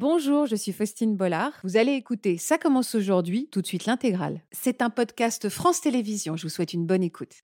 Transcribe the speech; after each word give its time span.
Bonjour, 0.00 0.46
je 0.46 0.56
suis 0.56 0.72
Faustine 0.72 1.14
Bollard. 1.14 1.52
Vous 1.62 1.76
allez 1.76 1.92
écouter 1.92 2.38
Ça 2.38 2.56
commence 2.56 2.94
aujourd'hui, 2.94 3.48
tout 3.52 3.60
de 3.60 3.66
suite 3.66 3.84
l'intégrale. 3.84 4.40
C'est 4.50 4.80
un 4.80 4.88
podcast 4.88 5.50
France 5.50 5.82
Télévisions. 5.82 6.38
Je 6.38 6.44
vous 6.44 6.48
souhaite 6.48 6.72
une 6.72 6.86
bonne 6.86 7.02
écoute. 7.02 7.42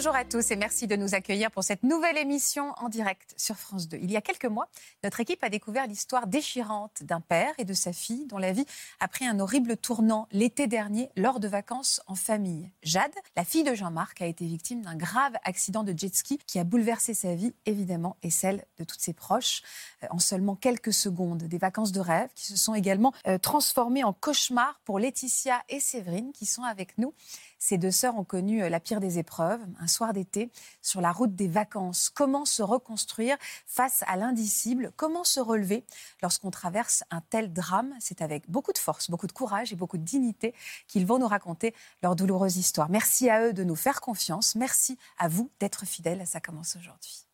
Bonjour 0.00 0.16
à 0.16 0.24
tous 0.24 0.50
et 0.50 0.56
merci 0.56 0.86
de 0.86 0.96
nous 0.96 1.14
accueillir 1.14 1.50
pour 1.50 1.62
cette 1.62 1.82
nouvelle 1.82 2.16
émission 2.16 2.72
en 2.78 2.88
direct 2.88 3.34
sur 3.36 3.56
France 3.56 3.86
2. 3.86 3.98
Il 4.00 4.10
y 4.10 4.16
a 4.16 4.22
quelques 4.22 4.46
mois, 4.46 4.66
notre 5.04 5.20
équipe 5.20 5.44
a 5.44 5.50
découvert 5.50 5.86
l'histoire 5.86 6.26
déchirante 6.26 7.02
d'un 7.02 7.20
père 7.20 7.52
et 7.58 7.66
de 7.66 7.74
sa 7.74 7.92
fille 7.92 8.24
dont 8.24 8.38
la 8.38 8.52
vie 8.52 8.64
a 9.00 9.08
pris 9.08 9.26
un 9.26 9.38
horrible 9.40 9.76
tournant 9.76 10.26
l'été 10.32 10.68
dernier 10.68 11.10
lors 11.18 11.38
de 11.38 11.48
vacances 11.48 12.00
en 12.06 12.14
famille. 12.14 12.70
Jade, 12.82 13.12
la 13.36 13.44
fille 13.44 13.62
de 13.62 13.74
Jean-Marc, 13.74 14.22
a 14.22 14.26
été 14.26 14.46
victime 14.46 14.80
d'un 14.80 14.96
grave 14.96 15.34
accident 15.44 15.84
de 15.84 15.92
jet 15.94 16.16
ski 16.16 16.38
qui 16.46 16.58
a 16.58 16.64
bouleversé 16.64 17.12
sa 17.12 17.34
vie 17.34 17.52
évidemment 17.66 18.16
et 18.22 18.30
celle 18.30 18.64
de 18.78 18.84
toutes 18.84 19.02
ses 19.02 19.12
proches 19.12 19.60
euh, 20.02 20.06
en 20.08 20.18
seulement 20.18 20.56
quelques 20.56 20.94
secondes. 20.94 21.42
Des 21.42 21.58
vacances 21.58 21.92
de 21.92 22.00
rêve 22.00 22.30
qui 22.34 22.46
se 22.46 22.56
sont 22.56 22.74
également 22.74 23.12
euh, 23.26 23.36
transformées 23.36 24.02
en 24.02 24.14
cauchemars 24.14 24.80
pour 24.86 24.98
Laetitia 24.98 25.62
et 25.68 25.78
Séverine 25.78 26.32
qui 26.32 26.46
sont 26.46 26.62
avec 26.62 26.96
nous. 26.96 27.12
Ces 27.60 27.76
deux 27.76 27.90
sœurs 27.90 28.16
ont 28.16 28.24
connu 28.24 28.62
euh, 28.62 28.70
la 28.70 28.80
pire 28.80 29.00
des 29.00 29.18
épreuves, 29.18 29.60
un 29.78 29.86
soir 29.86 30.14
d'été, 30.14 30.50
sur 30.80 31.02
la 31.02 31.12
route 31.12 31.36
des 31.36 31.46
vacances. 31.46 32.08
Comment 32.08 32.46
se 32.46 32.62
reconstruire 32.62 33.36
face 33.66 34.02
à 34.06 34.16
l'indicible? 34.16 34.92
Comment 34.96 35.24
se 35.24 35.40
relever 35.40 35.84
lorsqu'on 36.22 36.50
traverse 36.50 37.04
un 37.10 37.20
tel 37.20 37.52
drame? 37.52 37.94
C'est 38.00 38.22
avec 38.22 38.50
beaucoup 38.50 38.72
de 38.72 38.78
force, 38.78 39.10
beaucoup 39.10 39.26
de 39.26 39.32
courage 39.32 39.74
et 39.74 39.76
beaucoup 39.76 39.98
de 39.98 40.02
dignité 40.02 40.54
qu'ils 40.88 41.06
vont 41.06 41.18
nous 41.18 41.28
raconter 41.28 41.74
leur 42.02 42.16
douloureuse 42.16 42.56
histoire. 42.56 42.88
Merci 42.88 43.28
à 43.28 43.46
eux 43.46 43.52
de 43.52 43.62
nous 43.62 43.76
faire 43.76 44.00
confiance. 44.00 44.54
Merci 44.54 44.98
à 45.18 45.28
vous 45.28 45.50
d'être 45.60 45.84
fidèles. 45.84 46.26
Ça 46.26 46.40
commence 46.40 46.76
aujourd'hui. 46.76 47.26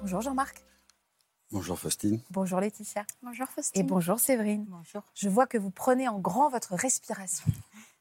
Bonjour 0.00 0.22
Jean-Marc. 0.22 0.64
Bonjour 1.52 1.76
Faustine. 1.76 2.20
Bonjour 2.30 2.60
Laetitia. 2.60 3.04
Bonjour 3.24 3.48
Faustine. 3.48 3.80
Et 3.80 3.84
bonjour 3.84 4.20
Séverine. 4.20 4.66
Bonjour. 4.68 5.02
Je 5.16 5.28
vois 5.28 5.48
que 5.48 5.58
vous 5.58 5.72
prenez 5.72 6.06
en 6.06 6.20
grand 6.20 6.48
votre 6.48 6.76
respiration. 6.76 7.44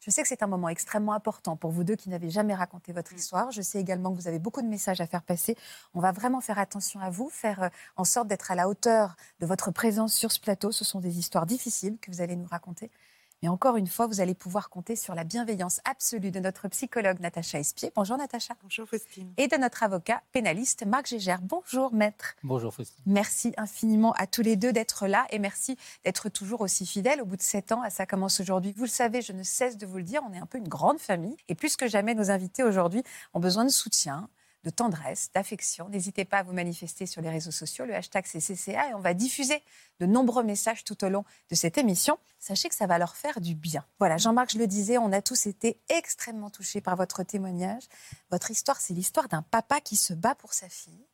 Je 0.01 0.11
sais 0.11 0.21
que 0.21 0.27
c'est 0.27 0.43
un 0.43 0.47
moment 0.47 0.69
extrêmement 0.69 1.13
important 1.13 1.55
pour 1.55 1.71
vous 1.71 1.83
deux 1.83 1.95
qui 1.95 2.09
n'avez 2.09 2.29
jamais 2.29 2.53
raconté 2.53 2.93
votre 2.93 3.11
histoire. 3.11 3.49
Je 3.51 3.63
sais 3.63 3.79
également 3.79 4.11
que 4.11 4.21
vous 4.21 4.27
avez 4.27 4.37
beaucoup 4.37 4.61
de 4.61 4.67
messages 4.67 5.01
à 5.01 5.07
faire 5.07 5.23
passer. 5.23 5.57
On 5.95 5.99
va 5.99 6.11
vraiment 6.11 6.41
faire 6.41 6.59
attention 6.59 6.99
à 6.99 7.09
vous, 7.09 7.29
faire 7.29 7.63
euh, 7.63 7.69
en 7.97 8.03
sorte 8.03 8.27
d'être 8.27 8.51
à 8.51 8.55
la 8.55 8.69
hauteur 8.69 9.15
de 9.39 9.47
votre 9.47 9.71
présence 9.71 10.13
sur 10.13 10.31
ce 10.31 10.39
plateau. 10.39 10.71
Ce 10.71 10.85
sont 10.85 10.99
des 10.99 11.17
histoires 11.17 11.47
difficiles 11.47 11.97
que 11.99 12.11
vous 12.11 12.21
allez 12.21 12.35
nous 12.35 12.47
raconter. 12.47 12.91
Mais 13.41 13.47
encore 13.47 13.77
une 13.77 13.87
fois, 13.87 14.05
vous 14.05 14.19
allez 14.19 14.35
pouvoir 14.35 14.69
compter 14.69 14.97
sur 14.97 15.15
la 15.15 15.23
bienveillance 15.23 15.79
absolue 15.85 16.29
de 16.29 16.41
notre 16.41 16.67
psychologue 16.67 17.21
Natacha 17.21 17.59
Espier. 17.59 17.91
Bonjour 17.95 18.17
Natacha. 18.17 18.53
Bonjour 18.63 18.85
Faustine. 18.85 19.31
Et 19.37 19.47
de 19.47 19.55
notre 19.55 19.81
avocat 19.83 20.21
pénaliste 20.33 20.85
Marc 20.85 21.07
Gégère. 21.07 21.39
Bonjour 21.41 21.93
maître. 21.93 22.35
Bonjour 22.43 22.73
Faustine. 22.73 23.01
Merci 23.05 23.53
infiniment 23.55 24.11
à 24.13 24.27
tous 24.27 24.41
les 24.41 24.57
deux 24.57 24.73
d'être 24.73 25.07
là 25.07 25.25
et 25.29 25.39
merci 25.39 25.77
d'être 26.03 26.27
toujours 26.27 26.59
aussi 26.59 26.85
fidèles 26.85 27.21
au 27.21 27.25
bout 27.25 27.37
de 27.37 27.41
sept 27.41 27.71
ans 27.71 27.81
à 27.81 27.89
Ça 27.89 28.05
commence 28.05 28.41
aujourd'hui. 28.41 28.73
Vous 28.75 28.83
le 28.83 28.89
savez, 28.89 29.21
je 29.21 29.31
ne 29.31 29.43
cesse 29.43 29.77
de 29.77 29.85
vous 29.85 29.97
le 29.97 30.03
dire, 30.03 30.21
on 30.29 30.33
est 30.33 30.39
un 30.39 30.45
peu 30.45 30.57
une 30.57 30.67
grande 30.67 30.99
famille 30.99 31.37
et 31.47 31.55
plus 31.55 31.77
que 31.77 31.87
jamais 31.87 32.15
nos 32.15 32.31
invités 32.31 32.63
aujourd'hui 32.63 33.03
ont 33.33 33.39
besoin 33.39 33.63
de 33.63 33.69
soutien, 33.69 34.27
de 34.63 34.69
tendresse, 34.69 35.29
d'affection. 35.33 35.87
N'hésitez 35.89 36.25
pas 36.25 36.39
à 36.39 36.43
vous 36.43 36.53
manifester 36.53 37.05
sur 37.05 37.21
les 37.21 37.29
réseaux 37.29 37.51
sociaux. 37.51 37.85
Le 37.85 37.95
hashtag 37.95 38.25
c'est 38.27 38.39
CCA 38.39 38.89
et 38.89 38.93
on 38.93 38.99
va 38.99 39.13
diffuser 39.13 39.61
de 39.99 40.05
nombreux 40.05 40.43
messages 40.43 40.83
tout 40.83 41.03
au 41.03 41.09
long 41.09 41.23
de 41.49 41.55
cette 41.55 41.77
émission. 41.77 42.17
Sachez 42.39 42.69
que 42.69 42.75
ça 42.75 42.87
va 42.87 42.97
leur 42.97 43.15
faire 43.15 43.39
du 43.39 43.55
bien. 43.55 43.85
Voilà, 43.99 44.17
Jean-Marc, 44.17 44.51
je 44.53 44.57
le 44.57 44.67
disais, 44.67 44.97
on 44.97 45.11
a 45.11 45.21
tous 45.21 45.47
été 45.47 45.77
extrêmement 45.89 46.49
touchés 46.49 46.81
par 46.81 46.95
votre 46.95 47.23
témoignage. 47.23 47.83
Votre 48.31 48.51
histoire, 48.51 48.81
c'est 48.81 48.93
l'histoire 48.93 49.29
d'un 49.29 49.41
papa 49.43 49.79
qui 49.79 49.95
se 49.95 50.13
bat 50.13 50.35
pour 50.35 50.53
sa 50.53 50.67
fille. 50.67 51.05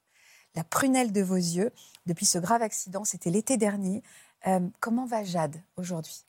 La 0.56 0.63
prunelle 0.63 1.12
de 1.12 1.22
vos 1.22 1.35
yeux, 1.35 1.72
depuis 2.06 2.25
ce 2.25 2.38
grave 2.38 2.62
accident, 2.62 3.03
c'était 3.03 3.29
l'été 3.29 3.57
dernier. 3.57 4.01
Euh, 4.47 4.62
comment 4.79 5.06
va 5.06 5.23
Jade 5.23 5.62
aujourd'hui? 5.75 6.23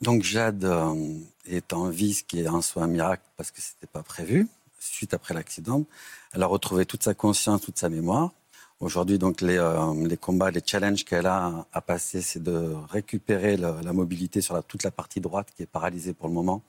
Donc 0.00 0.22
Jade 0.22 0.64
euh, 0.64 1.18
est 1.46 1.72
en 1.72 1.88
vie, 1.88 2.14
ce 2.14 2.24
qui 2.24 2.40
est 2.40 2.48
en 2.48 2.62
soi 2.62 2.84
un 2.84 2.88
miracle 2.88 3.22
parce 3.36 3.50
que 3.50 3.60
ce 3.60 3.72
n'était 3.74 3.86
pas 3.86 4.02
prévu 4.02 4.48
suite 4.84 5.14
après 5.14 5.34
l'accident. 5.34 5.84
Elle 6.32 6.42
a 6.42 6.46
retrouvé 6.46 6.86
toute 6.86 7.02
sa 7.02 7.14
conscience, 7.14 7.62
toute 7.62 7.78
sa 7.78 7.88
mémoire. 7.88 8.32
Aujourd'hui, 8.80 9.18
donc, 9.18 9.40
les, 9.40 9.56
euh, 9.56 10.06
les, 10.06 10.16
combats, 10.16 10.50
les 10.50 10.62
challenges 10.64 11.04
qu'elle 11.04 11.26
a 11.26 11.66
à 11.72 11.80
passer, 11.80 12.20
c'est 12.20 12.42
de 12.42 12.74
récupérer 12.90 13.56
la, 13.56 13.80
la 13.82 13.92
mobilité 13.92 14.40
sur 14.40 14.54
la, 14.54 14.62
toute 14.62 14.82
la 14.82 14.90
partie 14.90 15.20
droite 15.20 15.48
qui 15.56 15.62
est 15.62 15.66
paralysée 15.66 16.12
pour 16.12 16.28
le 16.28 16.34
moment 16.34 16.62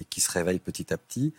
et 0.00 0.04
qui 0.04 0.20
se 0.20 0.30
réveille 0.30 0.58
petit 0.58 0.92
à 0.92 0.96
petit, 0.96 1.34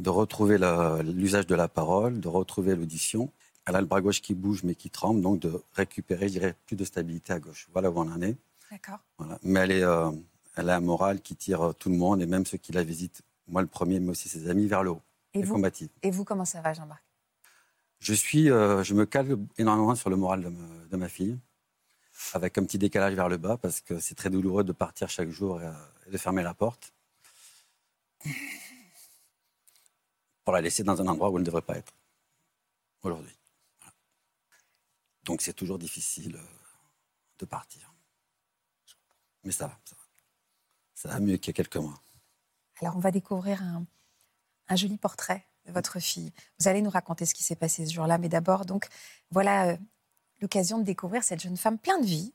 de 0.00 0.10
retrouver 0.10 0.58
l'usage 1.04 1.46
de 1.46 1.54
la 1.54 1.68
parole, 1.68 2.20
de 2.20 2.28
retrouver 2.28 2.76
l'audition. 2.76 3.30
Elle 3.66 3.76
a 3.76 3.80
le 3.80 3.86
bras 3.86 4.00
gauche 4.00 4.22
qui 4.22 4.34
bouge 4.34 4.62
mais 4.62 4.74
qui 4.74 4.90
tremble, 4.90 5.20
donc 5.20 5.40
de 5.40 5.60
récupérer, 5.74 6.28
je 6.28 6.32
dirais, 6.32 6.54
plus 6.66 6.76
de 6.76 6.84
stabilité 6.84 7.32
à 7.32 7.40
gauche. 7.40 7.68
Voilà 7.72 7.90
où 7.90 7.98
on 7.98 8.10
en 8.10 8.22
est. 8.22 8.36
D'accord. 8.70 8.98
Voilà. 9.18 9.38
Mais 9.42 9.60
elle, 9.60 9.72
est, 9.72 9.82
euh, 9.82 10.10
elle 10.56 10.70
a 10.70 10.76
un 10.76 10.80
moral 10.80 11.20
qui 11.20 11.34
tire 11.34 11.74
tout 11.78 11.88
le 11.88 11.96
monde 11.96 12.22
et 12.22 12.26
même 12.26 12.46
ceux 12.46 12.58
qui 12.58 12.72
la 12.72 12.82
visitent, 12.82 13.22
moi 13.48 13.62
le 13.62 13.68
premier, 13.68 14.00
mais 14.00 14.10
aussi 14.10 14.28
ses 14.28 14.48
amis, 14.48 14.66
vers 14.66 14.82
le 14.82 14.90
haut. 14.90 15.02
Et 15.36 15.42
vous, 15.42 15.62
et 16.02 16.10
vous, 16.10 16.24
comment 16.24 16.44
ça 16.46 16.62
va, 16.62 16.72
Jean-Marc? 16.72 17.04
Je 17.98 18.14
suis, 18.14 18.50
euh, 18.50 18.82
je 18.82 18.94
me 18.94 19.04
cale 19.04 19.36
énormément 19.58 19.94
sur 19.94 20.08
le 20.08 20.16
moral 20.16 20.42
de, 20.42 20.48
me, 20.48 20.86
de, 20.88 20.96
ma 20.96 21.08
fille, 21.08 21.38
avec 22.32 22.56
un 22.56 22.64
petit 22.64 22.78
décalage 22.78 23.14
vers 23.14 23.28
le 23.28 23.36
bas, 23.36 23.56
parce 23.58 23.80
que 23.80 23.98
c'est 24.00 24.14
très 24.14 24.30
douloureux 24.30 24.64
de 24.64 24.72
partir 24.72 25.10
chaque 25.10 25.28
jour 25.28 25.60
et, 25.60 25.70
et, 26.06 26.10
de 26.10 26.16
fermer 26.18 26.42
la 26.42 26.54
porte 26.54 26.94
pour 30.44 30.54
la 30.54 30.60
laisser 30.62 30.82
dans 30.84 31.00
un 31.02 31.06
endroit 31.06 31.28
où 31.30 31.36
elle 31.36 31.42
ne 31.42 31.46
devrait 31.46 31.60
pas 31.62 31.76
être 31.76 31.92
aujourd'hui. 33.02 33.36
Voilà. 33.80 33.94
Donc 35.24 35.42
c'est 35.42 35.52
toujours 35.52 35.78
difficile 35.78 36.36
euh, 36.36 36.46
de 37.38 37.44
partir. 37.44 37.92
Mais 39.44 39.52
ça 39.52 39.66
va, 39.66 39.78
ça 39.84 39.96
va. 39.96 40.02
Ça 40.94 41.08
va 41.10 41.20
mieux 41.20 41.36
qu'il 41.36 41.48
y 41.48 41.50
a 41.50 41.62
quelques 41.62 41.76
mois. 41.76 42.00
Alors 42.80 42.96
on 42.96 43.00
va 43.00 43.10
découvrir 43.10 43.62
un, 43.62 43.86
un 44.68 44.76
joli 44.76 44.96
portrait 44.96 45.46
de 45.66 45.72
votre 45.72 45.98
fille. 46.00 46.32
Vous 46.58 46.68
allez 46.68 46.82
nous 46.82 46.90
raconter 46.90 47.26
ce 47.26 47.34
qui 47.34 47.42
s'est 47.42 47.56
passé 47.56 47.86
ce 47.86 47.92
jour-là, 47.92 48.18
mais 48.18 48.28
d'abord, 48.28 48.64
donc, 48.64 48.86
voilà 49.30 49.68
euh, 49.68 49.76
l'occasion 50.40 50.78
de 50.78 50.84
découvrir 50.84 51.24
cette 51.24 51.40
jeune 51.40 51.56
femme 51.56 51.78
pleine 51.78 52.00
de 52.00 52.06
vie, 52.06 52.32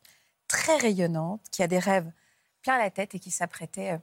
très 0.47 0.75
rayonnante, 0.77 1.41
qui 1.51 1.63
a 1.63 1.67
des 1.67 1.79
rêves 1.79 2.11
plein 2.61 2.77
la 2.77 2.89
tête 2.89 3.15
et 3.15 3.19
qui 3.19 3.31
s'apprêtait 3.31 3.93
euh, 3.93 3.97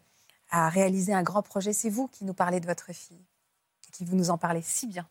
à 0.50 0.68
réaliser 0.68 1.12
un 1.12 1.22
grand 1.22 1.42
projet. 1.42 1.72
C'est 1.72 1.90
vous 1.90 2.08
qui 2.08 2.24
nous 2.24 2.34
parlez 2.34 2.60
de 2.60 2.66
votre 2.66 2.92
fille, 2.92 3.24
et 3.86 3.90
qui 3.92 4.04
vous 4.04 4.16
nous 4.16 4.30
en 4.30 4.38
parlez 4.38 4.62
si 4.62 4.86
bien. 4.86 5.06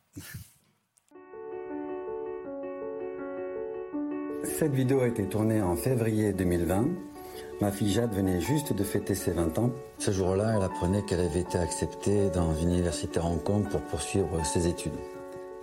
Cette 4.44 4.74
vidéo 4.74 5.02
a 5.02 5.08
été 5.08 5.28
tournée 5.28 5.62
en 5.62 5.76
février 5.76 6.34
2020 6.34 7.17
Ma 7.60 7.72
fille 7.72 7.92
Jade 7.92 8.14
venait 8.14 8.40
juste 8.40 8.72
de 8.72 8.84
fêter 8.84 9.16
ses 9.16 9.32
20 9.32 9.58
ans. 9.58 9.72
Ce 9.98 10.12
jour-là, 10.12 10.54
elle 10.56 10.64
apprenait 10.64 11.02
qu'elle 11.02 11.22
avait 11.22 11.40
été 11.40 11.58
acceptée 11.58 12.30
dans 12.30 12.54
une 12.54 12.70
université 12.70 13.20
à 13.20 13.26
Hong 13.26 13.42
Kong 13.42 13.68
pour 13.68 13.82
poursuivre 13.82 14.46
ses 14.46 14.68
études. 14.68 14.94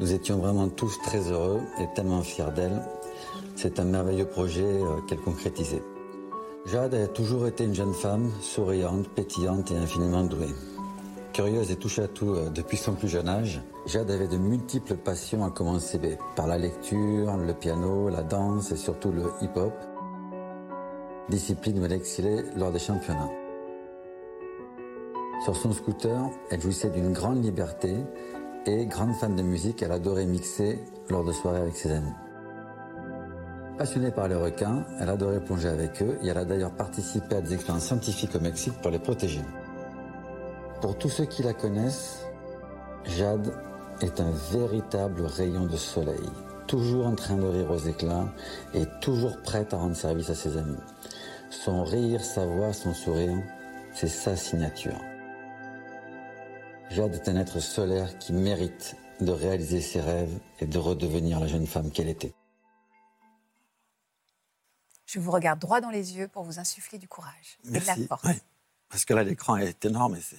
Nous 0.01 0.13
étions 0.13 0.39
vraiment 0.39 0.69
tous 0.69 0.99
très 1.05 1.31
heureux 1.31 1.61
et 1.79 1.87
tellement 1.95 2.23
fiers 2.23 2.51
d'elle. 2.57 2.83
C'est 3.55 3.79
un 3.79 3.85
merveilleux 3.85 4.27
projet 4.27 4.65
euh, 4.65 5.01
qu'elle 5.07 5.21
concrétisait. 5.21 5.85
Jade 6.67 6.95
a 6.95 7.07
toujours 7.07 7.47
été 7.47 7.63
une 7.63 7.77
jeune 7.77 7.95
femme, 7.95 8.33
souriante, 8.41 9.09
pétillante 9.11 9.71
et 9.71 9.77
infiniment 9.77 10.25
douée. 10.25 10.53
Curieuse 11.33 11.71
et 11.71 11.77
touche 11.77 12.01
à 12.01 12.09
tout 12.09 12.35
euh, 12.35 12.51
depuis 12.51 12.77
son 12.77 12.95
plus 12.95 13.09
jeune 13.09 13.29
âge, 13.29 13.63
Jade 13.87 14.11
avait 14.11 14.27
de 14.27 14.37
multiples 14.37 14.97
passions 14.97 15.45
à 15.45 15.51
commencer 15.51 16.01
par 16.35 16.49
la 16.49 16.59
lecture, 16.59 17.37
le 17.37 17.55
piano, 17.55 18.09
la 18.09 18.25
danse 18.25 18.73
et 18.73 18.77
surtout 18.77 19.13
le 19.13 19.31
hip-hop 19.43 19.73
discipline 21.29 21.79
où 21.79 21.85
elle 21.85 21.93
excellait 21.93 22.45
lors 22.57 22.73
des 22.73 22.79
championnats. 22.79 23.31
Sur 25.45 25.57
son 25.57 25.73
scooter, 25.73 26.31
elle 26.51 26.61
jouissait 26.61 26.91
d'une 26.91 27.13
grande 27.13 27.45
liberté 27.45 27.95
et, 28.67 28.87
grande 28.87 29.15
fan 29.15 29.37
de 29.37 29.43
musique, 29.43 29.83
elle 29.83 29.93
adorait 29.93 30.27
mixer 30.27 30.79
lors 31.11 31.25
de 31.25 31.33
soirées 31.33 31.61
avec 31.61 31.77
ses 31.77 31.93
amis. 31.93 32.15
Passionnée 33.77 34.13
par 34.13 34.29
les 34.29 34.37
requins, 34.37 34.85
elle 35.01 35.09
adorait 35.09 35.45
plonger 35.45 35.69
avec 35.69 36.01
eux 36.01 36.17
et 36.23 36.29
elle 36.29 36.39
a 36.39 36.45
d'ailleurs 36.45 36.75
participé 36.75 37.37
à 37.37 37.41
des 37.41 37.55
expériences 37.55 37.87
scientifiques 37.87 38.35
au 38.35 38.41
Mexique 38.41 38.81
pour 38.81 38.91
les 38.91 39.01
protéger. 39.01 39.43
Pour 40.81 40.97
tous 40.97 41.09
ceux 41.09 41.25
qui 41.25 41.43
la 41.43 41.55
connaissent, 41.55 42.25
Jade 43.05 43.53
est 44.01 44.21
un 44.21 44.31
véritable 44.53 45.23
rayon 45.23 45.67
de 45.67 45.77
soleil, 45.77 46.31
toujours 46.67 47.07
en 47.07 47.15
train 47.15 47.37
de 47.37 47.47
rire 47.47 47.71
aux 47.71 47.79
éclats 47.79 48.33
et 48.73 48.85
toujours 49.01 49.41
prête 49.43 49.75
à 49.75 49.79
rendre 49.79 49.97
service 49.97 50.31
à 50.31 50.35
ses 50.35 50.57
amis. 50.57 50.79
Son 51.51 51.85
rire, 51.85 52.23
sa 52.23 52.47
voix, 52.47 52.73
son 52.73 52.95
sourire, 52.95 53.43
c'est 53.95 54.09
sa 54.09 54.37
signature. 54.37 55.01
Jade 56.91 57.15
est 57.15 57.29
un 57.29 57.37
être 57.37 57.61
solaire 57.61 58.19
qui 58.19 58.33
mérite 58.33 58.97
de 59.21 59.31
réaliser 59.33 59.81
ses 59.81 60.01
rêves 60.01 60.39
et 60.61 60.67
de 60.67 60.79
redevenir 60.79 61.41
la 61.41 61.47
jeune 61.47 61.67
femme 61.67 61.91
qu'elle 61.91 62.09
était. 62.09 62.35
Je 65.07 65.21
vous 65.21 65.31
regarde 65.31 65.61
droit 65.61 65.81
dans 65.81 65.91
les 65.91 66.17
yeux 66.17 66.29
pour 66.29 66.43
vous 66.43 66.59
insuffler 66.59 66.99
du 66.99 67.09
courage 67.09 67.59
et 67.73 67.79
de 67.79 67.87
la 67.87 67.97
force. 68.09 68.27
Parce 68.89 69.05
que 69.05 69.15
là, 69.15 69.23
l'écran 69.23 69.57
est 69.57 69.85
énorme 69.85 70.17
et 70.17 70.21
c'est. 70.21 70.37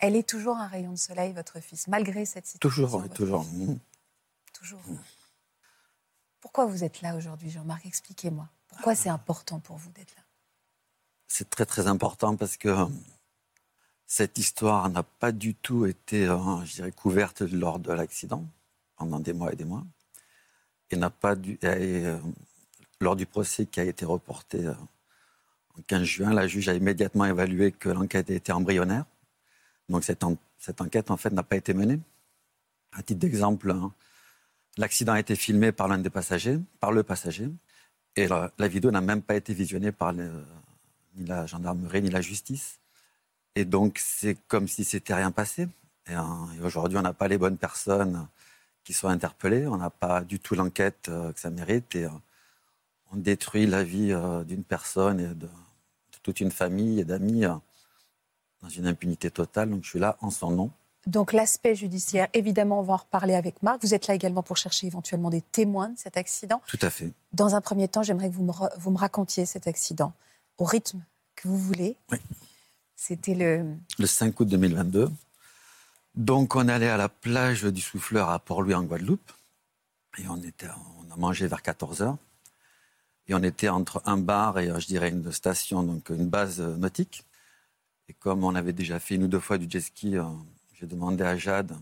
Elle 0.00 0.16
est 0.16 0.26
toujours 0.26 0.56
un 0.56 0.66
rayon 0.66 0.92
de 0.92 0.98
soleil, 0.98 1.32
votre 1.32 1.60
fils, 1.60 1.86
malgré 1.86 2.24
cette 2.24 2.46
situation. 2.46 2.70
Toujours, 2.70 3.08
toujours. 3.10 3.44
Mmh. 3.44 3.78
Toujours. 4.54 4.80
Pourquoi 6.40 6.64
vous 6.64 6.84
êtes 6.84 7.02
là 7.02 7.16
aujourd'hui, 7.16 7.50
Jean-Marc? 7.50 7.84
Expliquez-moi. 7.84 8.48
Pourquoi 8.68 8.94
c'est 8.94 9.10
important 9.10 9.60
pour 9.60 9.76
vous 9.76 9.90
d'être 9.92 10.16
là? 10.16 10.22
C'est 11.28 11.50
très, 11.50 11.66
très 11.66 11.86
important 11.86 12.34
parce 12.34 12.56
que 12.56 12.68
euh, 12.68 12.86
cette 14.06 14.38
histoire 14.38 14.88
n'a 14.88 15.02
pas 15.02 15.32
du 15.32 15.54
tout 15.54 15.84
été, 15.84 16.26
euh, 16.26 16.64
je 16.64 16.76
dirais, 16.76 16.92
couverte 16.92 17.42
lors 17.42 17.78
de 17.78 17.92
l'accident, 17.92 18.44
pendant 18.96 19.20
des 19.20 19.34
mois 19.34 19.52
et 19.52 19.56
des 19.56 19.66
mois. 19.66 19.84
Et 20.90 20.96
n'a 20.96 21.10
pas 21.10 21.36
dû. 21.36 21.58
Euh, 21.62 22.18
lors 23.00 23.16
du 23.16 23.26
procès 23.26 23.66
qui 23.66 23.80
a 23.80 23.84
été 23.84 24.04
reporté 24.06 24.66
en 24.68 25.82
15 25.86 26.02
juin, 26.02 26.32
la 26.32 26.48
juge 26.48 26.68
a 26.68 26.74
immédiatement 26.74 27.26
évalué 27.26 27.70
que 27.70 27.90
l'enquête 27.90 28.30
était 28.30 28.52
embryonnaire. 28.52 29.04
Donc 29.90 30.04
cette, 30.04 30.24
enquête, 30.80 31.10
en 31.10 31.16
fait, 31.16 31.32
n'a 31.32 31.42
pas 31.42 31.56
été 31.56 31.74
menée. 31.74 32.00
À 32.92 33.02
titre 33.02 33.20
d'exemple, 33.20 33.70
hein, 33.72 33.92
l'accident 34.78 35.12
a 35.12 35.20
été 35.20 35.36
filmé 35.36 35.72
par 35.72 35.88
l'un 35.88 35.98
des 35.98 36.10
passagers, 36.10 36.58
par 36.78 36.92
le 36.92 37.02
passager, 37.02 37.50
et 38.16 38.26
la, 38.28 38.50
vidéo 38.68 38.90
n'a 38.90 39.00
même 39.00 39.22
pas 39.22 39.34
été 39.34 39.52
visionnée 39.52 39.92
par 39.92 40.12
ni 40.12 41.26
la 41.26 41.46
gendarmerie 41.46 42.02
ni 42.02 42.10
la 42.10 42.20
justice. 42.20 42.78
Et 43.56 43.64
donc 43.64 43.98
c'est 43.98 44.36
comme 44.48 44.68
si 44.68 44.84
c'était 44.84 45.14
rien 45.14 45.32
passé. 45.32 45.68
Et, 46.08 46.14
hein, 46.14 46.48
aujourd'hui, 46.62 46.98
on 46.98 47.02
n'a 47.02 47.12
pas 47.12 47.28
les 47.28 47.38
bonnes 47.38 47.58
personnes 47.58 48.26
qui 48.84 48.92
sont 48.92 49.08
interpellées, 49.08 49.66
on 49.66 49.76
n'a 49.76 49.90
pas 49.90 50.22
du 50.22 50.38
tout 50.38 50.54
l'enquête 50.54 51.08
euh, 51.08 51.32
que 51.32 51.40
ça 51.40 51.50
mérite, 51.50 51.94
et 51.94 52.04
euh, 52.04 52.10
on 53.12 53.16
détruit 53.16 53.66
la 53.66 53.84
vie 53.84 54.12
euh, 54.12 54.42
d'une 54.44 54.64
personne 54.64 55.20
et 55.20 55.26
de, 55.28 55.48
toute 56.22 56.40
une 56.40 56.50
famille 56.50 57.00
et 57.00 57.04
d'amis 57.04 57.44
dans 58.62 58.68
une 58.68 58.86
impunité 58.86 59.30
totale. 59.30 59.70
Donc 59.70 59.84
je 59.84 59.90
suis 59.90 59.98
là 59.98 60.16
en 60.20 60.30
son 60.30 60.50
nom. 60.50 60.70
Donc 61.06 61.32
l'aspect 61.32 61.74
judiciaire, 61.74 62.28
évidemment, 62.34 62.80
on 62.80 62.82
va 62.82 62.94
en 62.94 62.98
reparler 62.98 63.34
avec 63.34 63.62
Marc. 63.62 63.82
Vous 63.82 63.94
êtes 63.94 64.06
là 64.06 64.14
également 64.14 64.42
pour 64.42 64.56
chercher 64.56 64.86
éventuellement 64.86 65.30
des 65.30 65.40
témoins 65.40 65.88
de 65.88 65.98
cet 65.98 66.16
accident. 66.16 66.60
Tout 66.66 66.78
à 66.82 66.90
fait. 66.90 67.10
Dans 67.32 67.54
un 67.54 67.60
premier 67.60 67.88
temps, 67.88 68.02
j'aimerais 68.02 68.28
que 68.28 68.34
vous 68.34 68.44
me, 68.44 68.52
vous 68.78 68.90
me 68.90 68.98
racontiez 68.98 69.46
cet 69.46 69.66
accident 69.66 70.12
au 70.58 70.64
rythme 70.64 71.02
que 71.36 71.48
vous 71.48 71.58
voulez. 71.58 71.96
Oui. 72.12 72.18
C'était 72.96 73.34
le... 73.34 73.64
Le 73.98 74.06
5 74.06 74.38
août 74.40 74.48
2022. 74.48 75.10
Donc 76.16 76.54
on 76.54 76.68
allait 76.68 76.90
à 76.90 76.98
la 76.98 77.08
plage 77.08 77.62
du 77.64 77.80
Souffleur 77.80 78.28
à 78.28 78.38
Port-Louis 78.38 78.74
en 78.74 78.82
Guadeloupe. 78.82 79.32
Et 80.18 80.28
on, 80.28 80.36
était, 80.36 80.68
on 81.08 81.14
a 81.14 81.16
mangé 81.16 81.46
vers 81.46 81.62
14 81.62 82.02
heures. 82.02 82.18
Et 83.28 83.34
on 83.34 83.42
était 83.42 83.68
entre 83.70 84.02
un 84.04 84.18
bar 84.18 84.58
et, 84.58 84.68
je 84.78 84.86
dirais, 84.86 85.08
une 85.08 85.32
station, 85.32 85.82
donc 85.82 86.10
une 86.10 86.28
base 86.28 86.60
nautique. 86.60 87.24
Et 88.10 88.14
comme 88.14 88.42
on 88.42 88.56
avait 88.56 88.72
déjà 88.72 88.98
fait 88.98 89.14
une 89.14 89.22
ou 89.22 89.28
deux 89.28 89.38
fois 89.38 89.56
du 89.56 89.70
jet 89.70 89.80
ski, 89.80 90.16
euh, 90.16 90.24
j'ai 90.72 90.86
demandé 90.86 91.22
à 91.22 91.36
Jade 91.36 91.76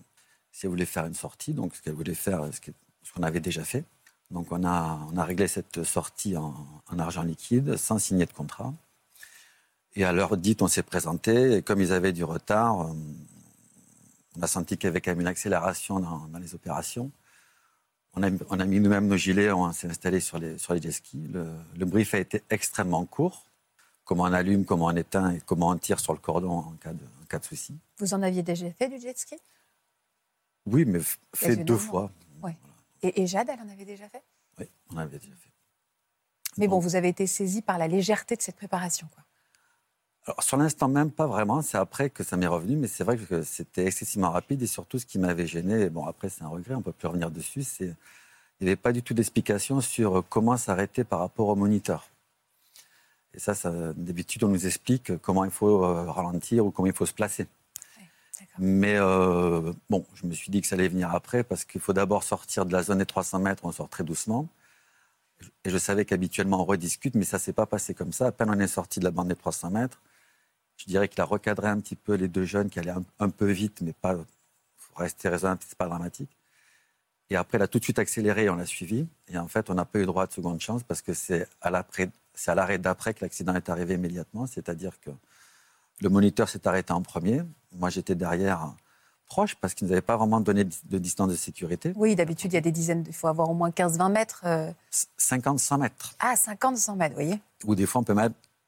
si 0.53 0.67
elle 0.67 0.71
voulait 0.71 0.85
faire 0.85 1.07
une 1.07 1.15
sortie, 1.15 1.55
donc 1.55 1.75
ce 1.75 1.81
qu'elle 1.81 1.95
voulait 1.95 2.13
faire, 2.13 2.51
ce 2.53 3.13
qu'on 3.15 3.23
avait 3.23 3.41
déjà 3.41 3.65
fait. 3.65 3.87
Donc 4.31 4.53
on 4.53 4.63
a, 4.63 5.25
réglé 5.25 5.49
cette 5.49 5.85
sortie 5.85 6.37
en, 6.37 6.55
argent 6.99 7.23
liquide, 7.23 7.79
sans 7.79 7.99
signer 7.99 8.27
de 8.27 8.33
contrat. 8.35 8.75
Et 9.95 10.05
à 10.05 10.13
l'heure 10.13 10.37
dite, 10.37 10.61
on 10.61 10.69
s'est 10.69 10.83
présenté, 10.83 11.57
et 11.57 11.63
comme 11.63 11.81
ils 11.81 11.95
avaient 11.95 12.13
du 12.13 12.25
retard, 12.25 12.83
euh, 12.83 12.93
on 14.37 14.43
a 14.43 14.47
senti 14.47 14.77
qu'il 14.77 14.89
y 14.89 14.89
avait 14.89 15.01
quand 15.01 15.13
même 15.13 15.23
une 15.23 15.29
accélération 15.29 15.99
dans, 15.99 16.39
les 16.39 16.55
opérations. 16.55 17.11
On 18.13 18.23
a, 18.23 18.65
mis 18.67 18.81
nous-mêmes 18.81 19.07
nos 19.07 19.17
gilets, 19.17 19.51
on 19.51 19.73
s'est 19.73 19.89
installé 19.89 20.21
sur 20.21 20.39
les, 20.39 20.59
sur 20.59 20.75
les 20.75 20.83
jet 20.83 20.93
skis. 20.93 21.27
Le, 21.33 21.47
le 21.75 21.87
brief 21.87 22.13
a 22.13 22.19
été 22.19 22.43
extrêmement 22.51 23.07
court 23.07 23.48
comment 24.09 24.23
on 24.25 24.33
allume, 24.33 24.65
comment 24.65 24.87
on 24.87 24.97
éteint 24.97 25.33
et 25.33 25.41
comment 25.45 25.69
on 25.69 25.77
tire 25.77 26.01
sur 26.01 26.15
le 26.15 26.19
cordon 26.19 26.51
en 26.51 26.73
cas 26.81 26.95
de, 26.95 27.05
cas 27.29 27.39
de 27.39 27.45
souci. 27.45 27.75
Vous 27.99 28.15
en 28.15 28.23
aviez 28.23 28.43
déjà 28.43 28.71
fait 28.71 28.89
du 28.89 28.99
jet 28.99 29.17
ski? 29.19 29.37
Oui, 30.65 30.87
mais 30.87 31.01
fait 31.35 31.57
deux 31.57 31.77
fois. 31.77 32.11
Et, 33.03 33.29
Jade, 33.29 33.49
elle 33.49 33.61
en 33.61 33.71
avait 33.71 33.85
déjà 33.85 34.09
fait? 34.09 34.23
Oui, 34.59 34.67
on 34.91 34.97
en 34.97 34.99
avait 34.99 35.19
déjà 35.19 35.31
fait. 35.31 35.51
Mais 36.57 36.67
bon, 36.67 36.81
vous 36.81 36.97
avez 36.97 37.09
été 37.09 37.29
saisi 37.29 37.63
par 37.63 37.79
la 37.79 37.87
légèreté 37.87 38.35
de 38.35 38.43
cette 38.43 38.57
préparation, 38.57 39.07
quoi. 39.15 39.23
Alors, 40.27 40.43
sur 40.43 40.57
l'instant 40.57 40.89
même, 40.89 41.13
pas 41.13 41.29
vraiment. 41.29 41.63
C'est 41.63 41.79
après 41.79 42.11
que 42.11 42.25
ça 42.25 42.37
m'est 42.37 42.49
revenu, 42.49 42.77
mais 42.77 42.89
c'est 42.89 43.05
vrai 43.05 43.17
que 43.17 43.43
c'était 43.43 43.87
excessivement 43.87 44.31
rapide 44.31 44.61
et 44.63 44.67
surtout 44.67 44.99
ce 44.99 45.07
qui 45.07 45.19
m'avait 45.19 45.47
gêné, 45.47 45.89
bon 45.91 46.07
après 46.07 46.29
c'est 46.29 46.43
un 46.43 46.49
regret, 46.49 46.75
on 46.75 46.79
ne 46.79 46.83
peut 46.83 46.93
plus 46.93 47.09
revenir 47.09 47.31
dessus, 47.31 47.63
c'est 47.63 47.95
il 48.61 48.65
n'y 48.65 48.69
avait 48.69 48.77
pas 48.77 48.93
du 48.93 49.03
tout 49.03 49.15
d'explication 49.15 49.81
sur 49.81 50.25
comment 50.29 50.57
s'arrêter 50.57 51.05
par 51.05 51.21
rapport 51.21 51.49
au 51.49 51.55
moniteur. 51.55 52.09
Et 53.35 53.39
ça, 53.39 53.55
d'habitude, 53.95 54.45
on 54.45 54.49
nous 54.49 54.67
explique 54.67 55.17
comment 55.19 55.45
il 55.45 55.51
faut 55.51 55.85
euh, 55.85 56.11
ralentir 56.11 56.65
ou 56.67 56.71
comment 56.71 56.87
il 56.87 56.95
faut 56.95 57.07
se 57.07 57.13
placer. 57.13 57.47
Mais 58.59 58.97
euh, 58.97 59.73
bon, 59.91 60.05
je 60.15 60.27
me 60.27 60.33
suis 60.33 60.51
dit 60.51 60.61
que 60.61 60.67
ça 60.67 60.75
allait 60.75 60.89
venir 60.89 61.15
après 61.15 61.45
parce 61.45 61.65
qu'il 61.65 61.81
faut 61.81 61.93
d'abord 61.93 62.25
sortir 62.25 62.67
de 62.67 62.73
la 62.73 62.83
zone 62.83 62.99
des 62.99 63.07
300 63.07 63.39
mètres, 63.41 63.65
on 63.65 63.73
sort 63.73 63.89
très 63.89 64.05
doucement. 64.05 64.49
Et 65.65 65.71
je 65.71 65.79
savais 65.79 66.05
qu'habituellement 66.05 66.63
on 66.63 66.65
rediscute, 66.65 67.15
mais 67.15 67.25
ça 67.25 67.37
ne 67.37 67.43
s'est 67.43 67.53
pas 67.53 67.67
passé 67.67 67.95
comme 67.95 68.13
ça. 68.13 68.27
À 68.27 68.33
peine 68.33 68.51
on 68.51 68.59
est 68.59 68.67
sorti 68.67 68.99
de 68.99 69.05
la 69.05 69.13
bande 69.13 69.29
des 69.29 69.37
300 69.37 69.71
mètres, 69.71 70.01
je 70.79 70.87
dirais 70.87 71.09
qu'il 71.09 71.21
a 71.21 71.25
recadré 71.25 71.69
un 71.69 71.81
petit 71.81 71.97
peu 71.97 72.15
les 72.15 72.29
deux 72.29 72.45
jeunes 72.45 72.71
qui 72.71 72.79
allaient 72.79 72.95
un, 73.19 73.31
peu 73.31 73.51
vite, 73.51 73.81
mais 73.83 73.93
pas. 73.93 74.17
faut 74.77 74.95
rester 74.97 75.29
raisonnable, 75.29 75.61
c'est 75.67 75.77
pas 75.77 75.87
dramatique. 75.89 76.31
Et 77.31 77.37
après, 77.37 77.59
il 77.59 77.63
a 77.63 77.69
tout 77.69 77.79
de 77.79 77.85
suite 77.85 77.99
accéléré, 77.99 78.49
on 78.49 78.55
l'a 78.55 78.65
suivi. 78.65 79.07
Et 79.29 79.37
en 79.39 79.49
fait, 79.49 79.71
on 79.71 79.75
n'a 79.75 79.85
pas 79.85 79.99
eu 79.99 80.07
droit 80.07 80.27
de 80.27 80.33
seconde 80.33 80.61
chance 80.61 80.83
parce 80.83 81.03
que 81.03 81.13
c'est 81.13 81.47
à 81.61 81.71
l'après 81.71 82.11
c'est 82.39 82.53
à 82.53 82.55
l'arrêt 82.55 82.79
d'après 82.79 83.15
que 83.15 83.25
l'accident 83.25 83.55
est 83.55 83.69
arrivé 83.69 83.95
immédiatement, 83.95 84.47
c'est-à-dire 84.47 85.01
que 85.01 85.11
le 86.01 86.09
moniteur 86.09 86.49
s'est 86.49 86.69
arrêté 86.69 86.93
en 86.93 87.03
premier. 87.03 87.43
Moi, 87.73 87.91
j'étais 87.91 88.15
derrière 88.15 88.75
proche 89.27 89.57
parce 89.57 89.75
qu'il 89.75 89.87
ne 89.87 89.91
nous 89.91 89.95
avait 89.95 90.07
pas 90.07 90.17
vraiment 90.17 90.41
donné 90.41 90.65
de 90.65 90.99
distance 90.99 91.31
de 91.31 91.35
sécurité. 91.35 91.93
Oui, 91.97 92.15
d'habitude, 92.15 92.53
il 92.53 92.55
y 92.55 92.59
a 92.59 92.63
des 92.63 92.71
dizaines, 92.71 93.05
il 93.07 93.13
faut 93.13 93.27
avoir 93.27 93.51
au 93.51 93.55
moins 93.55 93.71
15-20 93.71 94.13
mètres. 94.13 94.45
50-100 95.19 95.75
euh. 95.75 95.79
mètres. 95.79 96.15
Ah, 96.21 96.35
50-100 96.35 96.97
mètres, 96.97 97.17
vous 97.17 97.23
voyez. 97.23 97.41
Ou 97.65 97.75
des 97.75 97.87
fois, 97.87 98.03
on 98.03 98.05
peut 98.05 98.15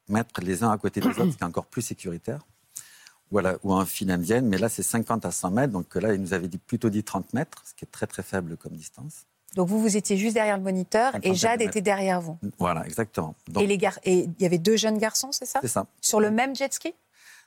mettre 0.08 0.40
les 0.40 0.64
uns 0.64 0.70
à 0.73 0.76
côté 0.76 1.00
des 1.00 1.06
autres, 1.06 1.31
ce 1.31 1.37
qui 1.37 1.43
est 1.43 1.44
encore 1.44 1.66
plus 1.66 1.82
sécuritaire. 1.82 2.44
Voilà, 3.31 3.56
ou 3.62 3.73
un 3.73 3.87
fil 3.87 4.11
indienne, 4.11 4.49
mais 4.49 4.58
là, 4.58 4.69
c'est 4.69 4.82
50 4.82 5.25
à 5.25 5.30
100 5.30 5.52
mètres. 5.52 5.73
Donc 5.73 5.95
là, 5.95 6.12
il 6.12 6.21
nous 6.21 6.35
avait 6.35 6.49
dit, 6.49 6.59
plutôt 6.59 6.90
dit 6.90 7.04
30 7.04 7.33
mètres, 7.35 7.62
ce 7.64 7.75
qui 7.75 7.85
est 7.85 7.90
très, 7.90 8.09
très 8.09 8.25
faible 8.25 8.56
comme 8.56 8.73
distance. 8.73 9.26
Donc 9.57 9.69
vous, 9.69 9.80
vous 9.80 9.97
étiez 9.97 10.16
juste 10.16 10.35
derrière 10.35 10.57
le 10.57 10.62
moniteur 10.62 11.12
et 11.23 11.35
Jade 11.35 11.61
était 11.61 11.80
derrière 11.80 12.21
vous. 12.21 12.38
Voilà, 12.59 12.87
exactement. 12.87 13.35
et 13.59 13.66
les 13.66 13.78
et 14.04 14.25
il 14.25 14.42
y 14.42 14.47
avait 14.47 14.59
deux 14.59 14.76
jeunes 14.76 14.99
garçons, 14.99 15.33
c'est 15.33 15.47
ça 15.47 15.59
C'est 15.62 15.69
ça. 15.69 15.87
Sur 16.00 16.21
le 16.21 16.30
même 16.30 16.54
jet 16.54 16.73
ski 16.73 16.95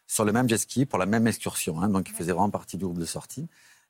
Sur 0.07 0.25
le 0.25 0.33
même 0.33 0.49
jet 0.49 0.57
ski 0.57 0.85
pour 0.85 0.99
la 0.99 1.05
même 1.05 1.27
excursion. 1.27 1.81
Hein, 1.81 1.89
donc 1.89 2.09
ils 2.09 2.15
faisaient 2.15 2.33
vraiment 2.33 2.49
partie 2.49 2.77
du 2.77 2.85
groupe 2.85 2.99
de 2.99 3.05
sortie. 3.05 3.47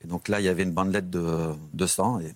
Et 0.01 0.07
donc 0.07 0.27
là, 0.27 0.39
il 0.39 0.43
y 0.43 0.49
avait 0.49 0.63
une 0.63 0.73
bandelette 0.73 1.09
de, 1.09 1.55
de 1.73 1.87
sang, 1.87 2.19
et 2.19 2.35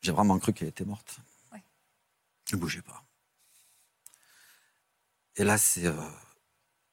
j'ai 0.00 0.12
vraiment 0.12 0.38
cru 0.38 0.52
qu'elle 0.52 0.68
était 0.68 0.84
morte. 0.84 1.18
Ouais. 1.52 1.62
Elle 2.50 2.56
ne 2.56 2.60
bougeait 2.60 2.82
pas. 2.82 3.04
Et 5.36 5.44
là, 5.44 5.58
c'est 5.58 5.86
euh, 5.86 6.10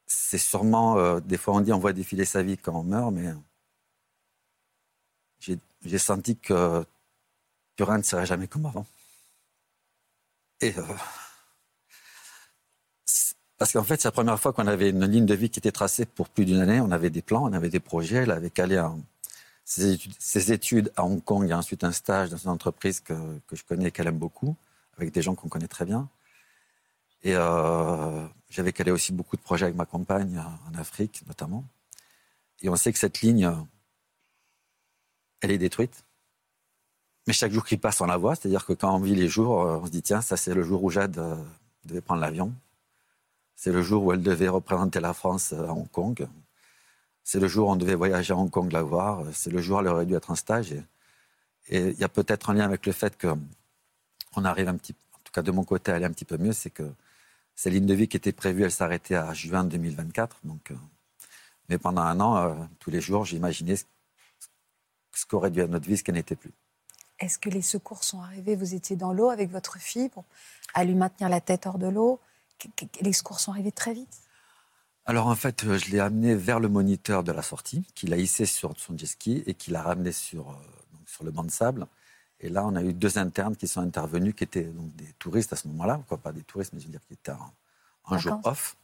c'est 0.06 0.38
sûrement, 0.38 0.98
euh, 0.98 1.20
des 1.20 1.38
fois 1.38 1.56
on 1.56 1.62
dit 1.62 1.74
on 1.74 1.80
voit 1.80 1.94
défiler 1.94 2.26
sa 2.26 2.44
vie 2.44 2.58
quand 2.58 2.74
on 2.74 2.84
meurt, 2.84 3.12
mais 3.14 3.34
j'ai 5.82 6.00
senti 6.00 6.38
que, 6.38 6.86
que 7.76 7.84
rien 7.84 7.98
ne 7.98 8.04
serait 8.04 8.26
jamais 8.26 8.48
comme 8.48 8.66
avant. 8.66 8.86
Et 10.62 10.78
euh, 10.78 10.84
parce 13.58 13.72
qu'en 13.72 13.84
fait, 13.84 14.02
c'est 14.02 14.08
la 14.08 14.12
première 14.12 14.40
fois 14.40 14.52
qu'on 14.54 14.68
avait 14.68 14.90
une 14.90 15.06
ligne 15.06 15.26
de 15.26 15.34
vie 15.34 15.50
qui 15.50 15.60
était 15.60 15.72
tracée 15.72 16.06
pour 16.06 16.30
plus 16.30 16.46
d'une 16.46 16.60
année. 16.60 16.82
On 16.82 16.92
avait 16.92 17.10
des 17.10 17.22
plans, 17.22 17.44
on 17.44 17.54
avait 17.54 17.70
des 17.70 17.80
projets. 17.80 18.18
Elle 18.18 18.32
avait 18.32 18.50
calé 18.50 18.78
un- 18.78 18.98
ses, 19.64 19.94
études, 19.94 20.14
ses 20.20 20.52
études 20.52 20.92
à 20.98 21.06
Hong 21.06 21.24
Kong 21.24 21.50
et 21.50 21.54
ensuite 21.54 21.84
un 21.84 21.92
stage 21.92 22.30
dans 22.30 22.38
une 22.38 22.50
entreprise 22.50 23.00
que, 23.00 23.14
je 23.52 23.64
connais 23.64 23.88
et 23.88 23.92
qu'elle 23.92 24.08
aime 24.08 24.18
beaucoup, 24.18 24.56
avec 24.98 25.12
des 25.14 25.22
gens 25.22 25.36
qu'on 25.36 25.50
connaît 25.50 25.68
très 25.68 25.86
bien. 25.86 26.10
Et 27.24 27.34
euh, 27.36 28.28
j'avais 28.50 28.74
calé 28.74 28.92
aussi 28.92 29.12
beaucoup 29.14 29.38
de 29.38 29.42
projets 29.42 29.66
avec 29.66 29.76
ma 29.76 29.86
compagne 29.86 30.38
euh, 30.38 30.70
en 30.72 30.78
Afrique, 30.80 31.24
notamment. 31.28 31.66
Et 32.62 32.70
on 32.70 32.76
sait 32.76 32.92
que 32.94 33.00
cette 33.00 33.22
ligne, 33.22 33.46
euh, 33.46 33.54
elle 35.42 35.52
est 35.52 35.58
détruite. 35.58 36.04
Mais 37.28 37.34
chaque 37.34 37.52
jour 37.52 37.66
qui 37.66 37.78
passe, 37.78 38.02
on 38.02 38.06
la 38.06 38.18
voit. 38.18 38.36
C'est-à-dire 38.36 38.66
que 38.66 38.74
quand 38.74 38.94
on 38.96 39.00
vit 39.00 39.16
les 39.16 39.28
jours, 39.30 39.62
euh, 39.64 39.80
on 39.82 39.86
se 39.86 39.92
dit 39.92 40.02
tiens, 40.04 40.22
ça 40.22 40.38
c'est 40.38 40.54
le 40.54 40.64
jour 40.64 40.84
où 40.84 40.90
Jade 40.92 41.20
devait 41.86 42.02
prendre 42.02 42.22
l'avion. 42.22 42.54
C'est 43.56 43.72
le 43.72 43.82
jour 43.82 44.04
où 44.04 44.14
elle 44.14 44.22
devait 44.22 44.48
représenter 44.50 45.00
la 45.00 45.14
France 45.14 45.54
à 45.54 45.72
Hong 45.74 45.90
Kong. 45.90 46.28
C'est 47.24 47.40
le 47.40 47.48
jour 47.48 47.70
où 47.70 47.72
on 47.72 47.76
devait 47.76 47.96
voyager 47.96 48.34
à 48.34 48.38
Hong 48.38 48.50
Kong 48.50 48.72
la 48.72 48.84
voir. 48.84 49.24
C'est 49.34 49.50
le 49.50 49.62
jour 49.62 49.78
où 49.78 49.80
elle 49.82 49.88
aurait 49.88 50.06
dû 50.06 50.16
être 50.16 50.32
en 50.32 50.36
stage. 50.36 50.74
Et 51.70 51.90
il 51.90 52.00
y 52.00 52.04
a 52.04 52.10
peut-être 52.10 52.50
un 52.50 52.54
lien 52.54 52.66
avec 52.66 52.86
le 52.86 52.92
fait 52.92 53.18
que 53.18 53.36
on 54.36 54.46
arrive 54.46 54.68
un 54.68 54.76
petit, 54.76 54.94
en 55.14 55.20
tout 55.24 55.32
cas 55.32 55.42
de 55.42 55.52
mon 55.52 55.64
côté, 55.64 55.92
à 55.92 55.96
aller 55.96 56.06
un 56.06 56.12
petit 56.12 56.26
peu 56.26 56.38
mieux. 56.38 56.52
C'est 56.52 56.70
que 56.70 56.92
ces 57.56 57.70
lignes 57.70 57.86
de 57.86 57.94
vie 57.94 58.08
qui 58.08 58.18
étaient 58.18 58.34
prévues, 58.34 58.64
elles 58.64 58.72
s'arrêtaient 58.72 59.16
à 59.16 59.34
juin 59.34 59.64
2024. 59.64 60.42
Donc, 60.44 60.72
euh, 60.72 60.76
mais 61.70 61.78
pendant 61.78 62.02
un 62.02 62.20
an, 62.20 62.38
euh, 62.38 62.54
tous 62.80 62.92
les 62.92 63.02
jours, 63.02 63.26
j'imaginais 63.26 63.78
ce, 63.78 63.86
ce 65.14 65.26
qu'aurait 65.26 65.52
dû 65.52 65.62
être 65.62 65.70
notre 65.70 65.88
vie, 65.88 65.98
ce 65.98 66.04
qu'elle 66.04 66.16
n'était 66.16 66.36
plus. 66.36 66.52
Est-ce 67.20 67.40
que 67.40 67.50
les 67.50 67.62
secours 67.62 68.04
sont 68.04 68.22
arrivés? 68.22 68.56
Vous 68.56 68.76
étiez 68.76 68.98
dans 68.98 69.14
l'eau 69.14 69.30
avec 69.30 69.50
votre 69.50 69.80
fille 69.80 70.10
pour, 70.10 70.26
à 70.74 70.84
lui 70.84 70.96
maintenir 70.96 71.30
la 71.30 71.40
tête 71.40 71.66
hors 71.66 71.80
de 71.80 71.88
l'eau? 71.88 72.20
Les 73.02 73.14
secours 73.14 73.40
sont 73.40 73.52
arrivés 73.52 73.72
très 73.72 73.94
vite. 73.94 74.22
Alors 75.06 75.28
en 75.28 75.36
fait, 75.36 75.64
euh, 75.66 75.78
je 75.78 75.92
l'ai 75.92 76.00
amené 76.00 76.34
vers 76.36 76.60
le 76.60 76.68
moniteur 76.68 77.24
de 77.24 77.32
la 77.32 77.42
sortie, 77.44 77.86
qui 77.94 78.08
l'a 78.08 78.18
hissé 78.18 78.46
sur 78.46 78.74
son 78.78 78.98
jet 78.98 79.06
ski 79.06 79.44
et 79.46 79.54
qui 79.54 79.70
l'a 79.72 79.84
ramené 79.84 80.12
sur, 80.12 80.50
euh, 80.50 80.54
donc, 80.94 81.08
sur 81.08 81.24
le 81.24 81.32
banc 81.32 81.44
de 81.44 81.52
sable. 81.52 81.86
Et 82.40 82.50
là, 82.50 82.66
on 82.66 82.76
a 82.76 82.82
eu 82.84 82.92
deux 82.94 83.18
internes 83.18 83.56
qui 83.56 83.68
sont 83.68 83.82
intervenus, 83.82 84.34
qui 84.36 84.44
étaient 84.44 84.64
donc 84.64 84.96
des 84.96 85.14
touristes 85.20 85.54
à 85.54 85.56
ce 85.56 85.68
moment-là, 85.68 86.02
quoi, 86.08 86.18
pas 86.18 86.32
des 86.32 86.42
touristes, 86.42 86.74
mais 86.74 86.80
je 86.80 86.86
veux 86.86 86.92
dire 86.92 87.02
qui 87.08 87.14
étaient 87.14 87.32
en, 87.32 87.54
en 88.06 88.18
jour 88.18 88.34
off, 88.44 88.76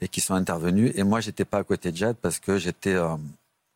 et 0.00 0.08
qui 0.08 0.20
sont 0.20 0.34
intervenus. 0.34 0.92
Et 0.96 1.02
moi, 1.02 1.20
j'étais 1.20 1.44
pas 1.44 1.58
à 1.58 1.64
côté 1.64 1.92
de 1.92 1.96
Jade 1.96 2.16
parce 2.16 2.38
que 2.38 2.56
j'étais 2.58 2.94
euh, 2.94 3.16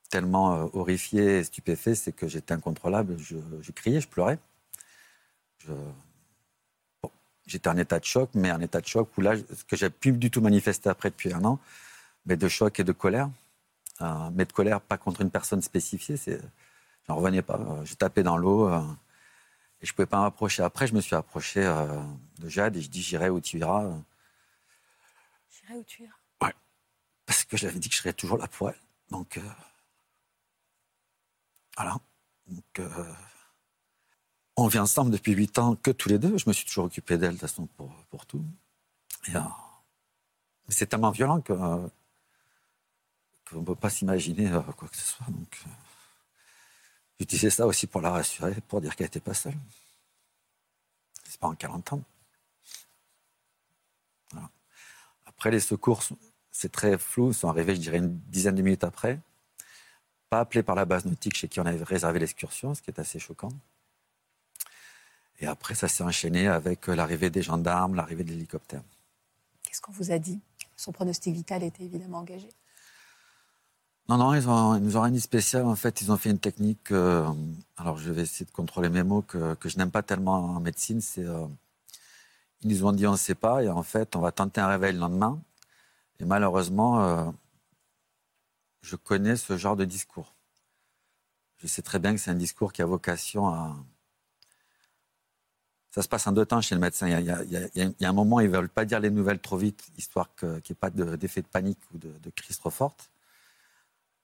tellement 0.08 0.54
euh, 0.54 0.66
horrifié 0.72 1.38
et 1.38 1.44
stupéfait, 1.44 1.94
c'est 1.94 2.12
que 2.12 2.26
j'étais 2.26 2.54
incontrôlable. 2.54 3.16
Je, 3.18 3.36
je 3.60 3.72
criais, 3.72 4.00
je 4.00 4.08
pleurais. 4.08 4.38
Je- 5.58 5.72
j'étais 7.50 7.68
en 7.68 7.76
état 7.76 7.98
de 7.98 8.04
choc, 8.04 8.30
mais 8.34 8.50
en 8.52 8.60
état 8.60 8.80
de 8.80 8.86
choc 8.86 9.10
où 9.16 9.20
là, 9.20 9.34
ce 9.36 9.64
que 9.64 9.76
j'ai 9.76 9.90
plus 9.90 10.12
du 10.12 10.30
tout 10.30 10.40
manifesté 10.40 10.88
après 10.88 11.10
depuis 11.10 11.32
un 11.32 11.44
an, 11.44 11.58
mais 12.26 12.36
de 12.36 12.48
choc 12.48 12.78
et 12.80 12.84
de 12.84 12.92
colère. 12.92 13.28
Euh, 14.02 14.30
mais 14.32 14.44
de 14.46 14.52
colère, 14.52 14.80
pas 14.80 14.96
contre 14.96 15.20
une 15.20 15.30
personne 15.30 15.60
spécifiée, 15.62 16.16
c'est, 16.16 16.40
j'en 17.06 17.16
revenais 17.16 17.42
pas. 17.42 17.58
Euh, 17.58 17.84
J'ai 17.84 17.96
tapé 17.96 18.22
dans 18.22 18.36
l'eau 18.38 18.68
euh, 18.68 18.80
et 19.82 19.86
je 19.86 19.92
pouvais 19.92 20.06
pas 20.06 20.20
m'approcher. 20.20 20.62
Après, 20.62 20.86
je 20.86 20.94
me 20.94 21.00
suis 21.02 21.14
approché 21.16 21.64
euh, 21.66 21.86
de 22.38 22.48
Jade 22.48 22.76
et 22.76 22.80
je 22.82 22.88
dis 22.88 23.02
j'irai 23.02 23.28
où 23.28 23.40
tu 23.40 23.58
iras, 23.58 23.90
J'irai 25.50 25.74
où 25.78 25.84
tu 25.84 26.02
iras. 26.04 26.52
parce 27.26 27.44
que 27.44 27.56
j'avais 27.56 27.78
dit 27.78 27.88
que 27.88 27.94
je 27.94 28.00
serais 28.00 28.12
toujours 28.14 28.38
là 28.38 28.48
pour 28.48 28.70
elle. 28.70 28.80
Donc 29.10 29.38
voilà. 31.76 31.96
Donc, 32.48 32.80
on 34.60 34.68
vit 34.68 34.78
ensemble 34.78 35.10
depuis 35.10 35.32
huit 35.32 35.58
ans 35.58 35.74
que 35.76 35.90
tous 35.90 36.08
les 36.08 36.18
deux. 36.18 36.36
Je 36.36 36.48
me 36.48 36.52
suis 36.52 36.66
toujours 36.66 36.84
occupé 36.84 37.16
d'elle 37.16 37.30
de 37.30 37.38
toute 37.38 37.48
façon 37.48 37.66
pour, 38.10 38.26
tout. 38.26 38.44
Euh, 39.34 39.40
c'est 40.68 40.86
tellement 40.86 41.10
violent 41.10 41.40
qu'on 41.40 41.90
ne 43.52 43.64
peut 43.64 43.74
pas 43.74 43.90
s'imaginer 43.90 44.50
euh, 44.52 44.60
quoi 44.60 44.88
que 44.88 44.96
ce 44.96 45.04
soit. 45.04 45.26
Donc, 45.26 45.60
euh, 45.66 45.70
j'utilisais 47.18 47.50
ça 47.50 47.66
aussi 47.66 47.86
pour 47.86 48.00
la 48.00 48.10
rassurer, 48.10 48.54
pour 48.68 48.80
dire 48.80 48.94
qu'elle 48.96 49.06
n'était 49.06 49.20
pas 49.20 49.34
seule. 49.34 49.56
C'est 51.24 51.40
pas 51.40 51.48
en 51.48 51.54
40 51.54 51.94
ans. 51.94 52.02
Après, 55.26 55.50
les 55.50 55.60
secours, 55.60 56.02
c'est 56.50 56.70
très 56.70 56.98
flou, 56.98 57.32
sont 57.32 57.48
arrivés, 57.48 57.74
je 57.74 57.80
dirais, 57.80 57.96
une 57.96 58.18
dizaine 58.28 58.54
de 58.54 58.62
minutes 58.62 58.84
après. 58.84 59.18
Pas 60.28 60.40
appelés 60.40 60.62
par 60.62 60.76
la 60.76 60.84
base 60.84 61.06
nautique 61.06 61.34
chez 61.36 61.48
qui 61.48 61.60
on 61.60 61.66
avait 61.66 61.82
réservé 61.82 62.18
l'excursion, 62.18 62.74
ce 62.74 62.82
qui 62.82 62.90
est 62.90 63.00
assez 63.00 63.18
choquant. 63.18 63.50
Et 65.40 65.46
après, 65.46 65.74
ça 65.74 65.88
s'est 65.88 66.04
enchaîné 66.04 66.48
avec 66.48 66.88
euh, 66.88 66.94
l'arrivée 66.94 67.30
des 67.30 67.42
gendarmes, 67.42 67.94
l'arrivée 67.94 68.24
de 68.24 68.30
l'hélicoptère. 68.30 68.82
Qu'est-ce 69.62 69.80
qu'on 69.80 69.92
vous 69.92 70.12
a 70.12 70.18
dit? 70.18 70.38
Son 70.76 70.92
pronostic 70.92 71.34
vital 71.34 71.62
était 71.62 71.84
évidemment 71.84 72.18
engagé. 72.18 72.48
Non, 74.08 74.18
non, 74.18 74.34
ils, 74.34 74.48
ont, 74.48 74.76
ils 74.76 74.82
nous 74.82 74.96
ont 74.96 75.02
rien 75.02 75.12
dit 75.12 75.20
spécial. 75.20 75.64
En 75.64 75.76
fait, 75.76 76.00
ils 76.02 76.10
ont 76.10 76.16
fait 76.16 76.30
une 76.30 76.38
technique. 76.38 76.90
euh, 76.90 77.26
alors, 77.76 77.96
je 77.96 78.10
vais 78.10 78.22
essayer 78.22 78.44
de 78.44 78.50
contrôler 78.50 78.88
mes 78.88 79.02
mots 79.02 79.22
que, 79.22 79.54
que 79.54 79.68
je 79.68 79.78
n'aime 79.78 79.90
pas 79.90 80.02
tellement 80.02 80.56
en 80.56 80.60
médecine. 80.60 81.00
C'est, 81.00 81.24
euh, 81.24 81.46
ils 82.62 82.68
nous 82.68 82.84
ont 82.84 82.92
dit 82.92 83.06
on 83.06 83.12
ne 83.12 83.16
sait 83.16 83.34
pas, 83.34 83.62
et 83.62 83.68
en 83.68 83.82
fait, 83.82 84.16
on 84.16 84.20
va 84.20 84.32
tenter 84.32 84.60
un 84.60 84.68
réveil 84.68 84.92
le 84.92 84.98
lendemain. 84.98 85.40
Et 86.18 86.24
malheureusement, 86.24 87.02
euh, 87.02 87.30
je 88.82 88.96
connais 88.96 89.36
ce 89.36 89.56
genre 89.56 89.76
de 89.76 89.84
discours. 89.84 90.34
Je 91.58 91.66
sais 91.66 91.82
très 91.82 91.98
bien 91.98 92.12
que 92.12 92.20
c'est 92.20 92.30
un 92.30 92.34
discours 92.34 92.72
qui 92.72 92.82
a 92.82 92.86
vocation 92.86 93.48
à. 93.48 93.76
Ça 95.90 96.02
se 96.02 96.08
passe 96.08 96.26
en 96.28 96.32
deux 96.32 96.46
temps 96.46 96.60
chez 96.60 96.74
le 96.76 96.80
médecin. 96.80 97.08
Il 97.08 97.12
y 97.12 97.14
a, 97.14 97.20
il 97.20 97.26
y 97.26 97.30
a- 97.32 97.42
il 97.44 97.52
y 97.52 97.82
a- 97.82 97.84
il 97.86 97.94
y 98.00 98.04
a 98.04 98.08
un 98.08 98.12
moment, 98.12 98.38
ils 98.40 98.48
ne 98.50 98.56
veulent 98.56 98.68
pas 98.68 98.84
dire 98.84 99.00
les 99.00 99.10
nouvelles 99.10 99.40
trop 99.40 99.56
vite, 99.56 99.88
histoire 99.98 100.32
qu'il 100.36 100.48
n'y 100.48 100.56
ait 100.70 100.74
pas 100.74 100.90
de- 100.90 101.16
d'effet 101.16 101.42
de 101.42 101.48
panique 101.48 101.80
ou 101.92 101.98
de, 101.98 102.10
de 102.22 102.30
crise 102.30 102.58
trop 102.58 102.70
forte. 102.70 103.10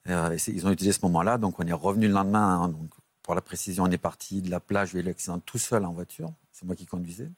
Euh, 0.08 0.37
ils 0.46 0.64
ont 0.66 0.70
utilisé 0.70 0.92
ce 0.92 1.04
moment-là, 1.06 1.37
donc 1.38 1.58
on 1.58 1.66
est 1.66 1.73
revenu 1.73 2.06
le 2.06 2.12
lendemain. 2.14 2.62
hein, 2.62 2.68
donc, 2.68 2.90
pour 3.23 3.35
la 3.35 3.40
précision, 3.40 3.82
on 3.85 3.90
est 3.90 3.99
parti 3.99 4.40
de 4.40 4.50
la 4.50 4.61
plage, 4.61 4.90
j'ai 4.92 5.00
eu 5.00 5.02
l'accident 5.02 5.40
tout 5.40 5.58
seul 5.58 5.85
en 5.85 5.92
voiture. 5.92 6.32
C'est 6.52 6.64
moi 6.64 6.76
qui 6.76 6.87
conduisais. 6.87 7.28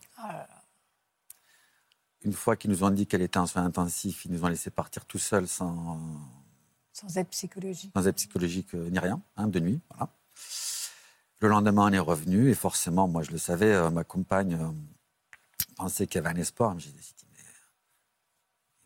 Une 2.23 2.33
fois 2.35 2.57
qu'ils 2.57 2.71
nous 2.71 2.85
ont 2.85 2.91
dit 2.91 3.07
qu'elle 3.07 3.23
était 3.23 3.39
en 3.39 3.47
soins 3.47 3.65
intensifs, 3.65 4.27
ils 4.27 4.33
nous 4.33 4.45
ont 4.45 4.49
laissé 4.49 4.69
partir 4.71 5.07
tout 5.07 5.19
seul 5.19 5.49
sans, 5.49 5.99
Sans 6.93 7.17
aide 7.17 7.29
psychologique. 7.29 7.93
sans 7.97 8.07
aide 8.07 8.17
psychologique 8.17 8.75
euh, 8.75 8.91
ni 8.91 8.99
rien, 8.99 9.23
hein, 9.39 9.47
de 9.47 9.61
nuit. 9.61 9.81
Voilà. 9.89 10.11
Le 11.41 11.49
lendemain, 11.49 11.87
on 11.89 11.93
est 11.93 11.99
revenu 11.99 12.51
et 12.51 12.55
forcément, 12.55 13.07
moi 13.07 13.23
je 13.23 13.31
le 13.31 13.39
savais, 13.39 13.73
euh, 13.73 13.91
ma 13.91 14.03
compagne 14.05 14.55
euh, 14.55 14.71
pensait 15.77 16.07
qu'il 16.07 16.17
y 16.17 16.27
avait 16.27 16.37
un 16.37 16.41
espoir. 16.41 16.75
Mais 16.75 16.81
j'ai 16.81 16.91
dit, 16.91 17.15
mais 17.33 17.39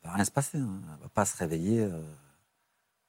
il 0.03 0.07
va 0.09 0.15
rien 0.15 0.25
se 0.25 0.31
passer. 0.31 0.59
hein. 0.59 0.81
Elle 0.85 0.97
ne 0.99 1.03
va 1.03 1.09
pas 1.09 1.25
se 1.25 1.37
réveiller 1.37 1.81
euh, 1.81 2.03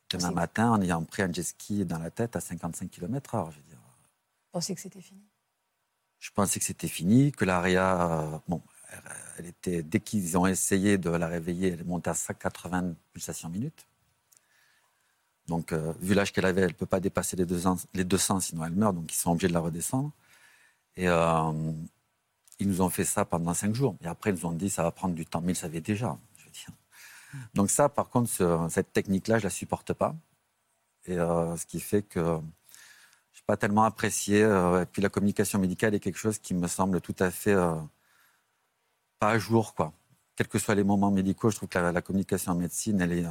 demain 0.09 0.31
matin 0.31 0.71
en 0.71 0.81
ayant 0.81 1.03
pris 1.03 1.23
un 1.23 1.31
jet 1.33 1.43
ski 1.43 1.83
dans 1.85 2.00
la 2.00 2.09
tête 2.09 2.35
à 2.35 2.39
55 2.39 2.89
km/h. 2.89 3.51
Je 3.51 3.57
veux 3.57 3.63
dire. 3.63 3.77
Pensez 4.51 4.73
que 4.75 4.81
c'était 4.81 5.01
fini? 5.01 5.21
Je 6.19 6.31
pensais 6.31 6.59
que 6.59 6.65
c'était 6.65 6.88
fini, 6.88 7.33
que 7.33 7.43
l'ARIA, 7.43 8.41
bon, 8.47 8.62
elle, 8.91 9.01
elle 9.39 9.45
était, 9.47 9.83
dès 9.83 10.00
qu'ils 10.00 10.38
ont 10.38 10.47
essayé 10.47 10.97
de 10.97 11.09
la 11.09 11.27
réveiller, 11.27 11.73
elle 11.73 11.81
est 11.81 11.83
montée 11.83 12.12
à 12.12 12.13
180 12.13 12.93
pulsations 13.12 13.50
minutes. 13.50 13.85
Donc, 15.47 15.73
euh, 15.73 15.93
vu 16.00 16.13
l'âge 16.13 16.31
qu'elle 16.31 16.45
avait, 16.45 16.62
elle 16.62 16.67
ne 16.69 16.73
peut 16.73 16.85
pas 16.85 17.00
dépasser 17.00 17.35
les 17.35 17.45
200, 17.45 17.77
les 17.93 18.03
200, 18.05 18.39
sinon 18.39 18.65
elle 18.65 18.73
meurt, 18.73 18.95
donc 18.95 19.13
ils 19.13 19.17
sont 19.17 19.31
obligés 19.31 19.50
de 19.50 19.53
la 19.53 19.59
redescendre. 19.59 20.12
Et 20.95 21.07
euh, 21.09 21.51
ils 22.59 22.67
nous 22.67 22.81
ont 22.81 22.89
fait 22.89 23.03
ça 23.03 23.25
pendant 23.25 23.53
cinq 23.53 23.75
jours. 23.75 23.95
Et 24.01 24.07
après, 24.07 24.29
ils 24.29 24.35
nous 24.35 24.45
ont 24.45 24.51
dit 24.53 24.69
ça 24.69 24.83
va 24.83 24.91
prendre 24.91 25.15
du 25.15 25.25
temps, 25.25 25.41
mais 25.41 25.53
ils 25.53 25.55
savaient 25.55 25.81
déjà. 25.81 26.17
Donc 27.55 27.71
ça, 27.71 27.89
par 27.89 28.09
contre, 28.09 28.29
ce- 28.29 28.67
cette 28.69 28.93
technique-là, 28.93 29.38
je 29.39 29.43
ne 29.43 29.45
la 29.45 29.50
supporte 29.50 29.93
pas. 29.93 30.15
Et 31.05 31.17
euh, 31.17 31.57
ce 31.57 31.65
qui 31.65 31.79
fait 31.79 32.03
que 32.03 32.19
je 32.19 33.39
n'ai 33.39 33.43
pas 33.47 33.57
tellement 33.57 33.83
apprécié. 33.83 34.41
et 34.41 34.85
puis 34.91 35.01
la 35.01 35.09
communication 35.09 35.59
médicale 35.59 35.95
est 35.95 36.00
quelque 36.00 36.19
chose 36.19 36.38
qui 36.39 36.53
me 36.53 36.67
semble 36.67 37.01
tout 37.01 37.15
à 37.19 37.31
fait 37.31 37.55
pas 39.19 39.31
à 39.31 39.39
jour. 39.39 39.73
Quoi. 39.73 39.93
Quels 40.35 40.47
que 40.47 40.59
soient 40.59 40.75
les 40.75 40.83
moments 40.83 41.12
médicaux, 41.12 41.50
je 41.50 41.57
trouve 41.57 41.69
que 41.69 41.79
la, 41.79 42.01
communication 42.01 42.51
en 42.53 42.55
médecine, 42.55 43.01
elle 43.01 43.13
est, 43.13 43.25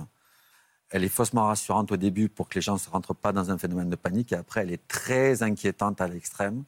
elle 0.92 1.04
est 1.04 1.08
faussement 1.08 1.46
rassurante 1.46 1.90
au 1.90 1.96
début 1.96 2.28
pour 2.28 2.48
que 2.48 2.54
les 2.56 2.60
gens 2.60 2.74
ne 2.74 2.78
se 2.78 2.90
rentrent 2.90 3.14
pas 3.14 3.32
dans 3.32 3.50
un 3.50 3.58
phénomène 3.58 3.88
de 3.88 3.96
panique. 3.96 4.32
Et 4.32 4.36
après, 4.36 4.60
elle 4.60 4.70
est 4.70 4.86
très 4.88 5.42
inquiétante 5.42 6.00
à 6.00 6.06
l'extrême 6.06 6.64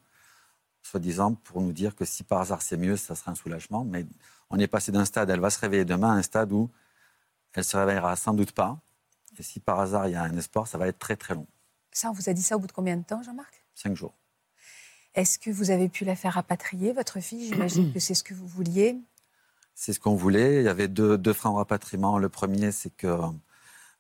soi-disant 0.83 1.35
pour 1.35 1.61
nous 1.61 1.73
dire 1.73 1.95
que 1.95 2.05
si 2.05 2.25
par 2.25 2.41
hasard 2.41 2.63
c'est 2.63 2.77
mieux, 2.77 2.97
ça 2.97 3.15
sera 3.15 3.33
un 3.33 3.35
soulagement. 3.35 3.85
Mais 3.85 4.07
on 4.51 4.59
est 4.59 4.67
passé 4.67 4.93
d'un 4.93 5.05
stade, 5.05 5.31
elle 5.31 5.41
va 5.41 5.51
se 5.51 5.59
réveiller 5.59 5.85
demain, 5.85 6.11
à 6.11 6.15
un 6.15 6.23
stade 6.23 6.53
où 6.53 6.71
elle 7.53 7.65
se 7.65 7.77
réveillera 7.77 8.17
sans 8.17 8.35
doute 8.35 8.53
pas. 8.53 8.79
Et 9.39 9.43
si 9.43 9.61
par 9.61 9.81
hasard 9.81 10.09
il 10.09 10.13
y 10.13 10.15
a 10.17 10.23
un 10.23 10.37
espoir, 10.37 10.67
ça 10.67 10.79
va 10.79 10.89
être 10.89 10.99
très 10.99 11.17
très 11.17 11.35
long. 11.35 11.47
Ça, 11.93 12.11
on 12.11 12.13
vous 12.13 12.29
a 12.29 12.33
dit 12.33 12.43
ça 12.43 12.57
au 12.57 12.59
bout 12.59 12.67
de 12.67 12.73
combien 12.73 12.97
de 12.97 13.05
temps, 13.05 13.23
Jean-Marc? 13.23 13.65
Cinq 13.75 13.97
jours. 13.97 14.15
Est-ce 15.15 15.39
que 15.39 15.51
vous 15.51 15.71
avez 15.71 15.89
pu 15.89 16.05
la 16.05 16.17
faire 16.17 16.35
rapatrier, 16.35 16.93
votre 16.93 17.21
fille? 17.21 17.47
J'imagine 17.47 17.93
que 17.93 18.01
c'est 18.01 18.15
ce 18.15 18.25
que 18.25 18.35
vous 18.35 18.49
vouliez. 18.49 18.99
C'est 19.75 19.93
ce 19.93 20.01
qu'on 20.01 20.17
voulait. 20.17 20.61
Il 20.61 20.65
y 20.65 20.69
avait 20.69 20.89
deux, 20.89 21.17
deux 21.17 21.33
freins 21.33 21.51
au 21.51 21.55
rapatriement. 21.55 22.19
Le 22.19 22.29
premier, 22.29 22.73
c'est 22.73 22.91
que, 22.91 23.21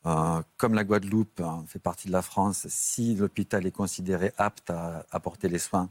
euh, 0.06 0.42
comme 0.56 0.74
la 0.74 0.84
Guadeloupe 0.84 1.40
hein, 1.40 1.64
fait 1.66 1.78
partie 1.78 2.08
de 2.08 2.12
la 2.12 2.22
France, 2.22 2.66
si 2.68 3.14
l'hôpital 3.14 3.66
est 3.66 3.70
considéré 3.72 4.32
apte 4.36 4.70
à 4.70 5.06
apporter 5.10 5.48
les 5.48 5.58
soins, 5.58 5.88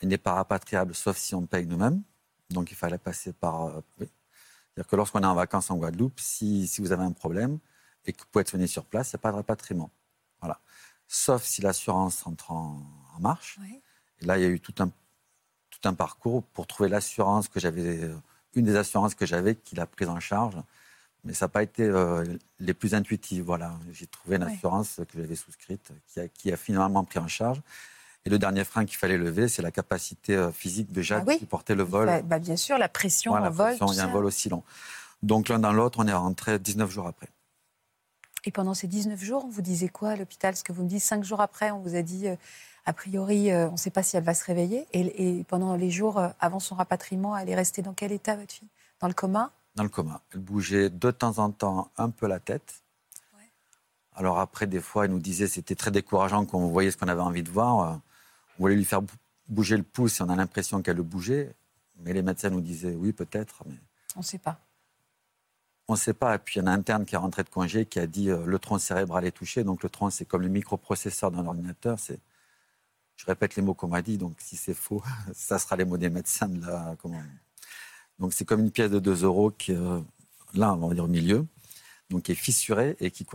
il 0.00 0.08
n'est 0.08 0.18
pas 0.18 0.34
rapatriable, 0.34 0.94
sauf 0.94 1.16
si 1.16 1.34
on 1.34 1.46
paye 1.46 1.66
nous-mêmes. 1.66 2.02
Donc 2.50 2.70
il 2.70 2.76
fallait 2.76 2.98
passer 2.98 3.32
par. 3.32 3.66
Euh, 3.66 3.80
oui. 4.00 4.08
C'est-à-dire 4.74 4.90
que 4.90 4.96
lorsqu'on 4.96 5.22
est 5.22 5.26
en 5.26 5.34
vacances 5.34 5.70
en 5.70 5.76
Guadeloupe, 5.76 6.18
si, 6.18 6.66
si 6.66 6.80
vous 6.80 6.92
avez 6.92 7.04
un 7.04 7.12
problème 7.12 7.58
et 8.06 8.12
que 8.12 8.18
vous 8.18 8.26
pouvez 8.30 8.40
être 8.42 8.48
soigné 8.48 8.66
sur 8.66 8.84
place, 8.84 9.12
il 9.12 9.16
n'y 9.16 9.20
a 9.20 9.22
pas 9.22 9.30
de 9.30 9.36
rapatriement. 9.36 9.90
Voilà. 10.40 10.60
Sauf 11.06 11.42
si 11.44 11.62
l'assurance 11.62 12.26
entre 12.26 12.50
en, 12.50 12.82
en 13.16 13.20
marche. 13.20 13.58
Oui. 13.60 13.80
Et 14.20 14.26
là, 14.26 14.38
il 14.38 14.42
y 14.42 14.46
a 14.46 14.48
eu 14.48 14.60
tout 14.60 14.74
un, 14.78 14.88
tout 14.88 15.88
un 15.88 15.94
parcours 15.94 16.42
pour 16.42 16.66
trouver 16.66 16.88
l'assurance 16.88 17.48
que 17.48 17.60
j'avais, 17.60 18.04
euh, 18.04 18.16
une 18.54 18.64
des 18.64 18.76
assurances 18.76 19.14
que 19.14 19.26
j'avais 19.26 19.54
qui 19.54 19.76
l'a 19.76 19.86
prise 19.86 20.08
en 20.08 20.20
charge. 20.20 20.56
Mais 21.24 21.32
ça 21.34 21.46
n'a 21.46 21.48
pas 21.48 21.62
été 21.62 21.82
euh, 21.84 22.24
les 22.58 22.74
plus 22.74 22.94
intuitives. 22.94 23.44
Voilà. 23.44 23.72
J'ai 23.92 24.06
trouvé 24.06 24.36
une 24.36 24.44
Ouais. 24.44 24.52
assurance 24.54 24.96
que 25.10 25.18
j'avais 25.20 25.36
souscrite 25.36 25.90
qui 26.06 26.20
a, 26.20 26.28
qui 26.28 26.52
a 26.52 26.56
finalement 26.56 27.02
pris 27.04 27.18
en 27.18 27.28
charge. 27.28 27.62
Et 28.26 28.30
le 28.30 28.38
dernier 28.38 28.64
frein 28.64 28.84
qu'il 28.86 28.96
fallait 28.96 29.18
lever, 29.18 29.48
c'est 29.48 29.62
la 29.62 29.70
capacité 29.70 30.34
euh, 30.34 30.50
physique 30.52 30.92
de 30.92 31.02
Jade 31.02 31.24
Ah 31.26 31.30
oui. 31.30 31.38
qui 31.38 31.46
portait 31.46 31.74
le 31.74 31.82
vol. 31.82 32.06
Bah, 32.06 32.22
bah, 32.22 32.38
bien 32.38 32.56
sûr, 32.56 32.78
la 32.78 32.88
pression 32.88 33.32
Voilà, 33.32 33.48
en 33.48 33.50
vol. 33.50 33.66
pression, 33.68 33.86
il 33.92 33.96
y 33.96 34.00
a 34.00 34.04
un 34.04 34.08
vol 34.12 34.24
aussi 34.24 34.48
long. 34.48 34.62
Donc 35.22 35.48
l'un 35.48 35.58
dans 35.58 35.72
l'autre, 35.72 35.98
on 36.02 36.06
est 36.06 36.12
rentré 36.12 36.58
19 36.58 36.90
jours 36.90 37.06
après. 37.06 37.28
Et 38.46 38.50
pendant 38.50 38.74
ces 38.74 38.86
19 38.86 39.22
jours, 39.22 39.44
on 39.46 39.48
vous 39.48 39.62
disait 39.62 39.88
quoi 39.88 40.10
à 40.10 40.16
l'hôpital? 40.16 40.54
Ce 40.54 40.62
que 40.64 40.72
vous 40.72 40.82
me 40.84 40.88
dites, 40.88 41.02
cinq 41.02 41.24
jours 41.24 41.40
après, 41.40 41.70
on 41.70 41.78
vous 41.80 41.96
a 41.96 42.02
dit, 42.02 42.28
euh, 42.28 42.36
a 42.84 42.92
priori, 42.92 43.50
euh, 43.50 43.68
on 43.68 43.72
ne 43.72 43.76
sait 43.78 43.88
pas 43.90 44.02
si 44.02 44.16
elle 44.18 44.24
va 44.24 44.34
se 44.34 44.44
réveiller. 44.44 44.86
Et, 44.92 45.38
et 45.38 45.44
pendant 45.44 45.74
les 45.76 45.90
jours 45.90 46.22
avant 46.40 46.60
son 46.60 46.74
rapatriement, 46.74 47.34
elle 47.36 47.48
est 47.48 47.54
restée 47.54 47.80
dans 47.80 47.94
quel 47.94 48.12
état, 48.12 48.36
votre 48.36 48.52
fille? 48.52 48.68
Dans 49.00 49.08
le 49.08 49.14
coma? 49.14 49.50
Dans 49.74 49.82
le 49.82 49.88
coma. 49.88 50.22
Elle 50.32 50.40
bougeait 50.40 50.90
de 50.90 51.10
temps 51.10 51.38
en 51.38 51.50
temps 51.50 51.90
un 51.96 52.10
peu 52.10 52.26
la 52.26 52.40
tête. 52.40 52.82
Ouais. 53.36 53.50
Alors 54.14 54.38
après, 54.38 54.66
des 54.66 54.80
fois, 54.80 55.04
elle 55.04 55.10
nous 55.10 55.18
disait 55.20 55.48
c'était 55.48 55.74
très 55.74 55.90
décourageant 55.90 56.44
quand 56.46 56.58
on 56.58 56.68
voyait 56.68 56.90
ce 56.90 56.96
qu'on 56.96 57.08
avait 57.08 57.20
envie 57.20 57.42
de 57.42 57.50
voir. 57.50 58.00
On 58.58 58.62
voulait 58.62 58.76
lui 58.76 58.84
faire 58.84 59.02
bou- 59.02 59.14
bouger 59.48 59.76
le 59.76 59.82
pouce 59.82 60.20
et 60.20 60.22
on 60.22 60.28
a 60.28 60.36
l'impression 60.36 60.80
qu'elle 60.82 60.96
le 60.96 61.02
bougeait. 61.02 61.54
Mais 62.00 62.12
les 62.12 62.22
médecins 62.22 62.50
nous 62.50 62.60
disaient 62.60 62.94
oui, 62.94 63.12
peut-être, 63.12 63.62
mais 63.66 63.76
On 64.16 64.20
ne 64.20 64.24
sait 64.24 64.38
pas. 64.38 64.60
on 65.88 65.94
ne 65.94 65.98
sait 65.98 66.14
pas. 66.14 66.34
Et 66.34 66.38
puis 66.38 66.56
il 66.56 66.62
y 66.62 66.62
en 66.62 66.66
a 66.66 66.70
un 66.70 66.78
interne 66.78 67.04
qui 67.04 67.14
est 67.14 67.18
rentré 67.18 67.42
de 67.44 67.48
congé 67.50 67.84
qui 67.86 67.98
a 67.98 68.06
dit 68.06 68.30
euh, 68.30 68.44
le 68.46 68.58
tronc 68.58 68.78
cérébral 68.78 69.24
est 69.24 69.32
touché. 69.32 69.64
Donc 69.64 69.82
le 69.82 69.88
tronc, 69.88 70.10
c'est 70.10 70.24
comme 70.24 70.42
le 70.42 70.48
microprocesseur 70.48 71.30
d'un 71.30 71.46
ordinateur. 71.46 71.98
C'est 71.98 72.18
je 73.16 73.26
répète 73.26 73.54
les 73.54 73.62
mots 73.62 73.74
qu'on 73.74 73.86
m'a 73.86 74.02
dit, 74.02 74.18
donc 74.18 74.34
si 74.40 74.56
c'est 74.56 74.74
faux, 74.74 75.00
ça 75.34 75.58
sera 75.60 75.76
les 75.76 75.84
mots 75.84 75.96
des 75.96 76.10
médecins. 76.10 76.48
de 76.48 76.64
la- 76.66 76.96
comment... 77.00 77.22
Donc 78.18 78.32
c'est 78.32 78.44
comme 78.44 78.60
une 78.60 78.70
pièce 78.70 78.90
de 78.90 78.98
2 78.98 79.24
euros 79.24 79.50
qui, 79.50 79.72
euh, 79.72 80.00
là, 80.54 80.74
on 80.74 80.88
va 80.88 80.94
dire 80.94 81.04
au 81.04 81.08
milieu, 81.08 81.46
donc 82.10 82.24
qui 82.24 82.32
est 82.32 82.36
fissurée 82.36 82.96
et 83.00 83.10
qui, 83.10 83.26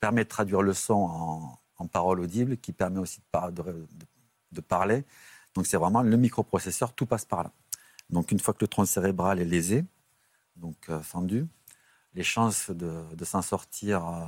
permet 0.00 0.24
de 0.24 0.28
traduire 0.30 0.62
le 0.62 0.72
son 0.72 0.94
en, 0.94 1.58
en 1.76 1.86
parole 1.86 2.20
audible, 2.20 2.56
qui 2.56 2.72
permet 2.72 2.98
aussi 3.00 3.18
de, 3.18 3.24
par- 3.30 3.52
de- 3.52 3.62
de- 3.62 3.86
de 4.52 4.60
parler. 4.62 5.04
Donc 5.54 5.66
c'est 5.66 5.76
vraiment 5.76 6.02
le 6.02 6.16
microprocesseur, 6.16 6.94
tout 6.94 7.04
passe 7.04 7.26
par 7.26 7.42
là. 7.42 7.52
Donc 8.08 8.32
une 8.32 8.40
fois 8.40 8.54
que 8.54 8.60
le 8.62 8.68
tronc 8.68 8.86
cérébral 8.86 9.40
est 9.40 9.44
lésé, 9.44 9.84
donc 10.56 10.76
euh, 10.88 11.00
fendu, 11.02 11.46
les 12.14 12.22
chances 12.22 12.70
de, 12.70 13.24
s'en 13.24 13.42
sortir 13.42 14.06
euh, 14.06 14.24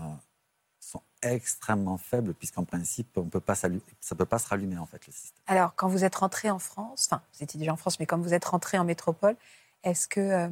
sont 0.79 1.03
extrêmement 1.23 1.97
faibles, 1.99 2.35
puisqu'en 2.35 2.65
principe, 2.65 3.17
on 3.17 3.25
peut 3.25 3.41
pas 3.41 3.55
ça 3.55 3.69
ne 3.69 3.79
peut 4.17 4.25
pas 4.25 4.39
se 4.39 4.49
rallumer, 4.49 4.79
en 4.79 4.87
fait. 4.87 5.01
Alors, 5.47 5.75
quand 5.75 5.89
vous 5.89 6.05
êtes 6.05 6.15
rentré 6.17 6.51
en 6.51 6.59
France, 6.59 7.09
enfin, 7.11 7.23
vous 7.35 7.43
étiez 7.43 7.59
déjà 7.59 7.73
en 7.73 7.77
France, 7.77 7.99
mais 7.99 8.07
quand 8.07 8.19
vous 8.19 8.35
êtes 8.35 8.45
rentré 8.45 8.79
en 8.79 8.85
métropole, 8.85 9.37
est-ce 9.85 10.07
que 10.09 10.21
euh, 10.21 10.49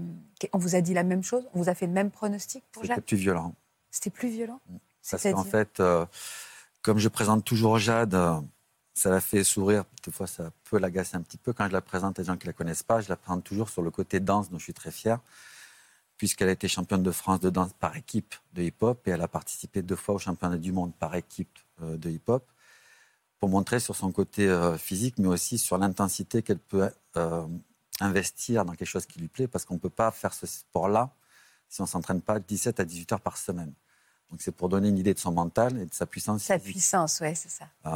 on 0.53 0.59
vous 0.59 0.75
a 0.75 0.81
dit 0.81 0.95
la 0.95 1.05
même 1.05 1.23
chose? 1.23 1.45
On 1.55 1.59
vous 1.63 1.69
a 1.69 1.75
fait 1.75 1.87
le 1.87 1.93
même 1.93 2.11
pronostic 2.11 2.65
pour 2.73 2.83
C'était 2.83 2.95
Jade? 2.97 3.05
plus 3.05 3.17
violent. 3.17 3.55
C'était 3.91 4.11
plus 4.11 4.29
violent? 4.29 4.61
Parce 4.69 5.23
C'est-à-dire? 5.23 5.37
qu'en 5.37 5.45
fait, 5.45 5.81
euh, 5.81 6.07
comme 6.83 6.99
je 6.99 7.09
présente 7.09 7.45
toujours 7.45 7.79
Jade, 7.79 8.15
euh, 8.15 8.41
ça 8.95 9.11
la 9.11 9.21
fait 9.21 9.45
sourire. 9.45 9.85
Des 10.05 10.11
fois, 10.13 10.27
ça 10.27 10.51
peut 10.65 10.79
l'agacer 10.79 11.17
un 11.17 11.23
petit 11.23 11.39
peu. 11.39 11.53
Quand 11.53 11.67
je 11.69 11.73
la 11.73 11.81
présente 11.81 12.19
à 12.19 12.23
des 12.23 12.27
gens 12.27 12.37
qui 12.37 12.47
ne 12.47 12.51
la 12.51 12.53
connaissent 12.55 12.83
pas, 12.83 13.01
je 13.01 13.09
la 13.09 13.17
présente 13.17 13.45
toujours 13.45 13.69
sur 13.71 13.83
le 13.83 13.91
côté 13.91 14.21
danse, 14.21 14.51
dont 14.51 14.59
je 14.59 14.65
suis 14.65 14.75
très 14.75 14.91
fier, 14.91 15.19
puisqu'elle 16.17 16.49
a 16.49 16.53
été 16.53 16.69
championne 16.69 17.03
de 17.03 17.11
France 17.13 17.41
de 17.41 17.51
danse 17.51 17.73
par 17.79 17.97
équipe 17.97 18.35
de 18.53 18.63
hip-hop 18.63 19.07
et 19.07 19.11
elle 19.11 19.23
a 19.23 19.29
participé 19.29 19.81
deux 19.83 19.97
fois 19.97 20.17
au 20.17 20.19
championnat 20.19 20.59
du 20.59 20.73
monde 20.73 20.93
par 20.95 21.15
équipe 21.15 21.59
de 21.81 22.11
hip-hop 22.11 22.45
pour 23.39 23.49
montrer 23.49 23.81
sur 23.81 23.97
son 23.97 24.13
côté 24.13 24.55
physique, 24.77 25.15
mais 25.19 25.29
aussi 25.29 25.57
sur 25.57 25.79
l'intensité 25.79 26.43
qu'elle 26.43 26.59
peut 26.59 26.91
investir 28.05 28.65
dans 28.65 28.73
quelque 28.75 28.89
chose 28.89 29.07
qui 29.07 29.19
lui 29.21 29.29
plaît, 29.29 29.47
parce 29.49 29.65
qu'on 29.65 29.75
ne 29.75 29.79
peut 29.79 29.91
pas 29.91 30.11
faire 30.11 30.33
ce 30.35 30.47
sport-là 30.47 31.11
si 31.69 31.81
on 31.81 31.85
ne 31.85 31.89
s'entraîne 31.89 32.21
pas 32.21 32.39
17 32.41 32.81
à 32.81 32.85
18 32.85 33.13
heures 33.13 33.21
par 33.21 33.37
semaine. 33.37 33.73
Donc 34.31 34.41
c'est 34.43 34.53
pour 34.53 34.69
donner 34.69 34.89
une 34.89 34.99
idée 34.99 35.15
de 35.15 35.19
son 35.19 35.33
mental 35.33 35.77
et 35.79 35.87
de 35.87 35.95
sa 35.95 36.07
puissance 36.07 36.43
Sa 36.45 36.59
physique. 36.59 36.75
puissance, 36.75 37.21
ouais, 37.21 37.35
c'est 37.35 37.49
ça. 37.51 37.67
Euh, 37.87 37.91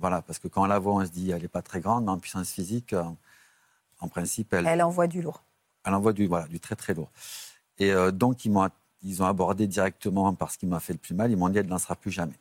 voilà, 0.00 0.22
parce 0.22 0.38
que 0.38 0.48
quand 0.48 0.62
on 0.62 0.66
la 0.66 0.78
voit, 0.78 0.94
on 0.94 1.04
se 1.04 1.10
dit 1.10 1.30
elle 1.30 1.42
n'est 1.42 1.48
pas 1.48 1.62
très 1.62 1.80
grande, 1.80 2.04
mais 2.04 2.10
en 2.10 2.18
puissance 2.18 2.50
physique, 2.50 2.92
euh, 2.92 3.02
en 4.00 4.08
principe, 4.08 4.52
elle, 4.54 4.66
Elle 4.66 4.82
envoie 4.82 5.06
du 5.06 5.22
lourd. 5.22 5.42
elle 5.84 5.94
envoie 5.94 6.12
du, 6.12 6.26
voilà, 6.26 6.46
du 6.48 6.58
très 6.60 6.76
très 6.76 6.94
lourd. 6.94 7.10
Et 7.78 7.92
euh, 7.92 8.10
donc 8.12 8.44
ils, 8.44 8.50
m'ont, 8.50 8.68
ils 9.02 9.22
ont 9.22 9.26
abordé 9.26 9.66
directement 9.66 10.32
par 10.34 10.50
ce 10.52 10.58
qui 10.58 10.66
m'a 10.66 10.78
fait 10.80 10.92
le 10.92 10.98
plus 11.00 11.14
mal, 11.14 11.30
ils 11.30 11.36
m'ont 11.36 11.48
dit 11.48 11.58
elle 11.58 11.66
ne 11.66 11.70
lancera 11.70 11.96
plus 11.96 12.10
jamais. 12.12 12.38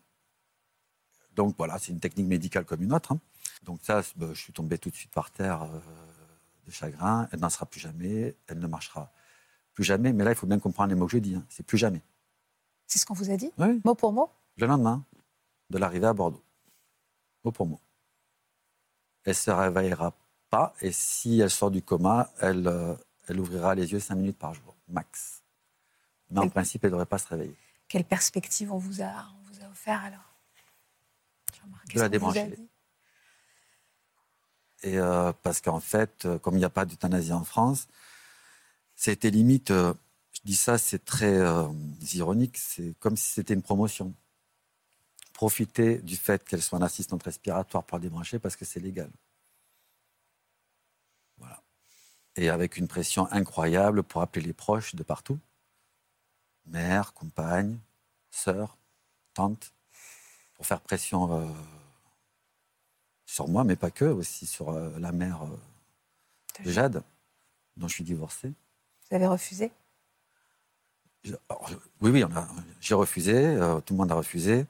Donc 1.36 1.56
voilà, 1.58 1.78
c'est 1.80 1.92
une 1.92 2.00
technique 2.00 2.28
médicale 2.28 2.66
comme 2.66 2.82
une 2.84 2.94
autre. 2.94 3.12
hein. 3.14 3.20
Donc 3.64 3.80
ça, 3.84 4.02
ben, 4.18 4.34
je 4.34 4.40
suis 4.42 4.54
tombé 4.54 4.78
tout 4.78 4.90
de 4.90 4.96
suite 4.96 5.12
par 5.12 5.32
terre 5.32 5.68
de 6.66 6.72
chagrin, 6.72 7.28
elle 7.32 7.40
n'en 7.40 7.50
sera 7.50 7.66
plus 7.66 7.80
jamais, 7.80 8.36
elle 8.48 8.60
ne 8.60 8.68
marchera 8.68 9.12
plus 9.74 9.84
jamais. 9.84 10.14
Mais 10.14 10.24
là, 10.24 10.32
il 10.32 10.36
faut 10.36 10.48
bien 10.48 10.60
comprendre 10.60 10.90
les 10.90 10.96
mots 10.96 11.06
que 11.06 11.14
je 11.14 11.18
dis, 11.18 11.36
hein. 11.36 11.46
c'est 11.50 11.66
plus 11.66 11.78
jamais. 11.78 12.02
C'est 12.88 13.00
ce 13.00 13.06
qu'on 13.06 13.14
vous 13.14 13.32
a 13.32 13.38
dit 13.38 13.52
Oui. 13.58 13.82
Mot 13.86 13.96
pour 13.96 14.12
mot 14.14 14.30
le 14.58 14.68
lendemain 14.68 15.04
de 15.70 15.78
l'arrivée 15.78 16.08
à 16.08 16.14
Bordeaux, 16.14 16.44
mot 17.44 17.52
pour 17.52 17.66
mot. 17.66 17.80
Elle 19.24 19.36
se 19.36 19.50
réveillera 19.50 20.14
pas 20.50 20.74
et 20.82 20.92
si 20.92 21.40
elle 21.40 21.50
sort 21.50 21.72
du 21.72 21.82
coma, 21.82 22.30
elle, 22.40 22.68
euh, 22.68 22.94
elle 23.28 23.40
ouvrira 23.40 23.76
les 23.76 23.92
yeux 23.92 24.00
cinq 24.00 24.16
minutes 24.16 24.38
par 24.38 24.54
jour, 24.54 24.76
max. 24.88 25.42
Mais 26.30 26.40
en 26.40 26.50
principe, 26.50 26.84
elle 26.84 26.90
ne 26.90 26.96
devrait 26.96 27.06
pas 27.06 27.18
se 27.18 27.28
réveiller. 27.28 27.56
Quelle 27.88 28.06
perspective 28.06 28.72
on 28.72 28.78
vous 28.78 29.02
a, 29.02 29.06
on 29.06 29.52
vous 29.52 29.64
a 29.64 29.70
offert 29.70 30.04
alors? 30.04 30.28
De 31.94 32.00
la 32.00 32.10
débrancher. 32.10 32.58
Et 34.84 34.98
euh, 34.98 35.32
parce 35.44 35.62
qu'en 35.62 35.80
fait, 35.80 36.26
euh, 36.26 36.40
comme 36.40 36.56
il 36.56 36.60
n'y 36.60 36.66
a 36.66 36.70
pas 36.70 36.86
d'euthanasie 36.86 37.34
en 37.34 37.44
France, 37.44 37.88
c'était 38.96 39.30
limite, 39.30 39.72
euh, 39.72 39.94
je 40.34 40.40
dis 40.44 40.56
ça, 40.56 40.78
c'est 40.78 41.06
très 41.06 41.40
ironique, 42.14 42.58
c'est 42.58 42.96
comme 43.00 43.18
si 43.18 43.32
c'était 43.32 43.54
une 43.54 43.62
promotion. 43.62 44.14
Profiter 45.34 45.98
du 46.00 46.16
fait 46.18 46.44
qu'elle 46.44 46.62
soit 46.62 46.80
en 46.80 46.82
assistante 46.82 47.24
respiratoire 47.24 47.84
pour 47.84 47.98
la 47.98 48.04
débrancher 48.04 48.40
parce 48.40 48.56
que 48.56 48.66
c'est 48.66 48.80
légal. 48.80 49.10
Voilà. 51.38 51.62
Et 52.36 52.50
avec 52.50 52.78
une 52.78 52.88
pression 52.88 53.32
incroyable 53.32 54.04
pour 54.04 54.22
appeler 54.22 54.46
les 54.46 54.54
proches 54.54 54.96
de 54.96 55.04
partout. 55.04 55.40
Mère, 56.66 57.14
compagne, 57.14 57.78
sœur, 58.30 58.78
tante, 59.34 59.74
pour 60.56 60.66
faire 60.66 60.82
pression 60.82 61.54
sur 63.32 63.48
moi, 63.48 63.64
mais 63.64 63.78
pas 63.78 63.92
que, 63.92 64.04
aussi 64.06 64.46
sur 64.46 64.70
euh, 64.70 64.90
la 65.00 65.12
mère 65.14 65.44
euh, 65.44 66.64
de 66.66 66.70
Jade, 66.72 67.02
dont 67.78 67.88
je 67.88 67.94
suis 67.94 68.04
divorcé. 68.04 68.52
Vous 69.10 69.16
avez 69.16 69.28
refusé? 69.28 69.72
Je- 71.24 71.36
alors, 71.50 71.68
je- 71.70 71.76
oui, 72.02 72.12
oui, 72.12 72.24
j'ai 72.82 72.94
refusé, 72.96 73.34
euh, 73.36 73.80
tout 73.80 73.94
le 73.94 74.00
monde 74.00 74.12
a 74.12 74.16
refusé. 74.16 74.66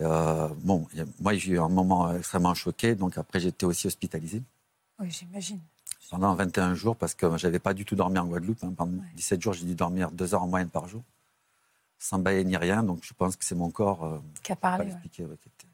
Euh, 0.00 0.48
bon, 0.62 0.86
a- 0.98 1.04
moi, 1.20 1.34
j'ai 1.34 1.52
eu 1.52 1.60
un 1.60 1.68
moment 1.68 2.14
extrêmement 2.14 2.54
choqué, 2.54 2.94
donc 2.94 3.18
après, 3.18 3.44
été 3.44 3.66
aussi 3.66 3.86
hospitalisé 3.88 4.42
Oui, 4.98 5.10
j'imagine. 5.10 5.60
pendant 6.10 6.34
21 6.34 6.74
jours 6.74 6.96
parce 6.96 7.12
que 7.14 7.36
je 7.36 7.46
n'avais 7.46 7.58
pas 7.58 7.74
du 7.74 7.84
tout 7.84 7.94
dormi 7.94 8.18
en 8.18 8.26
Guadeloupe. 8.26 8.64
hein. 8.64 8.72
Pendant 8.74 8.98
Ouais. 9.02 9.12
17 9.16 9.42
jours, 9.42 9.52
j'ai 9.52 9.66
dû 9.66 9.74
dormir 9.74 10.10
deux 10.12 10.32
heures 10.34 10.42
en 10.44 10.48
moyenne 10.48 10.70
par 10.70 10.88
jour, 10.88 11.02
sans 11.98 12.18
bailler 12.18 12.44
ni 12.44 12.56
rien, 12.56 12.82
donc 12.82 13.00
je 13.02 13.12
pense 13.12 13.36
que 13.36 13.44
c'est 13.44 13.54
mon 13.56 13.70
corps. 13.70 14.02
euh, 14.04 14.18
Qui 14.42 14.52
a 14.52 14.56
pas 14.56 14.70
parlé 14.70 14.84
ouais. 14.86 14.90
l'expliquer, 14.92 15.24
ouais, 15.26 15.36
qui 15.36 15.48
était- 15.48 15.67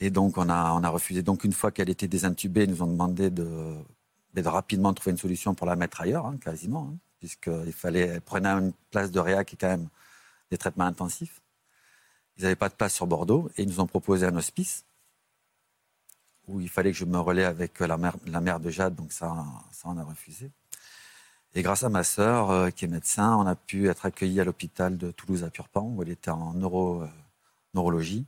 Et 0.00 0.10
donc, 0.10 0.38
on 0.38 0.48
a, 0.48 0.88
refusé. 0.88 1.22
Donc, 1.22 1.44
une 1.44 1.52
fois 1.52 1.72
qu'elle 1.72 1.90
était 1.90 2.08
désintubée, 2.08 2.64
ils 2.64 2.70
nous 2.70 2.82
ont 2.82 2.86
demandé 2.86 3.30
de, 3.30 3.74
rapidement 4.36 4.94
trouver 4.94 5.12
une 5.12 5.18
solution 5.18 5.54
pour 5.54 5.66
la 5.66 5.74
mettre 5.74 6.00
ailleurs, 6.00 6.26
hein, 6.26 6.36
quasiment, 6.40 6.92
hein, 6.92 6.98
puisqu'il 7.18 7.72
fallait, 7.72 8.20
prenait 8.20 8.48
une 8.48 8.72
place 8.90 9.10
de 9.10 9.18
réa 9.18 9.44
qui 9.44 9.56
est 9.56 9.58
quand 9.58 9.68
même 9.68 9.88
des 10.50 10.58
traitements 10.58 10.84
intensifs. 10.84 11.40
Ils 12.36 12.44
n'avaient 12.44 12.54
pas 12.54 12.68
de 12.68 12.74
place 12.74 12.94
sur 12.94 13.08
Bordeaux 13.08 13.50
et 13.56 13.62
ils 13.62 13.68
nous 13.68 13.80
ont 13.80 13.86
proposé 13.86 14.26
un 14.26 14.36
hospice 14.36 14.84
où 16.46 16.60
il 16.60 16.68
fallait 16.68 16.92
que 16.92 16.96
je 16.96 17.04
me 17.04 17.18
relaie 17.18 17.44
avec 17.44 17.80
la 17.80 17.96
mère, 17.98 18.60
de 18.60 18.70
Jade, 18.70 18.94
donc 18.94 19.12
ça, 19.12 19.44
ça, 19.70 19.88
on 19.88 19.98
a 19.98 20.04
refusé. 20.04 20.50
Et 21.54 21.62
grâce 21.62 21.82
à 21.82 21.88
ma 21.88 22.04
sœur, 22.04 22.50
euh, 22.50 22.70
qui 22.70 22.84
est 22.84 22.88
médecin, 22.88 23.36
on 23.36 23.46
a 23.46 23.54
pu 23.54 23.88
être 23.88 24.06
accueillis 24.06 24.40
à 24.40 24.44
l'hôpital 24.44 24.96
de 24.96 25.10
Toulouse 25.10 25.44
à 25.44 25.50
Purpan, 25.50 25.82
où 25.94 26.02
elle 26.02 26.10
était 26.10 26.30
en 26.30 26.54
euh, 26.56 27.06
neurologie. 27.74 28.26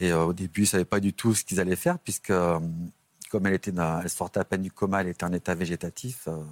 Et 0.00 0.12
au 0.12 0.32
début, 0.32 0.60
ils 0.60 0.64
ne 0.64 0.68
savaient 0.68 0.84
pas 0.84 1.00
du 1.00 1.12
tout 1.12 1.34
ce 1.34 1.44
qu'ils 1.44 1.60
allaient 1.60 1.76
faire, 1.76 1.98
puisque 1.98 2.32
comme 3.30 3.46
elle, 3.46 3.54
était 3.54 3.72
elle 4.02 4.10
sortait 4.10 4.40
à 4.40 4.44
peine 4.44 4.62
du 4.62 4.70
coma, 4.70 5.00
elle 5.00 5.08
était 5.08 5.24
en 5.24 5.32
état 5.32 5.54
végétatif. 5.54 6.28
Euh, 6.28 6.44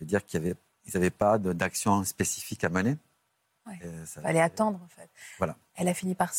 veut 0.00 0.06
dire 0.06 0.24
qu'ils 0.24 0.56
n'avaient 0.94 1.10
pas 1.10 1.38
d'action 1.38 2.04
spécifique 2.04 2.64
à 2.64 2.68
mener. 2.68 2.96
Il 3.70 4.06
fallait 4.06 4.40
attendre, 4.40 4.80
en 4.82 4.88
fait. 4.88 5.08
Voilà. 5.38 5.56
Elle 5.76 5.88
a 5.88 5.94
fini 5.94 6.14
par 6.14 6.32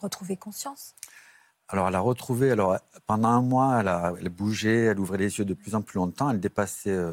retrouver 0.00 0.36
conscience? 0.36 0.94
Alors, 1.68 1.88
elle 1.88 1.94
a 1.94 2.00
retrouvé, 2.00 2.50
alors, 2.50 2.78
pendant 3.06 3.28
un 3.28 3.42
mois, 3.42 3.80
elle, 3.80 3.88
a, 3.88 4.14
elle 4.18 4.28
bougeait, 4.28 4.86
elle 4.86 4.98
ouvrait 4.98 5.18
les 5.18 5.38
yeux 5.38 5.44
de 5.44 5.54
plus 5.54 5.74
en 5.74 5.82
plus 5.82 5.98
longtemps. 5.98 6.30
Elle 6.30 6.40
dépassait, 6.40 6.90
euh, 6.90 7.12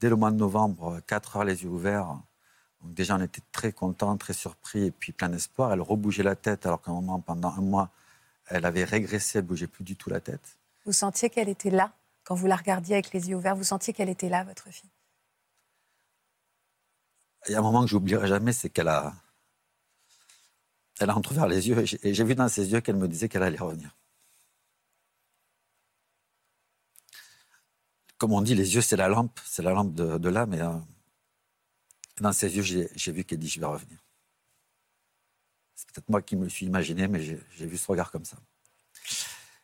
dès 0.00 0.08
le 0.08 0.16
mois 0.16 0.30
de 0.30 0.36
novembre, 0.36 1.00
4 1.06 1.36
heures 1.36 1.44
les 1.44 1.62
yeux 1.62 1.70
ouverts. 1.70 2.18
Donc, 2.84 2.94
déjà, 2.94 3.16
on 3.16 3.22
était 3.22 3.42
très 3.50 3.72
contents, 3.72 4.16
très 4.16 4.34
surpris 4.34 4.84
et 4.84 4.90
puis 4.90 5.12
plein 5.12 5.30
d'espoir. 5.30 5.72
Elle 5.72 5.80
rebougeait 5.80 6.22
la 6.22 6.36
tête, 6.36 6.66
alors 6.66 6.82
qu'à 6.82 6.90
un 6.90 6.94
moment, 6.94 7.18
pendant 7.18 7.50
un 7.50 7.62
mois, 7.62 7.90
elle 8.46 8.66
avait 8.66 8.84
régressé, 8.84 9.38
elle 9.38 9.44
bougeait 9.44 9.66
plus 9.66 9.84
du 9.84 9.96
tout 9.96 10.10
la 10.10 10.20
tête. 10.20 10.58
Vous 10.84 10.92
sentiez 10.92 11.30
qu'elle 11.30 11.48
était 11.48 11.70
là 11.70 11.92
quand 12.24 12.34
vous 12.34 12.46
la 12.46 12.56
regardiez 12.56 12.94
avec 12.94 13.12
les 13.12 13.30
yeux 13.30 13.36
ouverts? 13.36 13.56
Vous 13.56 13.64
sentiez 13.64 13.94
qu'elle 13.94 14.10
était 14.10 14.28
là, 14.28 14.44
votre 14.44 14.68
fille? 14.68 14.90
Il 17.48 17.52
y 17.52 17.54
a 17.54 17.58
un 17.58 17.62
moment 17.62 17.82
que 17.82 17.88
j'oublierai 17.88 18.28
jamais, 18.28 18.52
c'est 18.52 18.70
qu'elle 18.70 18.88
a, 18.88 19.14
elle 21.00 21.10
a 21.10 21.16
entrouvert 21.16 21.46
les 21.46 21.68
yeux 21.68 21.84
et 22.02 22.14
j'ai 22.14 22.24
vu 22.24 22.34
dans 22.34 22.48
ses 22.48 22.72
yeux 22.72 22.80
qu'elle 22.80 22.96
me 22.96 23.08
disait 23.08 23.28
qu'elle 23.28 23.42
allait 23.42 23.58
revenir. 23.58 23.94
Comme 28.18 28.32
on 28.32 28.40
dit, 28.40 28.54
les 28.54 28.74
yeux, 28.74 28.80
c'est 28.80 28.96
la 28.96 29.08
lampe, 29.08 29.38
c'est 29.44 29.62
la 29.62 29.72
lampe 29.72 29.94
de, 29.94 30.28
l'âme. 30.28 30.54
Et 30.54 30.62
dans 32.20 32.32
ses 32.32 32.56
yeux, 32.56 32.88
j'ai 32.94 33.12
vu 33.12 33.24
qu'elle 33.24 33.38
dit 33.38 33.48
Je 33.48 33.60
vais 33.60 33.66
revenir. 33.66 33.98
C'est 35.74 35.86
peut-être 35.90 36.08
moi 36.08 36.22
qui 36.22 36.36
me 36.36 36.44
le 36.44 36.50
suis 36.50 36.66
imaginé, 36.66 37.08
mais 37.08 37.20
j'ai 37.20 37.66
vu 37.66 37.76
ce 37.76 37.86
regard 37.86 38.10
comme 38.10 38.24
ça. 38.24 38.36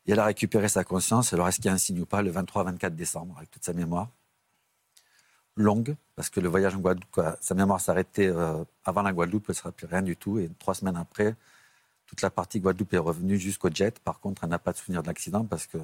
Et 0.07 0.13
elle 0.13 0.19
a 0.19 0.25
récupéré 0.25 0.69
sa 0.69 0.83
conscience. 0.83 1.33
Alors, 1.33 1.49
est-ce 1.49 1.57
qu'il 1.57 1.67
y 1.67 1.69
a 1.69 1.73
un 1.73 1.79
signe 1.79 2.01
ou 2.01 2.07
pas 2.07 2.23
le 2.23 2.33
23-24 2.33 2.95
décembre, 2.95 3.37
avec 3.37 3.51
toute 3.51 3.65
sa 3.65 3.73
mémoire? 3.73 4.09
Longue, 5.57 5.95
parce 6.17 6.31
que 6.31 6.41
le 6.41 6.49
voyage 6.49 6.75
en 6.75 6.79
Guadeloupe, 6.79 7.21
sa 7.41 7.55
mémoire 7.55 7.81
s'arrêtait 7.81 8.29
euh, 8.29 8.65
avant 8.85 9.03
la 9.03 9.13
Guadeloupe, 9.13 9.45
elle 9.49 9.53
ne 9.53 9.57
sera 9.57 9.73
plus 9.73 9.87
rien 9.87 10.03
du 10.03 10.17
tout. 10.17 10.39
Et 10.39 10.51
trois 10.59 10.75
semaines 10.75 10.97
après, 10.97 11.35
toute 12.07 12.23
la 12.23 12.31
partie 12.31 12.61
Guadeloupe 12.61 12.95
est 12.95 12.99
revenue 12.99 13.39
jusqu'au 13.39 13.69
jet. 13.71 13.99
Par 14.01 14.21
contre, 14.21 14.45
elle 14.45 14.51
n'a 14.51 14.59
pas 14.59 14.73
de 14.73 14.79
souvenir 14.79 15.03
de 15.03 15.07
l'accident 15.09 15.45
parce 15.45 15.67
que 15.67 15.79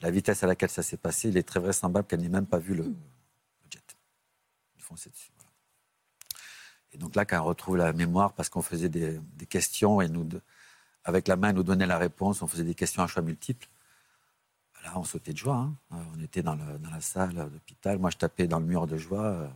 la 0.00 0.10
vitesse 0.10 0.42
à 0.42 0.46
laquelle 0.46 0.70
ça 0.70 0.82
s'est 0.82 0.96
passé, 0.96 1.28
il 1.28 1.36
est 1.36 1.42
très 1.42 1.60
vraisemblable 1.60 2.06
qu'elle 2.08 2.20
n'ait 2.20 2.28
même 2.28 2.46
pas 2.46 2.58
vu 2.58 2.74
le, 2.74 2.84
jet. 3.70 3.96
Il 4.76 4.82
foncé 4.82 5.10
dessus. 5.10 5.30
Et 6.92 6.98
donc 6.98 7.16
là, 7.16 7.24
quand 7.24 7.36
elle 7.36 7.42
retrouve 7.42 7.76
la 7.76 7.92
mémoire, 7.92 8.32
parce 8.32 8.48
qu'on 8.48 8.62
faisait 8.62 8.88
des, 8.88 9.20
questions 9.48 10.00
et 10.00 10.08
nous, 10.08 10.28
avec 11.04 11.28
la 11.28 11.36
main, 11.36 11.50
elle 11.50 11.56
nous 11.56 11.62
donnait 11.62 11.86
la 11.86 11.98
réponse, 11.98 12.42
on 12.42 12.46
faisait 12.46 12.64
des 12.64 12.74
questions 12.74 13.02
à 13.02 13.06
choix 13.06 13.22
multiples. 13.22 13.68
Là, 14.84 14.92
on 14.96 15.04
sautait 15.04 15.32
de 15.32 15.38
joie. 15.38 15.54
Hein. 15.54 15.74
Euh, 15.92 16.02
on 16.16 16.22
était 16.22 16.42
dans, 16.42 16.56
la 16.56 17.00
salle 17.00 17.34
d'hôpital. 17.34 17.98
Moi, 17.98 18.10
je 18.10 18.16
tapais 18.16 18.48
dans 18.48 18.58
le 18.58 18.66
mur 18.66 18.86
de 18.86 18.96
joie 18.96 19.24
euh, 19.24 19.48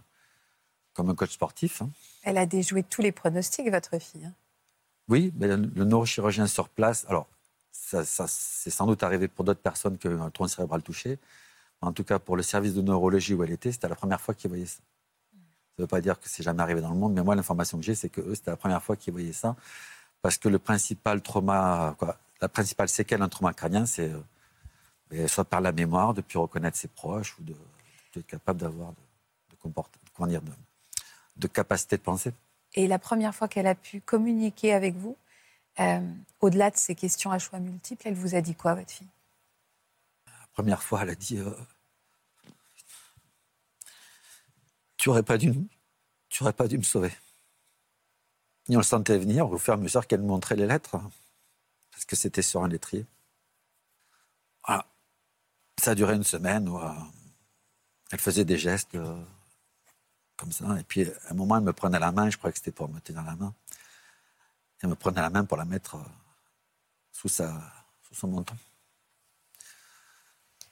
comme 0.94 1.11
un 1.11 1.14
coach 1.14 1.33
sportif. 1.33 1.83
Hein. 1.83 1.90
Elle 2.22 2.38
a 2.38 2.46
déjoué 2.46 2.85
tous 2.85 3.03
les 3.03 3.12
pronostics, 3.12 3.68
votre 3.68 3.99
fille. 4.01 4.25
Hein. 4.25 4.35
Oui, 5.09 5.33
mais 5.37 5.49
le, 5.49 5.57
neurochirurgien 5.57 6.46
sur 6.46 6.68
place. 6.68 7.05
Alors, 7.09 7.27
ça, 7.72 8.05
c'est 8.05 8.70
sans 8.70 8.87
doute 8.87 9.03
arrivé 9.03 9.29
pour 9.29 9.44
d'autres 9.44 9.61
personnes 9.61 9.99
qu'un 9.99 10.31
tronc 10.31 10.49
cérébral 10.49 10.83
touché. 10.83 11.18
En 11.81 11.92
tout 11.92 12.05
cas, 12.05 12.18
pour 12.18 12.37
le 12.37 12.42
service 12.42 12.75
de 12.75 12.83
neurologie 12.83 13.35
où 13.35 13.42
elle 13.42 13.51
était, 13.51 13.70
c'était 13.70 13.88
la 13.88 13.96
première 13.96 14.20
fois 14.20 14.35
qu'ils 14.35 14.49
voyaient 14.49 14.66
ça. 14.66 14.81
Ça 15.76 15.82
ne 15.82 15.84
veut 15.84 15.88
pas 15.88 16.00
dire 16.00 16.18
que 16.18 16.26
c'est 16.26 16.42
jamais 16.42 16.62
arrivé 16.62 16.80
dans 16.80 16.88
le 16.90 16.96
monde, 16.96 17.12
mais 17.12 17.22
moi, 17.22 17.34
l'information 17.34 17.76
que 17.76 17.84
j'ai, 17.84 17.94
c'est 17.94 18.08
que 18.08 18.22
eux, 18.22 18.34
c'était 18.34 18.50
la 18.50 18.56
première 18.56 18.82
fois 18.82 18.96
qu'ils 18.96 19.12
voyaient 19.12 19.34
ça. 19.34 19.56
Parce 20.22 20.38
que 20.38 20.48
le 20.48 20.58
principal 20.58 21.20
trauma, 21.20 21.94
quoi, 21.98 22.16
la 22.40 22.48
principale 22.48 22.88
séquelle 22.88 23.18
d'un 23.18 23.28
trauma 23.28 23.52
crânien, 23.52 23.84
c'est 23.84 24.10
euh, 25.12 25.28
soit 25.28 25.44
par 25.44 25.60
la 25.60 25.72
mémoire, 25.72 26.14
de 26.14 26.22
plus 26.22 26.38
reconnaître 26.38 26.78
ses 26.78 26.88
proches 26.88 27.38
ou 27.38 27.42
de, 27.42 27.54
d'être 28.14 28.26
capable 28.26 28.58
d'avoir 28.58 28.92
de, 28.92 29.66
de, 29.68 30.38
de, 30.38 30.40
de, 31.36 31.46
capacité 31.46 31.98
de 31.98 32.02
penser. 32.02 32.32
Et 32.72 32.86
la 32.86 32.98
première 32.98 33.34
fois 33.34 33.46
qu'elle 33.46 33.66
a 33.66 33.74
pu 33.74 34.00
communiquer 34.00 34.72
avec 34.72 34.96
vous, 34.96 35.16
euh, 35.78 36.00
au-delà 36.40 36.70
de 36.70 36.78
ces 36.78 36.94
questions 36.94 37.30
à 37.30 37.38
choix 37.38 37.58
multiples, 37.58 38.08
elle 38.08 38.14
vous 38.14 38.34
a 38.34 38.40
dit 38.40 38.54
quoi, 38.54 38.74
votre 38.74 38.90
fille? 38.90 39.06
La 40.26 40.46
première 40.54 40.82
fois, 40.82 41.02
elle 41.02 41.10
a 41.10 41.14
dit 41.14 41.36
euh, 41.36 41.50
Tu 45.07 45.11
n'aurais 45.11 45.23
pas 45.23 45.38
dû, 45.38 45.55
tu 46.29 46.42
aurais 46.42 46.53
pas 46.53 46.66
dû 46.66 46.79
me 46.79 46.83
sauver. 46.83 47.12
Et 48.69 48.75
on 48.75 48.81
le 48.81 48.85
sentait 48.85 49.16
venir 49.16 49.49
au 49.49 49.57
fur 49.57 49.73
et 49.73 49.77
à 49.77 49.81
mesure 49.81 50.05
qu'elle 50.05 50.21
montrait 50.21 50.57
les 50.57 50.66
lettres, 50.66 50.99
parce 51.92 52.05
que 52.05 52.16
c'était 52.16 52.42
sur 52.42 52.64
un 52.64 52.66
lettrier. 52.66 53.07
Voilà. 54.66 54.85
Ça 55.81 55.92
a 55.92 55.95
duré 55.95 56.16
une 56.16 56.25
semaine 56.25 56.69
où 56.69 56.81
euh, 56.81 56.90
elle 58.11 58.19
faisait 58.19 58.45
des 58.45 58.59
gestes 58.59 58.97
euh, 58.97 59.25
comme 60.37 60.51
ça. 60.51 60.77
Et 60.77 60.83
puis, 60.83 61.05
à 61.05 61.31
un 61.31 61.35
moment, 61.35 61.59
elle 61.59 61.62
me 61.62 61.73
prenait 61.73 62.01
la 62.01 62.11
main. 62.11 62.29
Je 62.29 62.37
croyais 62.37 62.53
que 62.53 62.59
c'était 62.59 62.73
pour 62.73 62.88
me 62.88 62.99
tenir 62.99 63.23
la 63.23 63.37
main. 63.37 63.55
Elle 64.83 64.88
me 64.88 64.97
prenait 64.97 65.21
la 65.21 65.31
main 65.31 65.45
pour 65.45 65.57
la 65.57 65.66
mettre 65.66 65.95
euh, 65.95 66.05
sous, 67.12 67.29
sa, 67.29 67.53
sous 68.09 68.16
son 68.16 68.27
menton. 68.27 68.57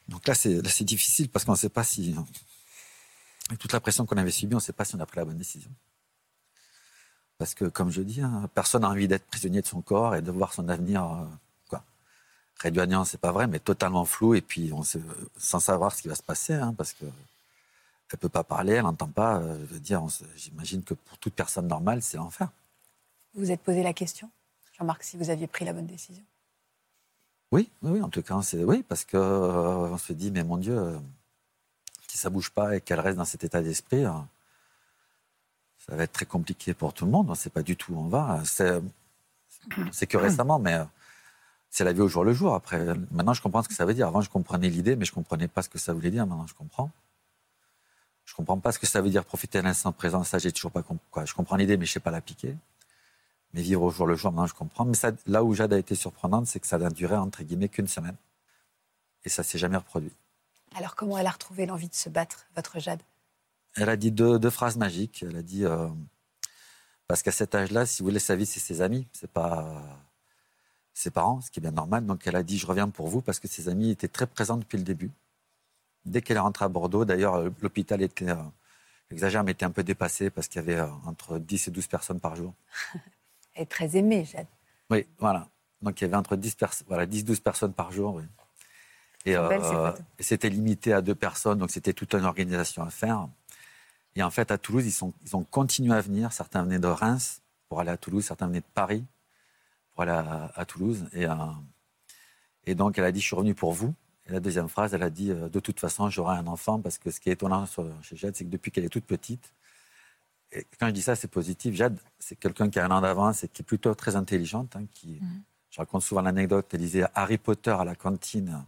Donc 0.08 0.26
là, 0.26 0.34
c'est 0.34 0.82
difficile 0.82 1.30
parce 1.30 1.44
qu'on 1.44 1.52
ne 1.52 1.56
sait 1.56 1.68
pas 1.68 1.84
si. 1.84 2.16
Toute 3.58 3.72
la 3.72 3.80
pression 3.80 4.06
qu'on 4.06 4.16
avait 4.16 4.30
subie, 4.30 4.54
on 4.54 4.58
ne 4.58 4.62
sait 4.62 4.72
pas 4.72 4.84
si 4.84 4.94
on 4.94 5.00
a 5.00 5.06
pris 5.06 5.18
la 5.18 5.24
bonne 5.24 5.38
décision. 5.38 5.70
Parce 7.38 7.54
que, 7.54 7.66
comme 7.66 7.90
je 7.90 8.02
dis, 8.02 8.20
hein, 8.20 8.48
personne 8.54 8.82
n'a 8.82 8.88
envie 8.88 9.08
d'être 9.08 9.26
prisonnier 9.26 9.60
de 9.60 9.66
son 9.66 9.82
corps 9.82 10.14
et 10.14 10.22
de 10.22 10.30
voir 10.30 10.52
son 10.52 10.68
avenir 10.68 11.28
réduit 12.60 12.80
à 12.80 12.86
néant, 12.86 13.04
c'est 13.04 13.18
pas 13.18 13.32
vrai, 13.32 13.46
mais 13.46 13.58
totalement 13.58 14.04
flou, 14.04 14.34
et 14.34 14.40
puis 14.40 14.72
on 14.72 14.82
sait, 14.82 15.00
sans 15.36 15.60
savoir 15.60 15.94
ce 15.94 16.02
qui 16.02 16.08
va 16.08 16.14
se 16.14 16.22
passer, 16.22 16.54
hein, 16.54 16.74
parce 16.76 16.92
que 16.92 17.04
elle 18.12 18.18
peut 18.18 18.28
pas 18.28 18.44
parler, 18.44 18.74
elle 18.74 18.84
n'entend 18.84 19.08
pas. 19.08 19.38
Euh, 19.38 19.58
je 19.68 19.74
veux 19.74 19.80
dire, 19.80 20.00
j'imagine 20.36 20.84
que 20.84 20.94
pour 20.94 21.18
toute 21.18 21.34
personne 21.34 21.66
normale, 21.66 22.00
c'est 22.00 22.16
l'enfer. 22.16 22.48
Vous 23.34 23.40
vous 23.40 23.50
êtes 23.50 23.60
posé 23.60 23.82
la 23.82 23.92
question, 23.92 24.30
Jean-Marc, 24.78 25.02
si 25.02 25.16
vous 25.16 25.30
aviez 25.30 25.48
pris 25.48 25.64
la 25.64 25.72
bonne 25.72 25.86
décision? 25.86 26.22
Oui, 27.50 27.68
oui, 27.82 28.00
en 28.02 28.08
tout 28.08 28.22
cas, 28.22 28.40
c'est 28.42 28.62
oui, 28.62 28.84
parce 28.84 29.04
que 29.04 29.16
euh, 29.16 29.90
on 29.90 29.98
se 29.98 30.12
dit, 30.12 30.30
mais 30.30 30.44
mon 30.44 30.58
Dieu, 30.58 30.78
euh, 30.78 30.98
si 32.14 32.20
ça 32.20 32.30
bouge 32.30 32.50
pas 32.50 32.76
et 32.76 32.80
qu'elle 32.80 33.00
reste 33.00 33.18
dans 33.18 33.24
cet 33.24 33.42
état 33.42 33.60
d'esprit, 33.60 34.04
ça 34.04 35.96
va 35.96 36.04
être 36.04 36.12
très 36.12 36.26
compliqué 36.26 36.72
pour 36.72 36.94
tout 36.94 37.06
le 37.06 37.10
monde. 37.10 37.26
On 37.26 37.32
ne 37.32 37.36
sait 37.36 37.50
pas 37.50 37.64
du 37.64 37.76
tout 37.76 37.92
où 37.92 37.98
on 37.98 38.06
va. 38.06 38.40
C'est 39.90 40.06
que 40.06 40.16
récemment, 40.16 40.60
mais 40.60 40.78
c'est 41.70 41.82
la 41.82 41.92
vie 41.92 42.02
au 42.02 42.06
jour 42.06 42.22
le 42.22 42.32
jour. 42.32 42.54
Après, 42.54 42.94
maintenant, 43.10 43.34
je 43.34 43.42
comprends 43.42 43.64
ce 43.64 43.68
que 43.68 43.74
ça 43.74 43.84
veut 43.84 43.94
dire. 43.94 44.06
Avant, 44.06 44.20
je 44.20 44.30
comprenais 44.30 44.68
l'idée, 44.68 44.94
mais 44.94 45.04
je 45.04 45.10
ne 45.10 45.16
comprenais 45.16 45.48
pas 45.48 45.62
ce 45.62 45.68
que 45.68 45.76
ça 45.76 45.92
voulait 45.92 46.12
dire. 46.12 46.24
Maintenant, 46.24 46.46
je 46.46 46.54
comprends. 46.54 46.92
Je 48.26 48.32
ne 48.32 48.36
comprends 48.36 48.60
pas 48.60 48.70
ce 48.70 48.78
que 48.78 48.86
ça 48.86 49.00
veut 49.02 49.10
dire 49.10 49.24
profiter 49.24 49.58
de 49.58 49.64
l'instant 49.64 49.90
présent. 49.90 50.22
Ça, 50.22 50.38
j'ai 50.38 50.52
toujours 50.52 50.70
pas 50.70 50.84
compris. 50.84 51.26
Je 51.26 51.34
comprends 51.34 51.56
l'idée, 51.56 51.76
mais 51.76 51.84
je 51.84 51.90
ne 51.90 51.94
sais 51.94 52.00
pas 52.00 52.12
l'appliquer. 52.12 52.56
Mais 53.54 53.62
vivre 53.62 53.82
au 53.82 53.90
jour 53.90 54.06
le 54.06 54.14
jour, 54.14 54.30
maintenant, 54.30 54.46
je 54.46 54.54
comprends. 54.54 54.84
Mais 54.84 54.94
là 55.26 55.42
où 55.42 55.52
Jade 55.52 55.72
a 55.72 55.78
été 55.78 55.96
surprenante, 55.96 56.46
c'est 56.46 56.60
que 56.60 56.68
ça 56.68 56.78
n'a 56.78 56.90
duré, 56.90 57.16
entre 57.16 57.42
guillemets, 57.42 57.68
qu'une 57.68 57.88
semaine. 57.88 58.14
Et 59.24 59.28
ça 59.28 59.42
s'est 59.42 59.58
jamais 59.58 59.78
reproduit. 59.78 60.12
Alors, 60.74 60.94
comment 60.96 61.18
elle 61.18 61.26
a 61.26 61.30
retrouvé 61.30 61.66
l'envie 61.66 61.88
de 61.88 61.94
se 61.94 62.08
battre, 62.08 62.46
votre 62.56 62.78
Jade? 62.78 63.02
Elle 63.76 63.88
a 63.88 63.96
dit 63.96 64.12
deux, 64.12 64.50
phrases 64.50 64.76
magiques. 64.76 65.24
Elle 65.28 65.36
a 65.36 65.42
dit. 65.42 65.64
Euh, 65.64 65.88
parce 67.06 67.22
qu'à 67.22 67.32
cet 67.32 67.54
âge-là, 67.54 67.86
si 67.86 68.02
vous 68.02 68.08
voulez, 68.08 68.18
sa 68.18 68.36
vie, 68.36 68.46
c'est 68.46 68.60
ses 68.60 68.82
amis. 68.82 69.06
C'est 69.12 69.30
pas 69.30 70.00
ses 70.94 71.10
parents, 71.10 71.40
ce 71.40 71.50
qui 71.50 71.60
est 71.60 71.62
bien 71.62 71.72
normal. 71.72 72.06
Donc 72.06 72.26
elle 72.26 72.36
a 72.36 72.42
dit 72.42 72.56
Je 72.56 72.66
reviens 72.66 72.88
pour 72.88 73.08
vous 73.08 73.20
parce 73.20 73.40
que 73.40 73.48
ses 73.48 73.68
amis 73.68 73.90
étaient 73.90 74.08
très 74.08 74.26
présents 74.26 74.56
depuis 74.56 74.78
le 74.78 74.84
début. 74.84 75.10
Dès 76.06 76.22
qu'elle 76.22 76.36
est 76.36 76.40
rentrée 76.40 76.64
à 76.64 76.68
Bordeaux, 76.68 77.04
d'ailleurs, 77.04 77.34
euh, 77.34 77.50
l'hôpital 77.60 78.00
était, 78.02 78.30
euh, 78.30 78.36
j'exagère, 79.10 79.42
mais 79.42 79.52
était 79.52 79.64
un 79.64 79.70
peu 79.70 79.82
dépassé 79.82 80.30
parce 80.30 80.48
qu'il 80.48 80.60
y 80.60 80.64
avait 80.64 80.80
euh, 80.80 80.88
entre 81.06 81.38
10 81.38 81.68
et 81.68 81.70
12 81.70 81.86
personnes 81.86 82.20
par 82.20 82.36
jour. 82.36 82.54
elle 83.54 83.62
est 83.62 83.66
très 83.66 83.96
aimée, 83.96 84.24
Jade. 84.24 84.46
Oui, 84.90 85.06
voilà. 85.18 85.48
Donc 85.82 86.00
il 86.00 86.04
y 86.04 86.06
avait 86.06 86.16
entre 86.16 86.36
10, 86.36 86.56
voilà, 86.86 87.06
10 87.06 87.40
personnes 87.40 87.72
par 87.72 87.90
jour. 87.90 88.14
Oui. 88.14 88.22
Et, 89.26 89.36
c'était 90.20 90.50
limité 90.50 90.92
à 90.92 91.00
deux 91.00 91.14
personnes, 91.14 91.58
donc 91.58 91.70
c'était 91.70 91.92
toute 91.92 92.14
une 92.14 92.24
organisation 92.24 92.82
à 92.82 92.90
faire. 92.90 93.28
Et 94.16 94.22
en 94.22 94.30
fait, 94.30 94.50
à 94.50 94.58
Toulouse, 94.58 94.86
ils, 94.86 94.92
sont, 94.92 95.12
ils 95.24 95.34
ont 95.34 95.44
continué 95.44 95.94
à 95.94 96.00
venir. 96.00 96.32
Certains 96.32 96.62
venaient 96.62 96.78
de 96.78 96.86
Reims 96.86 97.40
pour 97.68 97.80
aller 97.80 97.90
à 97.90 97.96
Toulouse, 97.96 98.24
certains 98.24 98.46
venaient 98.46 98.60
de 98.60 98.72
Paris 98.74 99.04
pour 99.94 100.02
aller 100.02 100.12
à, 100.12 100.64
Toulouse. 100.66 101.06
Et, 101.12 101.26
euh, 101.26 101.34
et 102.64 102.74
donc, 102.74 102.98
elle 102.98 103.04
a 103.04 103.12
dit, 103.12 103.20
je 103.20 103.26
suis 103.26 103.36
revenue 103.36 103.54
pour 103.54 103.72
vous. 103.72 103.94
Et 104.26 104.32
la 104.32 104.40
deuxième 104.40 104.68
phrase, 104.68 104.94
elle 104.94 105.02
a 105.02 105.10
dit, 105.10 105.30
euh, 105.30 105.48
de 105.48 105.60
toute 105.60 105.80
façon, 105.80 106.08
j'aurai 106.10 106.36
un 106.36 106.46
enfant, 106.46 106.80
parce 106.80 106.98
que 106.98 107.10
ce 107.10 107.20
qui 107.20 107.30
est 107.30 107.32
étonnant 107.32 107.66
chez 108.02 108.16
Jade, 108.16 108.36
c'est 108.36 108.44
que 108.44 108.50
depuis 108.50 108.70
qu'elle 108.70 108.84
est 108.84 108.90
toute 108.90 109.04
petite, 109.04 109.52
et 110.52 110.66
quand 110.78 110.86
je 110.86 110.92
dis 110.92 111.02
ça, 111.02 111.16
c'est 111.16 111.28
positif. 111.28 111.74
Jade, 111.74 111.98
c'est 112.18 112.36
quelqu'un 112.36 112.70
qui 112.70 112.78
a 112.78 112.84
un 112.84 112.90
an 112.92 113.00
d'avance 113.00 113.42
et 113.42 113.48
qui 113.48 113.62
est 113.62 113.64
plutôt 113.64 113.92
très 113.94 114.14
intelligente, 114.14 114.76
hein, 114.76 114.84
qui, 114.92 115.18
mmh. 115.20 115.42
Je 115.74 115.80
raconte 115.80 116.02
souvent 116.02 116.22
l'anecdote, 116.22 116.68
elle 116.72 116.78
disait 116.78 117.04
Harry 117.16 117.36
Potter 117.36 117.72
à 117.72 117.84
la 117.84 117.96
cantine 117.96 118.64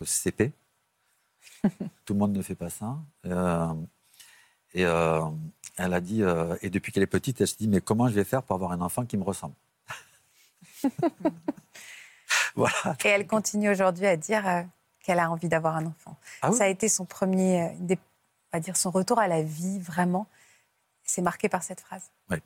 au 0.00 0.04
CP. 0.04 0.52
Tout 2.04 2.14
le 2.14 2.18
monde 2.18 2.32
ne 2.32 2.42
fait 2.42 2.54
pas 2.54 2.70
ça. 2.70 2.98
Euh, 3.24 3.74
et 4.74 4.84
euh, 4.84 5.22
elle 5.76 5.94
a 5.94 6.00
dit, 6.00 6.22
euh, 6.22 6.56
et 6.62 6.70
depuis 6.70 6.92
qu'elle 6.92 7.02
est 7.02 7.08
petite, 7.08 7.40
elle 7.40 7.48
se 7.48 7.56
dit, 7.56 7.68
mais 7.68 7.80
comment 7.80 8.08
je 8.08 8.14
vais 8.14 8.24
faire 8.24 8.42
pour 8.42 8.54
avoir 8.54 8.72
un 8.72 8.80
enfant 8.80 9.04
qui 9.04 9.16
me 9.16 9.24
ressemble? 9.24 9.54
Voilà. 12.56 12.96
Et 13.04 13.08
elle 13.08 13.26
continue 13.26 13.68
aujourd'hui 13.68 14.06
à 14.06 14.16
dire 14.16 14.64
qu'elle 15.00 15.18
a 15.18 15.30
envie 15.30 15.48
d'avoir 15.48 15.76
un 15.76 15.84
enfant. 15.84 16.16
Ah 16.40 16.52
ça 16.52 16.64
a 16.64 16.68
été 16.68 16.88
son 16.88 17.04
premier, 17.04 17.70
on 17.78 17.96
va 18.50 18.60
dire 18.60 18.78
son 18.78 18.90
retour 18.90 19.18
à 19.18 19.28
la 19.28 19.42
vie, 19.42 19.78
vraiment. 19.78 20.26
C'est 21.04 21.20
marqué 21.20 21.50
par 21.50 21.62
cette 21.62 21.82
phrase. 21.82 22.10
Oui. 22.30 22.38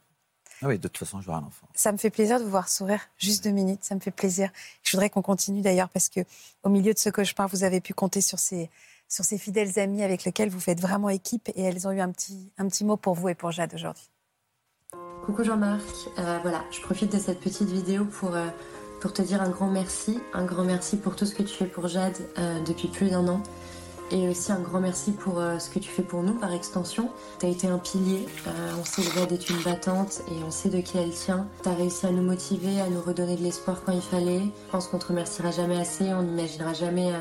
Ah 0.63 0.69
oui, 0.69 0.79
de 0.79 0.89
toute 0.89 0.99
façon, 0.99 1.21
j'aurai 1.21 1.39
un 1.39 1.45
enfant. 1.45 1.67
Ça 1.75 1.91
me 1.93 1.97
fait 1.97 2.11
plaisir 2.11 2.39
de 2.39 2.45
vous 2.45 2.51
voir 2.51 2.69
sourire. 2.69 3.01
Juste 3.19 3.45
deux 3.45 3.51
minutes, 3.51 3.83
ça 3.83 3.95
me 3.95 4.01
fait 4.01 4.11
plaisir. 4.11 4.51
Je 4.83 4.93
voudrais 4.93 5.09
qu'on 5.09 5.23
continue 5.23 5.63
d'ailleurs 5.63 5.89
parce 5.89 6.09
que 6.09 6.21
au 6.63 6.69
milieu 6.69 6.93
de 6.93 6.99
ce 6.99 7.09
cauchemar, 7.09 7.49
vous 7.49 7.65
avez 7.65 7.81
pu 7.81 7.95
compter 7.95 8.21
sur 8.21 8.39
ces, 8.39 8.69
sur 9.09 9.25
ces 9.25 9.39
fidèles 9.39 9.79
amis 9.79 10.03
avec 10.03 10.25
lesquels 10.25 10.51
vous 10.51 10.61
faites 10.61 10.81
vraiment 10.81 11.09
équipe 11.09 11.49
et 11.55 11.63
elles 11.63 11.89
ont 11.89 11.93
eu 11.93 12.01
un 12.01 12.11
petit, 12.11 12.53
un 12.59 12.69
petit 12.69 12.85
mot 12.85 12.97
pour 12.97 13.15
vous 13.15 13.29
et 13.29 13.35
pour 13.35 13.51
Jade 13.53 13.75
aujourd'hui. 13.75 14.11
Coucou 15.25 15.45
Jean-Marc, 15.45 15.83
euh, 16.19 16.39
voilà, 16.43 16.65
je 16.71 16.81
profite 16.81 17.13
de 17.13 17.19
cette 17.19 17.41
petite 17.41 17.69
vidéo 17.69 18.05
pour, 18.05 18.35
euh, 18.35 18.47
pour 19.01 19.13
te 19.13 19.23
dire 19.23 19.43
un 19.43 19.51
grand 19.51 19.69
merci, 19.69 20.19
un 20.33 20.45
grand 20.45 20.65
merci 20.65 20.97
pour 20.97 21.15
tout 21.17 21.27
ce 21.27 21.35
que 21.35 21.43
tu 21.43 21.55
fais 21.55 21.67
pour 21.67 21.89
Jade 21.89 22.17
euh, 22.39 22.61
depuis 22.65 22.89
plus 22.89 23.11
d'un 23.11 23.27
an. 23.29 23.43
Et 24.13 24.29
aussi 24.29 24.51
un 24.51 24.59
grand 24.59 24.81
merci 24.81 25.13
pour 25.13 25.39
euh, 25.39 25.59
ce 25.61 25.71
que 25.71 25.79
tu 25.79 25.89
fais 25.89 26.03
pour 26.03 26.23
nous 26.23 26.35
par 26.35 26.53
extension. 26.53 27.11
Tu 27.39 27.47
as 27.47 27.49
été 27.49 27.69
un 27.69 27.79
pilier, 27.79 28.27
euh, 28.47 28.73
on 28.81 28.85
sait 28.85 29.03
que 29.03 29.33
est 29.33 29.51
une 29.51 29.63
battante 29.63 30.23
et 30.29 30.43
on 30.45 30.51
sait 30.51 30.69
de 30.69 30.81
qui 30.81 30.99
elle 30.99 31.11
tient. 31.11 31.47
Tu 31.63 31.69
as 31.69 31.75
réussi 31.75 32.07
à 32.07 32.11
nous 32.11 32.23
motiver, 32.23 32.81
à 32.81 32.89
nous 32.89 33.01
redonner 33.01 33.37
de 33.37 33.43
l'espoir 33.43 33.83
quand 33.85 33.93
il 33.93 34.03
fallait. 34.03 34.41
Je 34.41 34.73
pense 34.73 34.89
qu'on 34.89 34.99
te 34.99 35.07
remerciera 35.07 35.53
jamais 35.53 35.79
assez, 35.79 36.13
on 36.13 36.23
n'imaginera 36.23 36.73
jamais 36.73 37.13
euh, 37.13 37.21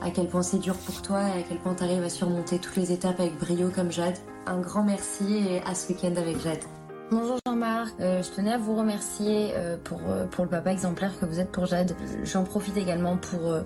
à 0.00 0.10
quel 0.10 0.28
point 0.28 0.42
c'est 0.42 0.58
dur 0.58 0.76
pour 0.76 1.02
toi 1.02 1.22
et 1.22 1.40
à 1.40 1.42
quel 1.42 1.58
point 1.58 1.74
tu 1.74 1.82
arrives 1.82 2.04
à 2.04 2.10
surmonter 2.10 2.60
toutes 2.60 2.76
les 2.76 2.92
étapes 2.92 3.18
avec 3.18 3.36
brio 3.38 3.70
comme 3.74 3.90
Jade. 3.90 4.16
Un 4.46 4.60
grand 4.60 4.84
merci 4.84 5.24
et 5.38 5.60
à 5.62 5.74
ce 5.74 5.88
week-end 5.88 6.14
avec 6.16 6.40
Jade. 6.40 6.62
Bonjour 7.08 7.38
Jean-Marc, 7.46 7.94
euh, 8.00 8.20
je 8.20 8.30
tenais 8.30 8.52
à 8.52 8.58
vous 8.58 8.74
remercier 8.74 9.52
euh, 9.54 9.76
pour, 9.76 10.00
euh, 10.08 10.26
pour 10.26 10.42
le 10.42 10.50
papa 10.50 10.72
exemplaire 10.72 11.16
que 11.20 11.24
vous 11.24 11.38
êtes 11.38 11.52
pour 11.52 11.64
Jade. 11.64 11.94
J'en 12.24 12.42
profite 12.42 12.76
également 12.76 13.16
pour, 13.16 13.62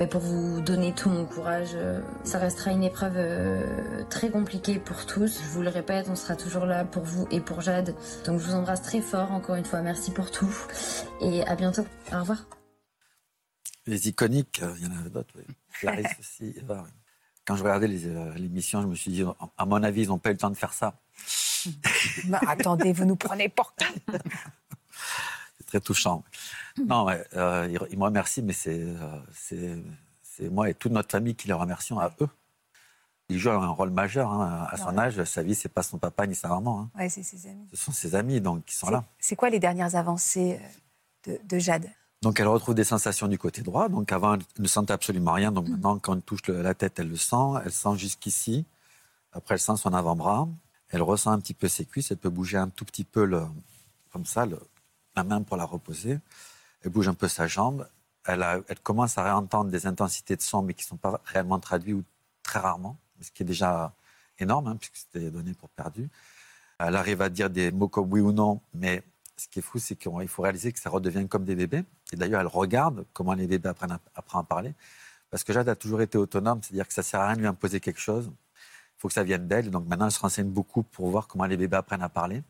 bah, 0.00 0.08
pour 0.08 0.20
vous 0.20 0.60
donner 0.60 0.92
tout 0.92 1.08
mon 1.08 1.24
courage. 1.24 1.76
Ça 2.24 2.38
restera 2.38 2.72
une 2.72 2.82
épreuve 2.82 3.16
très 4.08 4.28
compliquée 4.30 4.80
pour 4.80 5.06
tous. 5.06 5.40
Je 5.40 5.48
vous 5.50 5.62
le 5.62 5.68
répète, 5.68 6.08
on 6.10 6.16
sera 6.16 6.34
toujours 6.34 6.66
là 6.66 6.84
pour 6.84 7.04
vous 7.04 7.28
et 7.30 7.38
pour 7.38 7.60
Jade. 7.60 7.94
Donc 8.26 8.40
je 8.40 8.46
vous 8.46 8.54
embrasse 8.54 8.82
très 8.82 9.00
fort 9.00 9.30
encore 9.30 9.54
une 9.54 9.64
fois. 9.64 9.82
Merci 9.82 10.10
pour 10.10 10.32
tout 10.32 10.52
et 11.20 11.44
à 11.46 11.54
bientôt. 11.54 11.86
Au 12.12 12.18
revoir. 12.18 12.44
Les 13.86 14.08
iconiques, 14.08 14.62
il 14.78 14.84
y 14.84 14.86
en 14.88 15.06
a 15.06 15.08
d'autres. 15.08 15.36
Clarisse 15.78 16.16
aussi. 16.18 16.56
Quand 17.44 17.54
je 17.54 17.62
regardais 17.62 17.88
l'émission, 17.88 18.82
je 18.82 18.88
me 18.88 18.94
suis 18.96 19.12
dit, 19.12 19.24
à 19.56 19.64
mon 19.64 19.82
avis, 19.82 20.02
ils 20.02 20.08
n'ont 20.08 20.18
pas 20.18 20.30
eu 20.30 20.32
le 20.32 20.38
temps 20.38 20.50
de 20.50 20.56
faire 20.56 20.72
ça. 20.72 20.94
Attendez, 22.46 22.92
vous 22.92 23.04
nous 23.04 23.16
prenez 23.16 23.48
pour 23.48 23.74
C'est 25.58 25.66
très 25.66 25.80
touchant. 25.80 26.24
Non, 26.86 27.06
euh, 27.34 27.76
il, 27.90 27.98
me 27.98 28.04
remercie, 28.04 28.42
mais 28.42 28.54
euh, 28.66 29.20
c'est 29.32 30.50
moi 30.50 30.70
et 30.70 30.74
toute 30.74 30.92
notre 30.92 31.10
famille 31.10 31.34
qui 31.34 31.48
les 31.48 31.54
remercions 31.54 31.98
à 31.98 32.10
eux. 32.20 32.28
Il 33.30 33.38
joue 33.38 33.50
un 33.50 33.68
rôle 33.68 33.90
majeur. 33.90 34.32
Hein. 34.32 34.66
À 34.70 34.76
son 34.76 34.98
âge, 34.98 35.22
sa 35.24 35.42
vie, 35.42 35.54
c'est 35.54 35.68
pas 35.68 35.82
son 35.82 35.98
papa 35.98 36.26
ni 36.26 36.34
sa 36.34 36.48
maman. 36.48 36.90
Hein. 36.96 37.08
c'est 37.08 37.22
ses 37.22 37.46
amis. 37.46 37.66
Ce 37.70 37.76
sont 37.76 37.92
ses 37.92 38.14
amis, 38.16 38.40
donc, 38.40 38.64
qui 38.64 38.74
sont 38.74 38.90
là. 38.90 39.04
C'est 39.20 39.36
quoi 39.36 39.50
les 39.50 39.60
dernières 39.60 39.94
avancées 39.94 40.60
euh, 41.28 41.36
de, 41.44 41.58
Jade? 41.58 41.88
Donc, 42.22 42.40
elle 42.40 42.48
retrouve 42.48 42.74
des 42.74 42.84
sensations 42.84 43.28
du 43.28 43.38
côté 43.38 43.62
droit. 43.62 43.88
Donc, 43.88 44.10
avant, 44.10 44.34
elle 44.34 44.42
ne 44.58 44.66
sentait 44.66 44.92
absolument 44.92 45.32
rien. 45.32 45.52
Donc, 45.52 45.68
mm. 45.68 45.70
maintenant, 45.70 45.98
quand 46.00 46.16
on 46.16 46.20
touche 46.20 46.48
la 46.48 46.74
tête, 46.74 46.98
elle 46.98 47.08
le 47.08 47.16
sent. 47.16 47.36
Elle 47.64 47.70
sent 47.70 47.96
jusqu'ici. 47.96 48.66
Après, 49.32 49.54
elle 49.54 49.60
sent 49.60 49.76
son 49.76 49.94
avant-bras. 49.94 50.48
Elle 50.90 51.02
ressent 51.02 51.30
un 51.30 51.38
petit 51.38 51.54
peu 51.54 51.68
ses 51.68 51.84
cuisses, 51.84 52.10
elle 52.10 52.16
peut 52.16 52.30
bouger 52.30 52.58
un 52.58 52.68
tout 52.68 52.84
petit 52.84 53.04
peu 53.04 53.24
le, 53.24 53.42
comme 54.12 54.24
ça, 54.24 54.46
la 55.16 55.24
main 55.24 55.42
pour 55.42 55.56
la 55.56 55.64
reposer. 55.64 56.18
Elle 56.82 56.90
bouge 56.90 57.08
un 57.08 57.14
peu 57.14 57.28
sa 57.28 57.46
jambe. 57.46 57.88
Elle, 58.24 58.62
commence 58.82 59.16
à 59.18 59.24
réentendre 59.24 59.70
des 59.70 59.86
intensités 59.86 60.36
de 60.36 60.42
son, 60.42 60.62
mais 60.62 60.74
qui 60.74 60.84
ne 60.84 60.88
sont 60.88 60.96
pas 60.96 61.20
réellement 61.24 61.58
traduites 61.58 61.94
ou 61.94 62.04
très 62.42 62.58
rarement, 62.58 62.96
ce 63.20 63.30
qui 63.30 63.42
est 63.42 63.46
déjà 63.46 63.92
énorme, 64.38 64.68
hein, 64.68 64.76
puisque 64.76 64.96
c'était 64.96 65.30
donné 65.30 65.54
pour 65.54 65.68
perdu. 65.70 66.08
Elle 66.78 66.96
arrive 66.96 67.22
à 67.22 67.28
dire 67.28 67.50
des 67.50 67.70
mots 67.70 67.88
comme 67.88 68.10
oui 68.12 68.20
ou 68.20 68.32
non, 68.32 68.60
mais 68.74 69.02
ce 69.36 69.48
qui 69.48 69.60
est 69.60 69.62
fou, 69.62 69.78
c'est 69.78 69.96
qu'il 69.96 70.28
faut 70.28 70.42
réaliser 70.42 70.72
que 70.72 70.78
ça 70.80 70.90
redevient 70.90 71.26
comme 71.28 71.44
des 71.44 71.54
bébés. 71.54 71.84
Et 72.12 72.16
d'ailleurs, 72.16 72.40
elle 72.40 72.46
regarde 72.46 73.04
comment 73.12 73.34
les 73.34 73.46
bébés 73.46 73.68
apprennent 73.68 73.92
à, 73.92 74.00
apprennent 74.14 74.40
à 74.40 74.44
parler. 74.44 74.74
Parce 75.30 75.44
que 75.44 75.52
Jade 75.52 75.68
a 75.68 75.76
toujours 75.76 76.02
été 76.02 76.18
autonome, 76.18 76.60
c'est-à-dire 76.62 76.86
que 76.86 76.92
ça 76.92 77.02
ne 77.02 77.04
sert 77.04 77.20
à 77.20 77.26
rien 77.28 77.36
de 77.36 77.40
lui 77.40 77.46
imposer 77.46 77.80
quelque 77.80 78.00
chose 78.00 78.30
faut 79.00 79.08
que 79.08 79.14
ça 79.14 79.24
vienne 79.24 79.48
d'elle. 79.48 79.70
Donc 79.70 79.86
maintenant, 79.86 80.06
elle 80.06 80.12
se 80.12 80.20
renseigne 80.20 80.48
beaucoup 80.48 80.82
pour 80.82 81.08
voir 81.10 81.26
comment 81.26 81.46
les 81.46 81.56
bébés 81.56 81.76
apprennent 81.76 82.02
à 82.02 82.10
parler. 82.10 82.42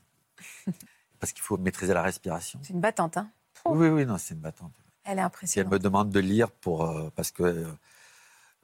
Parce 1.20 1.32
qu'il 1.32 1.42
faut 1.42 1.56
maîtriser 1.56 1.94
la 1.94 2.02
respiration. 2.02 2.58
C'est 2.62 2.72
une 2.72 2.80
battante, 2.80 3.16
hein 3.18 3.30
Oui, 3.66 3.88
oui, 3.88 4.04
non, 4.04 4.18
c'est 4.18 4.34
une 4.34 4.40
battante. 4.40 4.72
Elle 5.04 5.18
est 5.18 5.22
impressionnante. 5.22 5.72
elle 5.72 5.78
me 5.78 5.82
demande 5.82 6.10
de 6.10 6.18
lire 6.18 6.50
pour, 6.50 6.84
euh, 6.84 7.10
parce 7.14 7.30
que 7.30 7.42
euh, 7.42 7.66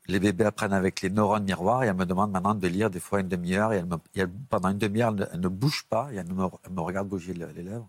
les 0.09 0.18
bébés 0.18 0.44
apprennent 0.44 0.72
avec 0.72 1.01
les 1.01 1.11
neurones 1.11 1.44
miroirs 1.44 1.85
et 1.85 1.87
elle 1.87 1.96
me 1.96 2.07
demande 2.07 2.33
maintenant 2.33 2.55
de 2.55 2.66
lire 2.66 2.90
des 2.90 3.01
fois 3.01 3.20
une 3.20 3.29
demi-heure 3.29 3.72
et, 3.72 3.85
elle 4.16 4.31
pendant 4.49 4.70
une 4.70 4.79
demi-heure, 4.79 5.14
elle, 5.33 5.40
ne 5.40 5.49
bouge 5.49 5.85
pas 5.88 6.09
et 6.12 6.16
elle 6.16 6.33
me, 6.33 6.81
regarde 6.81 7.09
bouger 7.09 7.35
les 7.35 7.62
lèvres. 7.62 7.88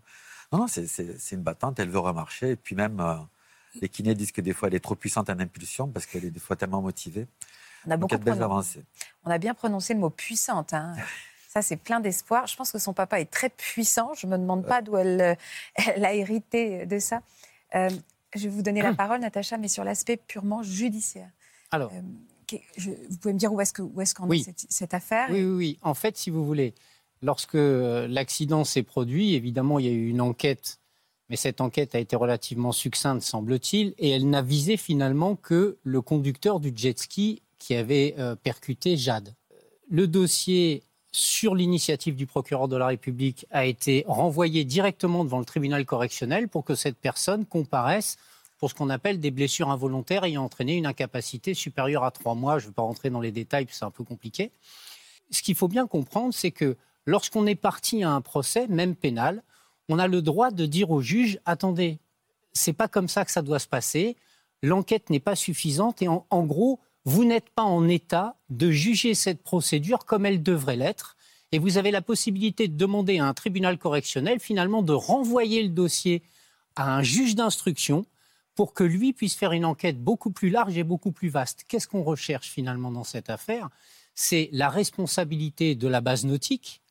Non, 0.52 0.60
non, 0.60 0.68
c'est 0.68 1.32
une 1.32 1.42
battante, 1.42 1.80
elle 1.80 1.90
veut 1.90 2.00
remarcher. 2.00 2.52
Et 2.52 2.56
puis 2.56 2.76
même, 2.76 3.00
euh, 3.00 3.16
les 3.82 3.90
kinés 3.90 4.16
disent 4.16 4.32
que 4.32 4.42
des 4.42 4.54
fois, 4.54 4.68
elle 4.68 4.76
est 4.76 4.80
trop 4.80 4.96
puissante 4.96 5.30
en 5.30 5.40
impulsion 5.40 5.88
parce 5.88 6.06
qu'elle 6.06 6.26
est 6.26 6.32
des 6.32 6.40
fois 6.40 6.56
tellement 6.56 6.82
motivée. 6.82 7.28
On 7.86 7.92
a 7.92 7.98
beaucoup 7.98 8.16
On 9.26 9.32
a 9.32 9.38
bien 9.38 9.54
prononcé 9.54 9.94
le 9.94 10.00
mot 10.00 10.10
puissante. 10.10 10.74
Hein. 10.74 10.96
Ça, 11.48 11.62
c'est 11.62 11.78
plein 11.78 12.00
d'espoir. 12.00 12.46
Je 12.48 12.56
pense 12.56 12.72
que 12.72 12.78
son 12.78 12.94
papa 12.94 13.20
est 13.20 13.32
très 13.32 13.50
puissant. 13.50 14.14
Je 14.14 14.28
ne 14.28 14.34
me 14.34 14.38
demande 14.38 14.66
pas 14.66 14.82
d'où 14.82 14.98
elle, 14.98 15.38
a 15.86 16.14
hérité 16.14 16.86
de 16.86 17.00
ça. 17.00 17.22
Euh, 17.74 17.90
je 18.36 18.44
vais 18.44 18.50
vous 18.50 18.62
donner 18.62 18.82
la 18.82 18.94
parole, 18.96 19.22
Natacha, 19.22 19.58
mais 19.58 19.70
sur 19.70 19.84
l'aspect 19.84 20.18
purement 20.18 20.62
judiciaire. 20.62 21.30
Alors, 21.72 21.92
euh, 21.94 22.02
vous 23.10 23.18
pouvez 23.18 23.34
me 23.34 23.40
dire 23.40 23.52
où 23.54 23.62
est-ce 23.62 23.74
qu'en 23.74 24.30
est, 24.30 24.44
qu 24.44 24.50
est 24.50 24.66
cette, 24.70 24.94
affaire 24.94 25.28
oui, 25.32 25.44
oui, 25.44 25.56
oui. 25.56 25.80
En 25.82 25.94
fait, 25.94 26.18
si 26.18 26.30
vous 26.30 26.46
voulez, 26.46 26.74
lorsque 27.22 27.56
euh, 27.56 28.08
l'accident 28.08 28.64
s'est 28.64 28.84
produit, 28.84 29.34
évidemment, 29.34 29.80
il 29.80 29.86
y 29.86 29.90
a 29.90 29.92
eu 29.92 30.08
une 30.08 30.22
enquête, 30.22 30.80
mais 31.30 31.36
cette 31.36 31.62
enquête 31.62 31.96
a 31.96 32.00
été 32.00 32.16
relativement 32.16 32.72
succincte, 32.72 33.24
semble-t-il, 33.24 33.94
et 33.98 34.12
elle 34.12 34.30
n'a 34.30 34.42
visé 34.42 34.78
finalement 34.78 35.36
que 35.36 35.78
le 35.84 36.02
conducteur 36.02 36.60
du 36.60 36.72
jet 36.76 36.98
ski 36.98 37.42
qui 37.60 37.76
avait 37.76 38.16
euh, 38.18 38.36
percuté 38.36 38.98
Jade. 38.98 39.34
Le 39.90 40.08
dossier, 40.08 40.84
sur 41.12 41.56
l'initiative 41.56 42.16
du 42.16 42.26
procureur 42.26 42.68
de 42.68 42.76
la 42.76 42.88
République, 42.88 43.46
a 43.52 43.66
été 43.66 44.04
renvoyé 44.08 44.66
directement 44.66 45.24
devant 45.24 45.40
le 45.40 45.46
tribunal 45.46 45.86
correctionnel 45.86 46.48
pour 46.48 46.64
que 46.64 46.76
cette 46.76 46.98
personne 46.98 47.46
comparaisse 47.46 48.18
pour 48.58 48.70
ce 48.70 48.76
qu'on 48.76 48.90
appelle 48.90 49.20
des 49.20 49.32
blessures 49.32 49.70
involontaires 49.70 50.24
ayant 50.24 50.44
entraîné 50.44 50.76
une 50.76 50.86
incapacité 50.86 51.54
supérieure 51.54 52.04
à 52.04 52.12
trois 52.12 52.36
mois. 52.36 52.60
Je 52.60 52.66
ne 52.66 52.70
vais 52.70 52.74
pas 52.74 52.82
rentrer 52.82 53.10
dans 53.10 53.22
les 53.22 53.32
détails, 53.32 53.68
c'est 53.70 53.86
un 53.86 53.92
peu 53.92 54.04
compliqué. 54.04 54.52
Ce 55.30 55.42
qu'il 55.42 55.56
faut 55.56 55.68
bien 55.68 55.88
comprendre, 55.88 56.34
c'est 56.34 56.52
que 56.52 56.76
lorsqu'on 57.06 57.46
est 57.46 57.56
parti 57.56 58.04
à 58.04 58.12
un 58.12 58.22
procès, 58.22 58.68
même 58.68 58.96
pénal, 58.96 59.44
on 59.90 60.00
a 60.00 60.08
le 60.08 60.22
droit 60.22 60.52
de 60.52 60.66
dire 60.66 60.90
au 60.90 61.02
juge 61.02 61.40
attendez, 61.46 62.00
c'est 62.54 62.74
pas 62.74 62.88
comme 62.88 63.08
ça 63.08 63.26
que 63.26 63.32
ça 63.32 63.42
doit 63.42 63.60
se 63.60 63.68
passer. 63.68 64.16
L'enquête 64.64 65.10
n'est 65.12 65.20
pas 65.20 65.36
suffisante 65.36 66.02
et 66.02 66.08
en 66.08 66.44
gros, 66.44 66.80
vous 67.08 67.24
n'êtes 67.24 67.50
pas 67.52 67.64
en 67.64 67.88
état 67.88 68.36
de 68.50 68.70
juger 68.70 69.14
cette 69.16 69.42
procédure 69.42 70.04
comme 70.04 70.26
elle 70.26 70.44
devrait 70.44 70.76
l'être. 70.76 71.16
Et 71.54 71.58
vous 71.58 71.78
avez 71.78 71.90
la 71.90 72.02
possibilité 72.02 72.68
de 72.68 72.76
demander 72.76 73.20
à 73.20 73.26
un 73.26 73.34
tribunal 73.34 73.78
correctionnel 73.78 74.42
finalement 74.42 74.82
de 74.82 74.92
renvoyer 74.92 75.64
le 75.64 75.70
dossier 75.70 76.22
à 76.76 76.94
un 76.94 77.04
juge 77.04 77.34
d'instruction 77.34 78.06
pour 78.56 78.74
que 78.74 78.84
lui 78.84 79.14
puisse 79.14 79.36
faire 79.36 79.54
une 79.54 79.64
enquête 79.64 80.04
beaucoup 80.04 80.32
plus 80.32 80.50
large 80.50 80.78
et 80.78 80.84
beaucoup 80.84 81.14
plus 81.14 81.30
vaste. 81.30 81.64
Qu'est-ce 81.70 81.88
qu'on 81.88 82.04
recherche 82.04 82.50
finalement 82.50 82.92
dans 82.92 83.06
cette 83.06 83.30
affaire? 83.30 83.70
C'est 84.14 84.50
la 84.52 84.68
responsabilité 84.68 85.76
de 85.76 85.88
la 85.88 86.02
base 86.02 86.26
nautique, 86.26 86.82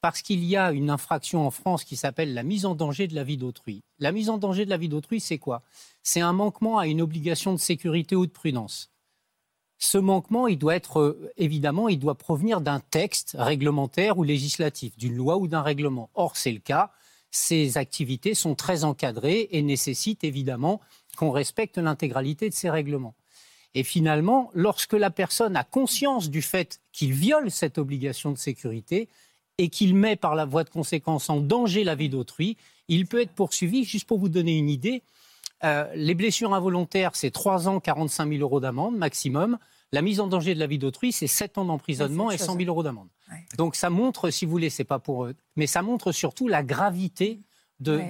parce 0.00 0.22
qu'il 0.22 0.44
y 0.44 0.56
a 0.56 0.70
une 0.70 0.88
infraction 0.88 1.44
en 1.44 1.50
France 1.50 1.82
qui 1.82 1.96
s'appelle 1.96 2.32
la 2.32 2.44
mise 2.44 2.64
en 2.64 2.76
danger 2.76 3.08
de 3.08 3.16
la 3.16 3.24
vie 3.24 3.38
d'autrui. 3.38 3.82
La 3.98 4.12
mise 4.12 4.30
en 4.30 4.38
danger 4.38 4.66
de 4.66 4.70
la 4.70 4.76
vie 4.76 4.88
d'autrui, 4.88 5.18
c'est 5.18 5.38
quoi? 5.38 5.64
C'est 6.04 6.20
un 6.20 6.32
manquement 6.32 6.78
à 6.78 6.86
une 6.86 7.02
obligation 7.02 7.52
de 7.52 7.58
sécurité 7.58 8.14
ou 8.14 8.24
de 8.24 8.30
prudence 8.30 8.92
ce 9.78 9.98
manquement, 9.98 10.46
il 10.48 10.58
doit 10.58 10.76
être 10.76 11.00
euh, 11.00 11.32
évidemment, 11.36 11.88
il 11.88 11.98
doit 11.98 12.16
provenir 12.16 12.60
d'un 12.60 12.80
texte 12.80 13.36
réglementaire 13.38 14.18
ou 14.18 14.24
législatif, 14.24 14.96
d'une 14.96 15.14
loi 15.14 15.36
ou 15.36 15.46
d'un 15.46 15.62
règlement. 15.62 16.10
Or, 16.14 16.36
c'est 16.36 16.52
le 16.52 16.58
cas. 16.58 16.90
Ces 17.30 17.78
activités 17.78 18.34
sont 18.34 18.54
très 18.54 18.84
encadrées 18.84 19.48
et 19.52 19.62
nécessitent 19.62 20.24
évidemment 20.24 20.80
qu'on 21.16 21.30
respecte 21.30 21.78
l'intégralité 21.78 22.48
de 22.48 22.54
ces 22.54 22.70
règlements. 22.70 23.14
Et 23.74 23.84
finalement, 23.84 24.50
lorsque 24.54 24.94
la 24.94 25.10
personne 25.10 25.54
a 25.56 25.62
conscience 25.62 26.30
du 26.30 26.42
fait 26.42 26.80
qu'il 26.92 27.12
viole 27.12 27.50
cette 27.50 27.78
obligation 27.78 28.32
de 28.32 28.38
sécurité, 28.38 29.08
et 29.58 29.68
qu'il 29.68 29.94
met 29.94 30.16
par 30.16 30.34
la 30.36 30.44
voie 30.44 30.64
de 30.64 30.70
conséquence 30.70 31.28
en 31.28 31.40
danger 31.40 31.84
la 31.84 31.96
vie 31.96 32.08
d'autrui, 32.08 32.56
il 32.86 33.06
peut 33.06 33.20
être 33.20 33.32
poursuivi. 33.32 33.84
Juste 33.84 34.06
pour 34.06 34.18
vous 34.18 34.28
donner 34.28 34.56
une 34.56 34.70
idée, 34.70 35.02
euh, 35.64 35.86
les 35.94 36.14
blessures 36.14 36.54
involontaires, 36.54 37.12
c'est 37.14 37.30
3 37.30 37.68
ans, 37.68 37.80
45 37.80 38.28
000 38.28 38.40
euros 38.40 38.60
d'amende 38.60 38.96
maximum. 38.96 39.58
La 39.90 40.02
mise 40.02 40.20
en 40.20 40.26
danger 40.26 40.54
de 40.54 40.60
la 40.60 40.66
vie 40.66 40.78
d'autrui, 40.78 41.12
c'est 41.12 41.26
7 41.26 41.58
ans 41.58 41.64
d'emprisonnement 41.64 42.30
et 42.30 42.38
100 42.38 42.56
000 42.56 42.68
euros 42.68 42.82
d'amende. 42.82 43.08
Donc 43.56 43.74
ça 43.74 43.90
montre, 43.90 44.30
si 44.30 44.44
vous 44.44 44.50
voulez, 44.50 44.70
c'est 44.70 44.84
pas 44.84 44.98
pour 44.98 45.24
eux, 45.24 45.34
mais 45.56 45.66
ça 45.66 45.82
montre 45.82 46.12
surtout 46.12 46.48
la 46.48 46.62
gravité 46.62 47.40
de, 47.80 48.00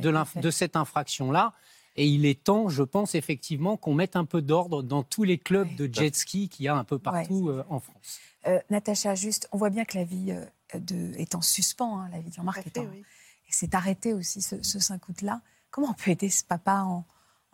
de 0.40 0.50
cette 0.50 0.76
infraction-là. 0.76 1.54
Et 1.96 2.06
il 2.06 2.26
est 2.26 2.44
temps, 2.44 2.68
je 2.68 2.84
pense 2.84 3.16
effectivement, 3.16 3.76
qu'on 3.76 3.92
mette 3.92 4.14
un 4.14 4.24
peu 4.24 4.40
d'ordre 4.40 4.84
dans 4.84 5.02
tous 5.02 5.24
les 5.24 5.36
clubs 5.36 5.74
de 5.74 5.92
jet 5.92 6.14
ski 6.14 6.48
qu'il 6.48 6.64
y 6.64 6.68
a 6.68 6.76
un 6.76 6.84
peu 6.84 7.00
partout 7.00 7.48
euh, 7.48 7.64
en 7.68 7.80
France. 7.80 8.20
Euh, 8.46 8.60
Natacha, 8.70 9.16
juste, 9.16 9.48
on 9.50 9.58
voit 9.58 9.70
bien 9.70 9.84
que 9.84 9.98
la 9.98 10.04
vie 10.04 10.30
euh, 10.30 10.44
de, 10.78 11.12
est 11.18 11.34
en 11.34 11.42
suspens, 11.42 11.98
hein, 11.98 12.08
la 12.12 12.20
vie 12.20 12.30
de 12.30 12.34
Jean-Marc 12.34 12.64
est 12.64 12.78
en... 12.78 12.84
Et 12.84 13.50
c'est 13.50 13.74
arrêté 13.74 14.14
aussi 14.14 14.42
ce, 14.42 14.62
ce 14.62 14.78
5 14.78 15.08
août-là. 15.08 15.40
Comment 15.70 15.88
on 15.90 15.94
peut 15.94 16.12
aider 16.12 16.30
ce 16.30 16.44
papa 16.44 16.82
en, 16.82 17.04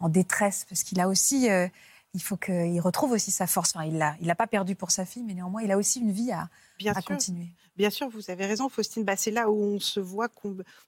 en 0.05 0.09
détresse 0.09 0.67
Parce 0.69 0.83
qu'il 0.83 1.01
a 1.01 1.09
aussi, 1.09 1.49
il 2.15 2.23
faut 2.23 2.37
qu'il 2.37 2.81
retrouve 2.81 3.13
aussi 3.13 3.31
sa 3.31 3.47
force. 3.47 3.73
Enfin, 3.75 3.87
il 3.87 3.99
l'a 3.99 4.17
il 4.21 4.31
a 4.31 4.35
pas 4.35 4.47
perdu 4.47 4.75
pour 4.75 4.91
sa 4.91 5.05
fille, 5.05 5.23
mais 5.23 5.35
néanmoins, 5.35 5.63
il 5.63 5.73
a 5.73 5.79
aussi 5.79 6.01
une 6.01 6.13
vie 6.13 6.31
à, 6.33 6.49
à 6.87 7.03
continuer. 7.03 7.49
Bien 7.77 7.91
sûr, 7.91 8.09
vous 8.09 8.31
avez 8.31 8.47
raison, 8.47 8.69
Faustine. 8.69 9.05
Bah, 9.05 9.17
c'est 9.17 9.33
là 9.33 9.51
où 9.51 9.55
on 9.55 9.81
se 9.81 9.99
voit, 9.99 10.29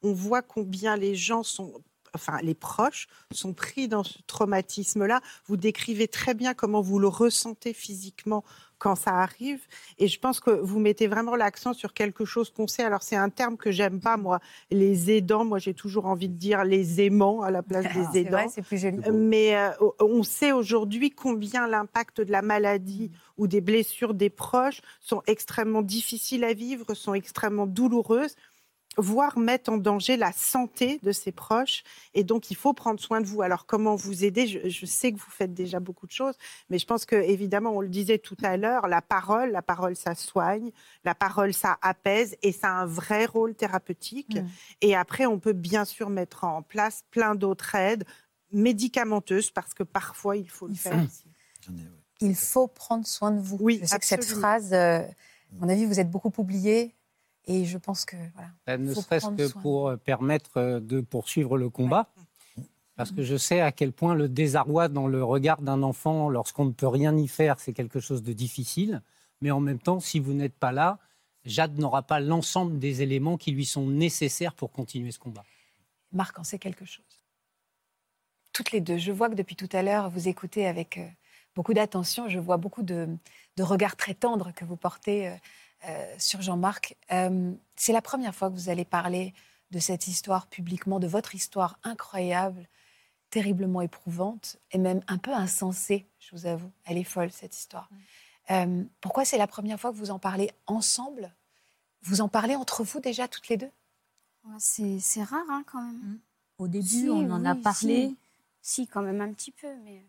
on 0.02 0.12
voit 0.12 0.42
combien 0.42 0.96
les 0.96 1.14
gens 1.14 1.42
sont 1.42 1.72
enfin 2.14 2.38
les 2.42 2.54
proches 2.54 3.08
sont 3.30 3.52
pris 3.52 3.88
dans 3.88 4.02
ce 4.02 4.18
traumatisme-là. 4.26 5.20
Vous 5.46 5.56
décrivez 5.56 6.08
très 6.08 6.34
bien 6.34 6.54
comment 6.54 6.80
vous 6.80 6.98
le 6.98 7.08
ressentez 7.08 7.72
physiquement 7.72 8.42
quand 8.78 8.94
ça 8.94 9.14
arrive. 9.14 9.60
Et 9.98 10.08
je 10.08 10.18
pense 10.18 10.40
que 10.40 10.50
vous 10.50 10.78
mettez 10.78 11.06
vraiment 11.06 11.36
l'accent 11.36 11.72
sur 11.72 11.92
quelque 11.92 12.24
chose 12.24 12.50
qu'on 12.50 12.66
sait. 12.66 12.82
Alors, 12.82 13.02
c'est 13.02 13.16
un 13.16 13.30
terme 13.30 13.56
que 13.56 13.70
j'aime 13.70 14.00
pas, 14.00 14.16
moi, 14.16 14.40
les 14.70 15.10
aidants. 15.10 15.44
Moi, 15.44 15.58
j'ai 15.58 15.74
toujours 15.74 16.06
envie 16.06 16.28
de 16.28 16.36
dire 16.36 16.64
les 16.64 17.00
aimants 17.00 17.42
à 17.42 17.50
la 17.50 17.62
place 17.62 17.86
des 17.94 18.20
aidants. 18.20 18.48
C'est 18.48 18.62
plus 18.62 18.78
joli. 18.78 18.98
Mais 19.12 19.56
euh, 19.56 19.70
on 20.00 20.22
sait 20.22 20.52
aujourd'hui 20.52 21.10
combien 21.10 21.66
l'impact 21.66 22.20
de 22.20 22.32
la 22.32 22.42
maladie 22.42 23.10
ou 23.36 23.46
des 23.46 23.60
blessures 23.60 24.14
des 24.14 24.30
proches 24.30 24.80
sont 25.00 25.22
extrêmement 25.26 25.82
difficiles 25.82 26.44
à 26.44 26.52
vivre, 26.52 26.94
sont 26.94 27.14
extrêmement 27.14 27.66
douloureuses 27.66 28.36
voire 28.98 29.38
mettre 29.38 29.70
en 29.70 29.76
danger 29.76 30.16
la 30.16 30.32
santé 30.32 30.98
de 31.02 31.12
ses 31.12 31.32
proches. 31.32 31.84
Et 32.14 32.24
donc, 32.24 32.50
il 32.50 32.56
faut 32.56 32.72
prendre 32.72 32.98
soin 32.98 33.20
de 33.20 33.26
vous. 33.26 33.42
Alors, 33.42 33.66
comment 33.66 33.94
vous 33.94 34.24
aider? 34.24 34.46
Je, 34.46 34.86
sais 34.86 35.12
que 35.12 35.18
vous 35.18 35.30
faites 35.30 35.52
déjà 35.52 35.80
beaucoup 35.80 36.06
de 36.06 36.12
choses, 36.12 36.34
mais 36.70 36.78
je 36.78 36.86
pense 36.86 37.04
que, 37.04 37.16
évidemment, 37.16 37.70
on 37.70 37.80
le 37.80 37.88
disait 37.88 38.18
tout 38.18 38.36
à 38.42 38.56
l'heure, 38.56 38.88
la 38.88 39.02
parole, 39.02 39.50
la 39.50 39.62
parole, 39.62 39.96
ça 39.96 40.14
soigne, 40.14 40.70
la 41.04 41.14
parole, 41.14 41.52
ça 41.52 41.78
apaise, 41.82 42.36
et 42.42 42.52
ça 42.52 42.68
a 42.68 42.82
un 42.82 42.86
vrai 42.86 43.26
rôle 43.26 43.54
thérapeutique. 43.54 44.36
Mm. 44.36 44.46
Et 44.80 44.96
après, 44.96 45.26
on 45.26 45.38
peut 45.38 45.52
bien 45.52 45.84
sûr 45.84 46.08
mettre 46.08 46.44
en 46.44 46.62
place 46.62 47.04
plein 47.10 47.34
d'autres 47.34 47.74
aides 47.74 48.04
médicamenteuses, 48.52 49.50
parce 49.50 49.74
que 49.74 49.82
parfois, 49.82 50.36
il 50.36 50.48
faut 50.48 50.68
le 50.68 50.74
faire 50.74 51.04
aussi. 51.04 51.24
Il 52.20 52.34
faut 52.34 52.68
prendre 52.68 53.06
soin 53.06 53.30
de 53.30 53.40
vous. 53.40 53.58
Oui, 53.60 53.80
je 53.82 53.86
sais 53.86 53.98
que 53.98 54.06
cette 54.06 54.24
phrase, 54.24 54.72
euh, 54.72 55.00
à 55.00 55.06
mon 55.60 55.68
avis, 55.68 55.84
vous 55.84 56.00
êtes 56.00 56.10
beaucoup 56.10 56.32
oublié 56.38 56.94
et 57.46 57.64
je 57.64 57.78
pense 57.78 58.04
que 58.04 58.16
voilà. 58.34 58.50
Ben, 58.66 58.82
ne 58.82 58.94
serait-ce 58.94 59.28
que 59.28 59.52
pour 59.60 59.88
euh, 59.88 59.96
permettre 59.96 60.56
euh, 60.56 60.80
de 60.80 61.00
poursuivre 61.00 61.56
le 61.56 61.70
combat. 61.70 62.08
Parce 62.96 63.12
que 63.12 63.22
je 63.22 63.36
sais 63.36 63.60
à 63.60 63.72
quel 63.72 63.92
point 63.92 64.14
le 64.14 64.26
désarroi 64.26 64.88
dans 64.88 65.06
le 65.06 65.22
regard 65.22 65.60
d'un 65.60 65.82
enfant 65.82 66.30
lorsqu'on 66.30 66.64
ne 66.64 66.72
peut 66.72 66.88
rien 66.88 67.14
y 67.14 67.28
faire, 67.28 67.60
c'est 67.60 67.74
quelque 67.74 68.00
chose 68.00 68.22
de 68.22 68.32
difficile. 68.32 69.02
Mais 69.42 69.50
en 69.50 69.60
même 69.60 69.78
temps, 69.78 70.00
si 70.00 70.18
vous 70.18 70.32
n'êtes 70.32 70.54
pas 70.54 70.72
là, 70.72 70.98
Jade 71.44 71.78
n'aura 71.78 72.02
pas 72.02 72.20
l'ensemble 72.20 72.78
des 72.78 73.02
éléments 73.02 73.36
qui 73.36 73.52
lui 73.52 73.66
sont 73.66 73.86
nécessaires 73.86 74.54
pour 74.54 74.72
continuer 74.72 75.12
ce 75.12 75.18
combat. 75.18 75.44
Marc 76.10 76.38
en 76.38 76.44
sait 76.44 76.58
quelque 76.58 76.86
chose. 76.86 77.04
Toutes 78.54 78.72
les 78.72 78.80
deux, 78.80 78.96
je 78.96 79.12
vois 79.12 79.28
que 79.28 79.34
depuis 79.34 79.56
tout 79.56 79.68
à 79.72 79.82
l'heure, 79.82 80.08
vous 80.08 80.28
écoutez 80.28 80.66
avec 80.66 80.96
euh, 80.96 81.06
beaucoup 81.54 81.74
d'attention. 81.74 82.30
Je 82.30 82.38
vois 82.38 82.56
beaucoup 82.56 82.82
de, 82.82 83.08
de, 83.58 83.62
regards 83.62 83.96
très 83.96 84.14
tendres 84.14 84.52
que 84.54 84.64
vous 84.64 84.76
portez 84.76 85.36
euh, 85.86 86.14
sur 86.18 86.42
Jean-Marc. 86.42 86.96
Euh, 87.12 87.52
c'est 87.76 87.92
la 87.92 88.02
première 88.02 88.34
fois 88.34 88.50
que 88.50 88.54
vous 88.54 88.68
allez 88.68 88.84
parler 88.84 89.34
de 89.70 89.78
cette 89.78 90.08
histoire 90.08 90.46
publiquement, 90.46 90.98
de 90.98 91.06
votre 91.06 91.34
histoire 91.34 91.78
incroyable, 91.84 92.68
terriblement 93.30 93.80
éprouvante 93.80 94.58
et 94.72 94.78
même 94.78 95.00
un 95.08 95.18
peu 95.18 95.32
insensée, 95.32 96.06
je 96.18 96.34
vous 96.34 96.46
avoue. 96.46 96.70
Elle 96.84 96.98
est 96.98 97.04
folle, 97.04 97.30
cette 97.30 97.56
histoire. 97.56 97.88
Euh, 98.50 98.84
pourquoi 99.00 99.24
c'est 99.24 99.38
la 99.38 99.46
première 99.46 99.78
fois 99.78 99.92
que 99.92 99.96
vous 99.96 100.10
en 100.10 100.18
parlez 100.18 100.50
ensemble? 100.66 101.34
Vous 102.02 102.20
en 102.20 102.28
parlez 102.28 102.56
entre 102.56 102.84
vous 102.84 103.00
déjà, 103.00 103.28
toutes 103.28 103.48
les 103.48 103.56
deux? 103.56 103.70
C'est 104.58 105.22
rare, 105.22 105.44
hein, 105.48 105.64
quand 105.66 105.82
même. 105.82 105.96
Mmh. 105.96 106.18
Au 106.58 106.68
début, 106.68 107.10
on 107.10 107.30
en 107.30 107.44
a 107.44 107.54
parlé. 107.54 108.14
Si. 108.62 108.88
quand 108.88 109.02
même 109.02 109.20
un 109.20 109.32
petit 109.32 109.52
peu, 109.52 109.68
mais, 109.84 110.02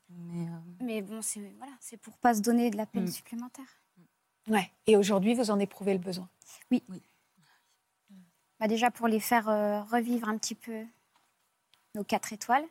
mais, 0.79 1.01
bon, 1.03 1.21
c'est 1.21 1.53
voilà, 1.57 1.73
pour 2.01 2.17
pas 2.17 2.33
se 2.33 2.41
donner 2.41 2.71
de 2.71 2.77
la 2.77 2.87
peine 2.87 3.03
mmh. 3.03 3.11
supplémentaire. 3.11 3.65
Ouais. 4.47 4.71
Et 4.85 4.95
aujourd'hui, 4.95 5.33
vous 5.33 5.51
en 5.51 5.59
éprouvez 5.59 5.93
le 5.93 5.99
besoin 5.99 6.27
Oui. 6.71 6.83
oui. 6.89 7.01
Bah 8.59 8.67
déjà 8.67 8.89
pour 8.89 9.07
les 9.07 9.19
faire 9.19 9.49
euh, 9.49 9.83
revivre 9.83 10.27
un 10.27 10.37
petit 10.37 10.55
peu 10.55 10.83
nos 11.93 12.03
quatre 12.03 12.33
étoiles 12.33 12.65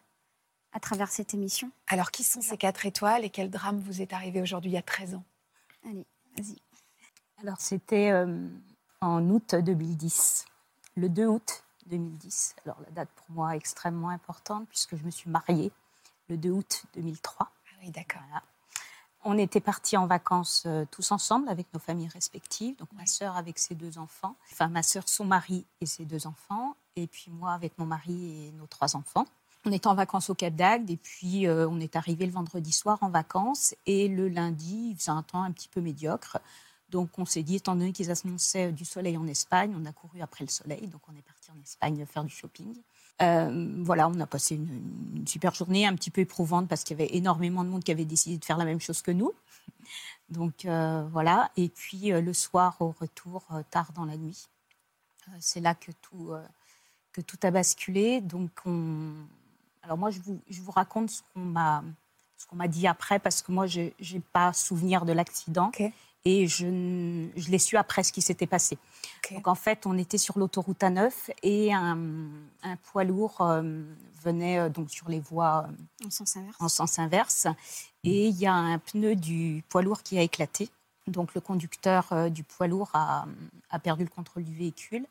à 0.72 0.80
travers 0.80 1.10
cette 1.10 1.32
émission. 1.32 1.70
Alors, 1.86 2.10
qui 2.10 2.24
sont 2.24 2.40
ces 2.40 2.56
quatre 2.56 2.86
étoiles 2.86 3.24
et 3.24 3.30
quel 3.30 3.50
drame 3.50 3.78
vous 3.78 4.02
est 4.02 4.12
arrivé 4.12 4.42
aujourd'hui 4.42 4.72
il 4.72 4.74
y 4.74 4.78
a 4.78 4.82
13 4.82 5.14
ans? 5.14 5.24
Allez, 5.84 6.04
vas-y. 6.36 6.56
Alors, 7.40 7.60
c'était 7.60 8.10
euh, 8.10 8.48
en 9.00 9.28
août 9.30 9.54
2010, 9.54 10.46
le 10.96 11.08
2 11.08 11.26
août 11.26 11.64
2010. 11.86 12.56
Alors, 12.64 12.80
la 12.80 12.90
date 12.90 13.08
pour 13.14 13.30
moi 13.30 13.54
est 13.54 13.58
extrêmement 13.58 14.08
importante 14.08 14.68
puisque 14.68 14.96
je 14.96 15.04
me 15.04 15.10
suis 15.10 15.30
mariée 15.30 15.70
le 16.28 16.36
2 16.36 16.50
août 16.50 16.84
2003. 16.94 17.46
Ah 17.48 17.76
oui, 17.80 17.90
d'accord. 17.90 18.22
Voilà 18.28 18.42
on 19.26 19.36
était 19.38 19.60
partis 19.60 19.96
en 19.96 20.06
vacances 20.06 20.62
euh, 20.66 20.84
tous 20.90 21.10
ensemble 21.10 21.48
avec 21.48 21.66
nos 21.74 21.80
familles 21.80 22.08
respectives. 22.08 22.76
Donc 22.76 22.88
ma 22.92 23.06
sœur 23.06 23.36
avec 23.36 23.58
ses 23.58 23.74
deux 23.74 23.98
enfants, 23.98 24.36
enfin 24.52 24.68
ma 24.68 24.82
sœur, 24.82 25.08
son 25.08 25.24
mari 25.24 25.66
et 25.80 25.86
ses 25.86 26.04
deux 26.04 26.26
enfants, 26.28 26.76
et 26.94 27.08
puis 27.08 27.30
moi 27.30 27.52
avec 27.52 27.76
mon 27.78 27.86
mari 27.86 28.46
et 28.46 28.52
nos 28.52 28.66
trois 28.66 28.94
enfants. 28.94 29.26
On 29.64 29.72
était 29.72 29.88
en 29.88 29.96
vacances 29.96 30.30
au 30.30 30.34
Cap 30.36 30.54
d'Agde 30.54 30.88
et 30.90 30.96
puis 30.96 31.48
euh, 31.48 31.68
on 31.68 31.80
est 31.80 31.96
arrivé 31.96 32.24
le 32.24 32.30
vendredi 32.30 32.70
soir 32.70 32.98
en 33.00 33.10
vacances 33.10 33.74
et 33.84 34.06
le 34.06 34.28
lundi, 34.28 34.90
il 34.90 34.96
faisait 34.96 35.10
un 35.10 35.24
temps 35.24 35.42
un 35.42 35.50
petit 35.50 35.68
peu 35.68 35.80
médiocre. 35.80 36.38
Donc 36.90 37.18
on 37.18 37.24
s'est 37.24 37.42
dit, 37.42 37.56
étant 37.56 37.74
donné 37.74 37.92
qu'ils 37.92 38.12
annonçaient 38.12 38.70
du 38.70 38.84
soleil 38.84 39.16
en 39.16 39.26
Espagne, 39.26 39.74
on 39.76 39.84
a 39.86 39.92
couru 39.92 40.22
après 40.22 40.44
le 40.44 40.50
soleil, 40.50 40.86
donc 40.86 41.00
on 41.08 41.16
est 41.16 41.22
parti 41.22 41.50
en 41.50 41.60
Espagne 41.60 42.06
faire 42.06 42.22
du 42.22 42.32
shopping. 42.32 42.76
Euh, 43.22 43.74
voilà, 43.82 44.08
on 44.08 44.20
a 44.20 44.26
passé 44.26 44.56
une, 44.56 45.26
super 45.26 45.54
journée, 45.54 45.86
un 45.86 45.94
petit 45.94 46.10
peu 46.10 46.20
éprouvante 46.20 46.68
parce 46.68 46.84
qu'il 46.84 46.98
y 46.98 47.02
avait 47.02 47.14
énormément 47.16 47.64
de 47.64 47.70
monde 47.70 47.82
qui 47.82 47.90
avait 47.90 48.04
décidé 48.04 48.36
de 48.36 48.44
faire 48.44 48.58
la 48.58 48.64
même 48.64 48.80
chose 48.80 49.02
que 49.02 49.10
nous. 49.10 49.32
Donc 50.28 50.64
euh, 50.64 51.06
voilà, 51.12 51.50
et 51.56 51.68
puis 51.68 52.12
euh, 52.12 52.20
le 52.20 52.34
soir 52.34 52.76
au 52.80 52.94
retour, 52.98 53.46
tard 53.70 53.92
dans 53.94 54.04
la 54.04 54.16
nuit, 54.16 54.48
c'est 55.40 55.60
là 55.60 55.74
que 55.74 55.92
tout, 56.02 56.32
que 57.12 57.20
tout 57.20 57.38
a 57.42 57.50
basculé. 57.50 58.20
Donc 58.20 58.50
on... 58.66 59.12
alors 59.82 59.96
moi 59.96 60.10
je 60.10 60.20
vous, 60.20 60.40
je 60.50 60.60
vous 60.60 60.72
raconte 60.72 61.10
ce 61.10 61.22
qu'on 61.32 61.40
m'a 61.40 61.82
ce 62.36 62.46
qu'on 62.46 62.56
m'a 62.56 62.68
dit 62.68 62.86
après 62.86 63.18
parce 63.18 63.40
que 63.40 63.50
moi 63.50 63.66
je 63.66 63.80
n'ai 63.80 64.20
pas 64.32 64.52
souvenir 64.52 65.04
de 65.06 65.12
l'accident 65.12 65.70
et 66.26 66.48
je, 66.48 66.66
je 67.36 67.50
l'ai 67.50 67.58
su 67.58 67.76
après 67.76 68.02
ce 68.02 68.12
qui 68.12 68.20
s'était 68.20 68.48
passé. 68.48 68.76
Donc 69.30 69.46
en 69.46 69.54
fait, 69.54 69.86
on 69.86 69.96
était 69.96 70.18
sur 70.18 70.40
l'autoroute 70.40 70.80
A9 70.80 71.12
et 71.44 71.72
un, 71.72 71.96
poids 72.82 73.04
lourd 73.04 73.40
euh, 73.40 73.84
venait 74.24 74.58
euh, 74.58 74.68
donc 74.68 74.90
sur 74.90 75.08
les 75.08 75.20
voies 75.20 75.68
euh, 75.68 76.06
en, 76.06 76.10
sens 76.10 76.36
inverse. 76.36 76.56
en 76.58 76.68
sens 76.68 76.98
inverse. 76.98 77.46
Et 78.02 78.26
il 78.26 78.36
y 78.36 78.46
a 78.46 78.52
un 78.52 78.78
pneu 78.80 79.14
du 79.14 79.62
poids 79.68 79.82
lourd 79.82 80.02
qui 80.02 80.18
a 80.18 80.22
éclaté. 80.22 80.68
Donc 81.06 81.32
le 81.36 81.40
conducteur 81.40 82.30
du 82.32 82.42
poids 82.42 82.66
lourd 82.66 82.90
a, 82.92 83.26
a, 83.70 83.78
perdu 83.78 84.02
le 84.02 84.10
contrôle 84.10 84.42
du 84.42 84.52
véhicule, 84.52 85.06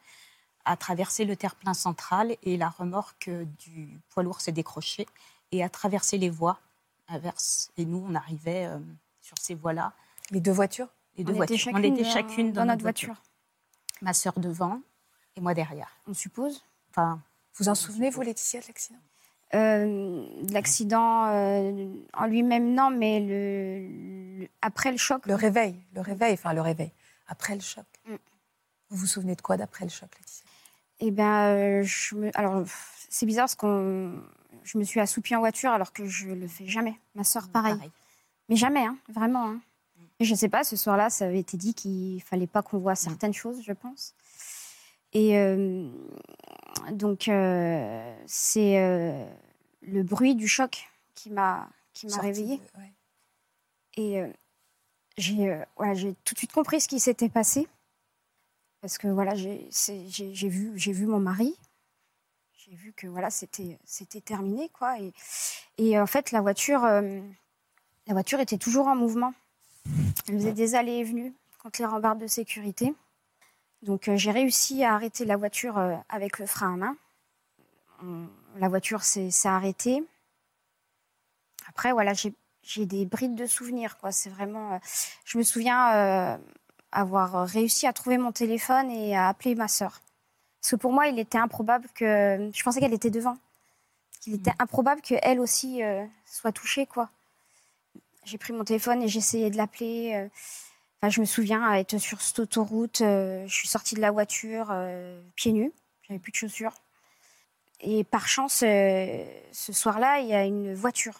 a 0.66 0.76
traversé 0.76 1.24
le 1.24 1.38
terre-plein 1.38 1.74
central 1.74 2.36
et 2.44 2.58
la 2.58 2.68
remorque 2.68 3.30
du 3.30 4.02
poids 4.10 4.24
lourd 4.24 4.42
s'est 4.42 4.52
décrochée 4.52 5.08
et 5.54 5.64
a 5.64 5.70
traversé 5.70 6.18
les 6.18 6.30
voies 6.30 6.60
inverses. 7.08 7.72
Et 7.78 7.86
nous, 7.86 8.06
on 8.06 8.14
arrivait 8.14 8.70
sur 9.22 9.38
ces 9.40 9.56
voies-là. 9.56 9.94
Les 10.32 10.42
deux 10.42 10.52
voitures? 10.52 10.90
Les 11.18 11.24
deux 11.24 11.34
on 11.34 11.36
voitures. 11.36 11.68
Était 11.70 11.78
on 11.78 11.84
était 11.84 12.04
chacune 12.04 12.52
dans, 12.52 12.66
notre 12.66 12.82
voiture. 12.82 13.16
Ma 14.02 14.14
sœur 14.14 14.34
devant 14.40 14.82
et 15.36 15.42
moi 15.42 15.54
derrière. 15.54 15.90
On 16.08 16.14
suppose. 16.14 16.64
Enfin, 16.90 17.22
vous 17.56 17.70
en 17.70 17.76
souvenez, 17.76 18.10
vous, 18.10 18.22
Laetitia, 18.22 18.62
de 18.62 18.68
l'accident? 18.68 19.00
Euh, 19.54 20.26
L'accident 20.52 21.26
euh, 21.28 21.88
en 22.14 22.26
lui-même, 22.26 22.74
non, 22.74 22.90
mais 22.90 23.20
le, 23.20 24.48
après 24.62 24.92
le 24.92 24.98
choc. 24.98 25.26
Le 25.26 25.36
réveil, 25.36 25.76
le 25.94 26.02
réveil, 26.02 26.34
enfin 26.34 26.54
le 26.54 26.62
réveil. 26.62 26.92
Après 27.28 27.56
le 27.56 27.62
choc. 27.62 27.86
Mm. 28.08 28.16
Vous 28.90 28.98
vous 28.98 29.06
souvenez 29.06 29.36
de 29.36 29.42
quoi 29.42 29.58
d'après 29.58 29.86
le 29.86 29.92
choc, 29.92 30.10
Laetitia? 30.16 30.46
Eh 31.00 31.12
bien, 31.12 31.48
euh, 31.50 31.84
je 31.84 32.16
me... 32.16 32.32
alors 32.38 32.64
c'est 33.10 33.26
bizarre 33.26 33.44
parce 33.44 33.56
que 33.56 34.14
je 34.64 34.78
me 34.78 34.84
suis 34.84 35.00
assoupie 35.00 35.36
en 35.36 35.40
voiture 35.40 35.72
alors 35.72 35.94
que 35.94 36.06
je 36.06 36.30
le 36.30 36.48
fais 36.48 36.68
jamais. 36.68 37.00
Ma 37.14 37.24
sœur, 37.24 37.48
pareil. 37.50 37.76
Mais 38.50 38.56
jamais, 38.56 38.86
hein, 38.86 38.98
vraiment. 39.10 39.50
Hein. 39.50 39.60
Je 40.22 40.32
ne 40.32 40.38
sais 40.38 40.50
pas, 40.50 40.64
ce 40.64 40.76
soir-là, 40.78 41.10
ça 41.10 41.26
avait 41.26 41.40
été 41.40 41.58
dit 41.58 41.74
qu'il 41.74 42.22
fallait 42.24 42.48
pas 42.48 42.62
qu'on 42.62 42.78
voie 42.78 42.96
certaines 42.96 43.34
choses, 43.34 43.62
je 43.64 43.74
pense. 43.74 44.14
Et 45.12 45.38
euh, 45.38 45.90
donc, 46.92 47.28
euh, 47.28 48.16
c'est 48.26 48.80
euh, 48.80 49.26
le 49.82 50.04
bruit 50.04 50.36
du 50.36 50.48
choc 50.48 50.88
qui 51.16 51.30
m'a 51.32 51.70
qui 51.94 52.06
m'a 52.08 52.14
Sortie 52.14 52.28
réveillée. 52.28 52.58
de- 52.58 52.80
ouais. 52.80 52.94
Et 53.98 54.22
j'ai 55.18 55.62
voilà, 55.78 55.94
j'ai 55.94 56.14
tout 56.26 56.34
de 56.34 56.40
suite 56.40 56.52
compris 56.52 56.82
ce 56.82 56.88
qui 56.90 57.00
s'était 57.00 57.30
passé. 57.30 57.68
Parce 58.82 58.98
que 58.98 59.08
voilà, 59.08 59.34
j'ai 59.36 59.70
vu, 60.50 60.74
j'ai 60.78 60.92
vu 60.92 61.06
mon 61.08 61.20
mari. 61.20 61.58
J'ai 62.54 62.76
vu 62.76 62.92
que 62.94 63.08
voilà, 63.08 63.30
c'était 63.30 63.80
c'était 63.86 64.22
terminé. 64.22 64.70
Quoi. 64.70 65.00
Et, 65.00 65.14
et 65.78 66.00
en 66.00 66.06
fait, 66.08 66.32
la 66.32 66.42
voiture, 66.42 66.82
la 66.82 68.14
voiture 68.14 68.40
était 68.42 68.58
toujours 68.58 68.88
en 68.88 68.96
mouvement. 68.96 69.34
Elle 70.28 70.36
faisait 70.36 70.54
des 70.54 70.76
allées 70.76 70.98
et 70.98 71.04
venues 71.04 71.34
contre 71.62 71.82
les 71.82 71.86
rambardes 71.86 72.20
de 72.20 72.28
sécurité. 72.28 72.94
Donc 73.82 74.08
euh, 74.08 74.18
j'ai 74.18 74.32
réussi 74.32 74.84
à 74.84 74.94
arrêter 74.96 75.26
la 75.26 75.38
voiture 75.38 75.78
euh, 75.78 75.96
avec 76.10 76.40
le 76.40 76.46
frein 76.46 76.74
à 76.74 76.78
main. 76.78 76.98
La 78.58 78.68
voiture 78.68 79.04
s'est 79.04 79.30
arrêtée. 79.46 80.04
Après, 81.68 81.92
voilà, 81.92 82.14
j'ai 82.14 82.86
des 82.86 83.06
brides 83.06 83.36
de 83.36 83.46
souvenirs. 83.46 83.98
Quoi. 83.98 84.12
C'est 84.12 84.30
vraiment. 84.30 84.74
euh, 84.74 84.78
je 85.26 85.38
me 85.38 85.44
souviens 85.44 85.94
euh, 85.94 86.38
avoir 86.92 87.48
réussi 87.48 87.88
à 87.88 87.94
trouver 87.94 88.18
mon 88.18 88.32
téléphone 88.32 88.90
et 88.92 89.16
à 89.16 89.28
appeler 89.30 89.56
ma 89.56 89.68
sœur. 89.68 90.02
Parce 90.62 90.72
que 90.72 90.76
pour 90.78 90.92
moi, 90.92 91.08
il 91.08 91.20
était 91.20 91.38
improbable 91.38 91.88
que. 91.94 92.50
Je 92.54 92.64
pensais 92.64 92.80
qu'elle 92.80 92.94
était 92.94 93.10
devant. 93.10 93.38
Qu'il 94.22 94.34
était 94.34 94.54
improbable 94.60 95.02
qu'elle 95.02 95.40
aussi 95.40 95.84
euh, 95.84 96.06
soit 96.26 96.52
touchée, 96.52 96.86
quoi. 96.86 97.10
J'ai 98.26 98.40
pris 98.40 98.54
mon 98.54 98.64
téléphone 98.64 99.04
et 99.04 99.08
j'ai 99.08 99.20
essayé 99.20 99.52
de 99.52 99.58
l'appeler. 99.58 100.14
euh. 100.16 100.30
Enfin, 101.00 101.10
je 101.10 101.22
me 101.22 101.26
souviens 101.26 101.74
être 101.76 102.00
sur 102.00 102.22
cette 102.22 102.40
autoroute. 102.40 103.02
euh, 103.02 103.46
je 103.48 103.54
suis 103.54 103.68
sortie 103.68 103.94
de 103.94 104.02
la 104.02 104.10
voiture 104.10 104.70
euh, 104.72 105.22
pieds 105.36 105.52
nus. 105.52 105.72
J'avais 106.02 106.20
plus 106.20 106.32
de 106.32 106.38
chaussures. 106.38 106.74
Et 107.82 108.04
par 108.04 108.28
chance, 108.28 108.60
ce 108.60 109.74
soir-là, 109.74 110.20
il 110.22 110.28
y 110.28 110.34
a 110.34 110.44
une 110.46 110.74
voiture 110.74 111.20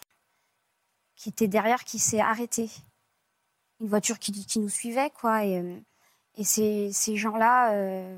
qui 1.14 1.28
était 1.28 1.48
derrière 1.48 1.84
qui 1.84 1.98
s'est 1.98 2.20
arrêtée. 2.20 2.70
Une 3.80 3.88
voiture 3.88 4.18
qui, 4.18 4.58
nous 4.58 4.68
suivait, 4.68 5.10
quoi. 5.10 5.44
Et, 5.44 5.62
ces, 6.42 6.90
gens-là 7.16 7.72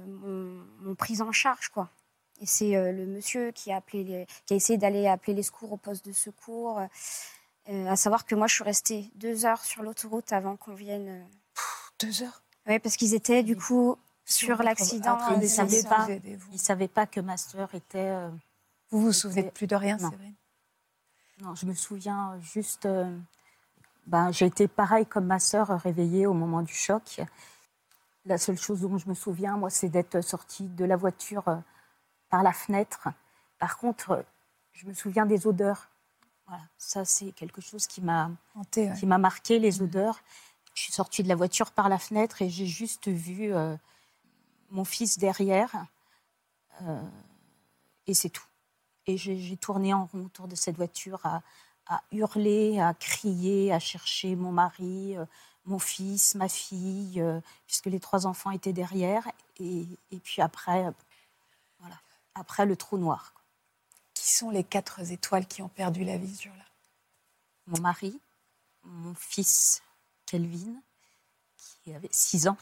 m'ont 0.07 0.95
prise 0.95 1.20
en 1.20 1.32
charge, 1.32 1.68
quoi. 1.68 1.91
Et 2.41 2.47
c'est 2.47 2.93
le 2.93 3.07
monsieur 3.07 3.51
qui 3.51 3.72
a, 3.72 3.78
appelé 3.78 4.26
qui 4.47 4.55
a 4.55 4.57
essayé 4.57 4.78
d'aller 4.78 5.09
appeler 5.09 5.34
les 5.34 5.43
secours 5.43 5.72
au 5.72 5.76
poste 5.76 6.07
de 6.07 6.12
secours. 6.12 6.80
Euh, 7.69 7.87
à 7.89 7.97
savoir 7.97 8.25
que 8.25 8.35
moi, 8.35 8.47
je 8.47 8.55
suis 8.55 8.64
restée 8.64 9.11
deux 9.14 9.45
heures 9.47 9.64
sur 9.64 9.83
l'autoroute 9.83 10.33
avant 10.33 10.57
qu'on 10.57 10.75
vienne. 10.75 11.09
euh, 11.09 11.25
Deux 12.01 12.23
heures? 12.23 12.43
Oui, 12.66 12.79
parce 12.79 12.97
qu'ils 12.97 13.14
étaient 13.14 13.43
du 13.43 13.57
coup 13.57 13.97
sur 14.25 14.62
l'accident. 14.62 15.14
après, 15.14 15.35
Ils 15.37 15.41
ne 15.41 15.47
savaient 15.49 15.83
pas. 15.83 16.09
Ils 16.11 16.53
ne 16.53 16.59
savaient 16.59 16.89
pas 16.89 17.07
que 17.07 17.21
ma 17.21 17.37
sœur 17.37 17.75
était. 17.75 17.99
euh, 18.11 18.31
Vous 18.91 19.01
vous 19.01 19.12
souvenez 19.12 19.45
de 19.45 19.51
plus 19.51 19.66
de 19.66 19.77
rien, 19.77 19.97
Non. 19.97 20.11
Séverine? 20.11 20.35
Non, 21.41 21.55
je 21.55 21.66
me 21.66 21.75
souviens 21.75 22.39
juste. 22.41 22.87
euh, 22.87 23.16
ben, 24.07 24.33
j'ai 24.33 24.47
été 24.47 24.69
pareil 24.69 25.07
comme 25.07 25.27
ma 25.27 25.39
sœur, 25.39 25.71
euh, 25.71 25.77
réveillée 25.77 26.27
au 26.27 26.33
moment 26.35 26.62
du 26.62 26.73
choc. 26.75 27.21
La 28.25 28.39
seule 28.39 28.59
chose 28.59 28.81
dont 28.81 28.99
je 28.99 29.09
me 29.09 29.14
souviens, 29.14 29.57
moi, 29.57 29.71
c'est 29.71 29.89
d'être 29.89 30.21
sortie 30.23 30.66
de 30.69 30.85
la 30.85 30.97
voiture 30.97 31.47
euh, 31.49 31.57
par 32.31 32.43
la 32.43 32.53
fenêtre. 32.53 33.09
Par 33.59 33.79
contre, 33.79 34.11
euh, 34.12 34.23
je 34.73 34.87
me 34.87 34.95
souviens 34.95 35.27
des 35.27 35.47
odeurs. 35.47 35.89
Voilà, 36.49 36.62
ça, 36.78 37.05
c'est 37.05 37.32
quelque 37.32 37.61
chose 37.61 37.86
qui 37.86 38.01
m'a 38.01 38.30
Hanté, 38.55 38.88
ouais. 38.88 38.99
qui 38.99 39.05
m'a 39.07 39.18
marqué, 39.18 39.59
les 39.59 39.82
odeurs. 39.82 40.18
Je 40.74 40.82
suis 40.82 40.92
sortie 40.92 41.22
de 41.22 41.28
la 41.28 41.34
voiture 41.34 41.72
par 41.72 41.88
la 41.88 41.99
fenêtre 41.99 42.40
et 42.40 42.49
j'ai 42.49 42.66
juste 42.66 43.09
vu 43.09 43.53
euh, 43.55 43.76
mon 44.70 44.84
fils 44.84 45.18
derrière. 45.18 45.70
euh, 46.82 47.03
et 48.07 48.14
c'est 48.14 48.30
tout. 48.30 48.46
Et 49.07 49.16
j'ai 49.18 49.57
tourné 49.57 49.92
en 49.92 50.07
rond 50.07 50.24
autour 50.26 50.49
de 50.49 50.55
cette 50.55 50.76
voiture 50.76 51.20
à, 51.24 51.42
à 51.86 52.03
hurler, 52.12 52.80
à 52.80 52.94
crier, 52.94 53.72
à 53.72 53.78
chercher 53.78 54.36
mon 54.36 54.53
mari, 54.53 55.16
euh, 55.16 55.24
mon 55.66 55.78
fils, 55.78 56.34
ma 56.34 56.49
fille, 56.49 57.22
puisque 57.66 57.86
les 57.86 58.01
trois 58.01 58.26
enfants 58.26 58.51
étaient 58.51 58.72
derrière. 58.72 59.28
Et, 59.59 59.86
et 60.11 60.18
puis 60.18 60.40
après, 60.40 60.90
voilà, 61.80 61.96
après 62.34 62.64
le 62.64 62.74
trou 62.74 62.96
noir. 62.96 63.34
Qui 64.29 64.35
sont 64.35 64.51
les 64.51 64.62
quatre 64.62 65.11
étoiles 65.11 65.47
qui 65.47 65.62
ont 65.62 65.70
perdu 65.70 66.05
la 66.05 66.18
vie 66.18 66.37
ce 66.37 66.43
jour-là 66.43 66.64
Mon 67.66 67.81
mari, 67.81 68.20
mon 68.83 69.14
fils 69.14 69.83
Kelvin, 70.26 70.83
qui 71.57 71.95
avait 71.95 72.11
six 72.11 72.47
ans, 72.47 72.59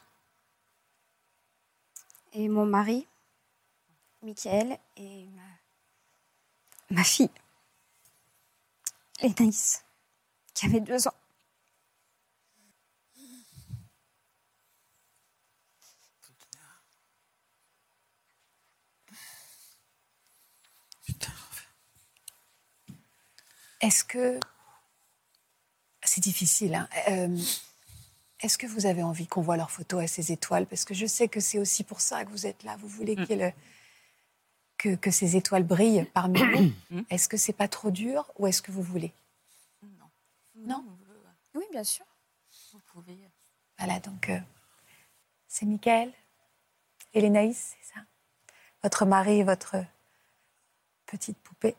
Et 2.35 2.49
mon 2.49 2.67
mari, 2.67 3.05
Michael, 4.23 4.79
et 4.97 5.27
ma, 5.27 5.43
ma 6.91 7.03
fille, 7.03 7.33
Lénaïs, 9.21 9.85
qui 10.55 10.67
avait 10.67 10.79
deux 10.79 11.09
ans. 11.09 11.15
Est-ce 23.87 24.05
que. 24.05 24.41
C'est 26.03 26.21
difficile, 26.21 26.75
hein. 26.75 26.89
Euh, 27.09 27.39
Est-ce 28.41 28.59
que 28.59 28.67
vous 28.67 28.87
avez 28.87 29.03
envie 29.03 29.27
qu'on 29.27 29.41
voit 29.43 29.57
leurs 29.57 29.71
photos 29.71 30.03
à 30.05 30.07
ces 30.07 30.31
étoiles? 30.33 30.67
Parce 30.67 30.85
que 30.85 30.93
je 30.95 31.07
sais 31.07 31.29
que 31.29 31.41
c'est 31.41 31.59
aussi 31.59 31.85
pour 31.85 32.01
ça 32.01 32.25
que 32.25 32.31
vous 32.31 32.47
êtes 32.47 32.63
là. 32.65 32.77
Vous 32.77 32.89
voulez 32.89 33.15
le- 33.17 33.53
que, 34.79 34.95
que 34.95 35.11
ces 35.11 35.37
étoiles 35.37 35.65
brillent 35.65 36.05
parmi 36.15 36.41
nous. 36.91 37.05
Est-ce 37.11 37.29
que 37.29 37.37
c'est 37.37 37.53
pas 37.55 37.69
trop 37.69 37.91
dur 37.91 38.31
ou 38.39 38.47
est-ce 38.47 38.61
que 38.61 38.71
vous 38.73 38.83
voulez? 38.83 39.13
Non 40.55 40.85
Oui, 41.55 41.65
bien 41.73 41.85
sûr. 41.85 42.05
Vous 42.73 42.81
pouvez. 42.93 43.19
Voilà, 43.79 44.01
donc 44.01 44.29
euh, 44.31 44.39
c'est 45.49 45.65
Michael 45.67 46.13
et 47.15 47.21
Lénaïs, 47.21 47.75
c'est 47.81 47.95
ça? 47.95 48.01
Votre 48.83 49.07
mari 49.07 49.41
et 49.41 49.45
votre 49.45 49.77
petite 51.07 51.39
poupée. 51.39 51.75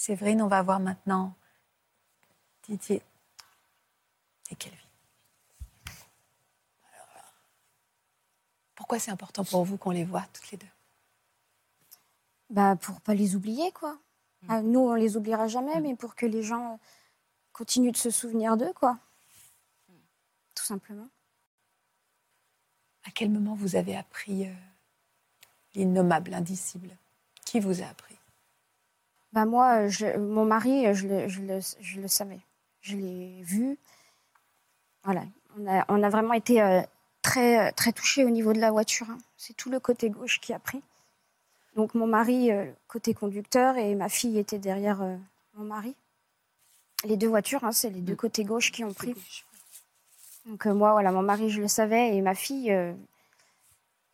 Séverine, 0.00 0.40
on 0.40 0.46
va 0.48 0.62
voir 0.62 0.80
maintenant 0.80 1.34
Didier 2.62 3.02
et 4.50 4.54
Kelvin. 4.56 4.78
Pourquoi 8.74 8.98
c'est 8.98 9.10
important 9.10 9.44
pour 9.44 9.62
vous 9.66 9.76
qu'on 9.76 9.90
les 9.90 10.04
voit 10.04 10.24
toutes 10.32 10.52
les 10.52 10.56
deux? 10.56 10.66
Bah, 12.48 12.76
pour 12.76 13.02
pas 13.02 13.12
les 13.12 13.36
oublier, 13.36 13.72
quoi. 13.72 13.98
Ah, 14.48 14.62
nous, 14.62 14.80
on 14.80 14.94
les 14.94 15.18
oubliera 15.18 15.48
jamais, 15.48 15.78
mais 15.82 15.94
pour 15.94 16.14
que 16.14 16.24
les 16.24 16.42
gens 16.42 16.80
continuent 17.52 17.92
de 17.92 17.98
se 17.98 18.08
souvenir 18.08 18.56
d'eux, 18.56 18.72
quoi. 18.72 18.98
Tout 20.54 20.64
simplement. 20.64 21.10
À 23.04 23.10
quel 23.10 23.28
moment 23.28 23.54
vous 23.54 23.76
avez 23.76 23.98
appris 23.98 24.48
euh, 24.48 24.54
l'innommable, 25.74 26.30
l'indicible 26.30 26.96
Qui 27.44 27.60
vous 27.60 27.82
a 27.82 27.86
appris? 27.86 28.19
Bah 29.32 29.44
moi, 29.44 29.82
euh, 29.82 29.88
je- 29.88 30.16
mon 30.18 30.44
mari, 30.44 30.86
euh, 30.86 30.94
je 30.94 31.06
le, 31.06 31.28
je 31.28 31.40
le- 31.40 31.60
je 31.80 32.00
le 32.00 32.08
savais. 32.08 32.40
Je 32.80 32.96
l'ai 32.96 33.42
vu. 33.42 33.78
Voilà. 35.04 35.22
On 35.58 35.66
a, 35.68 35.84
on 35.88 36.02
a 36.02 36.08
vraiment 36.08 36.32
été 36.34 36.60
euh, 36.62 36.80
très, 37.22 37.72
très 37.72 37.92
touchés 37.92 38.24
au 38.24 38.30
niveau 38.30 38.52
de 38.52 38.60
la 38.60 38.70
voiture. 38.70 39.08
hein. 39.10 39.18
C'est 39.36 39.54
tout 39.56 39.70
le 39.70 39.80
côté 39.80 40.10
gauche 40.10 40.40
qui 40.40 40.52
a 40.52 40.58
pris. 40.58 40.82
Donc 41.76 41.94
mon 41.94 42.06
mari, 42.06 42.50
euh, 42.50 42.66
côté 42.88 43.14
conducteur, 43.14 43.76
et 43.76 43.94
ma 43.94 44.08
fille 44.08 44.38
était 44.38 44.58
derrière 44.58 45.02
euh, 45.02 45.16
mon 45.54 45.64
mari. 45.64 45.94
Les 47.04 47.16
deux 47.16 47.28
voitures, 47.28 47.64
hein, 47.64 47.72
c'est 47.72 47.90
les 47.90 48.00
deux 48.00 48.16
côtés 48.16 48.44
gauche 48.44 48.72
qui 48.72 48.84
ont 48.84 48.92
pris. 48.92 49.14
Donc 50.46 50.66
moi, 50.66 50.92
voilà, 50.92 51.12
mon 51.12 51.22
mari, 51.22 51.48
je 51.50 51.60
le 51.60 51.68
savais, 51.68 52.14
et 52.16 52.20
ma 52.20 52.34
fille, 52.34 52.76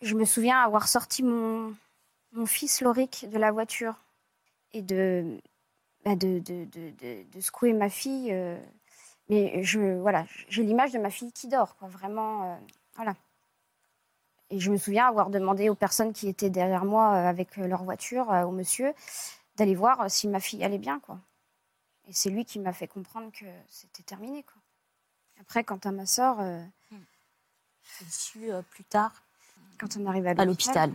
je 0.02 0.14
me 0.14 0.24
souviens 0.24 0.60
avoir 0.60 0.86
sorti 0.88 1.22
mon, 1.22 1.74
mon 2.32 2.46
fils 2.46 2.80
Loric 2.82 3.28
de 3.30 3.38
la 3.38 3.50
voiture 3.50 3.94
et 4.72 4.82
de, 4.82 5.40
bah, 6.04 6.16
de, 6.16 6.38
de, 6.40 6.64
de, 6.66 7.22
de- 7.32 7.40
secouer 7.40 7.72
ma 7.72 7.88
fille. 7.88 8.32
euh, 8.32 8.58
mais 9.28 9.62
je, 9.64 9.98
voilà, 10.00 10.24
j'ai 10.48 10.62
l'image 10.62 10.92
de 10.92 10.98
ma 10.98 11.10
fille 11.10 11.32
qui 11.32 11.48
dort, 11.48 11.76
quoi, 11.76 11.88
vraiment, 11.88 12.52
euh, 12.52 12.56
voilà. 12.94 13.14
Et 14.50 14.60
je 14.60 14.70
me 14.70 14.76
souviens 14.76 15.08
avoir 15.08 15.30
demandé 15.30 15.68
aux 15.68 15.74
personnes 15.74 16.12
qui 16.12 16.28
étaient 16.28 16.50
derrière 16.50 16.84
moi 16.84 17.14
euh, 17.14 17.28
avec 17.28 17.56
leur 17.56 17.82
voiture, 17.82 18.28
au 18.46 18.52
monsieur, 18.52 18.94
d'aller 19.56 19.74
voir 19.74 20.08
si 20.10 20.28
ma 20.28 20.38
fille 20.40 20.62
allait 20.62 20.78
bien, 20.78 21.00
quoi. 21.00 21.18
Et 22.06 22.12
c'est 22.12 22.30
lui 22.30 22.44
qui 22.44 22.60
m'a 22.60 22.72
fait 22.72 22.86
comprendre 22.86 23.32
que 23.32 23.46
c'était 23.68 24.04
terminé, 24.04 24.44
quoi. 24.44 24.62
Après, 25.40 25.64
quant 25.64 25.80
à 25.84 25.90
ma 25.90 26.06
sœur, 26.06 26.38
euh, 26.40 26.62
J'ai 27.98 28.04
su 28.10 28.52
euh, 28.52 28.62
plus 28.62 28.84
tard 28.84 29.12
quand 29.78 29.96
on 29.96 30.06
arrive 30.06 30.26
à 30.28 30.34
l'hôpital. 30.46 30.92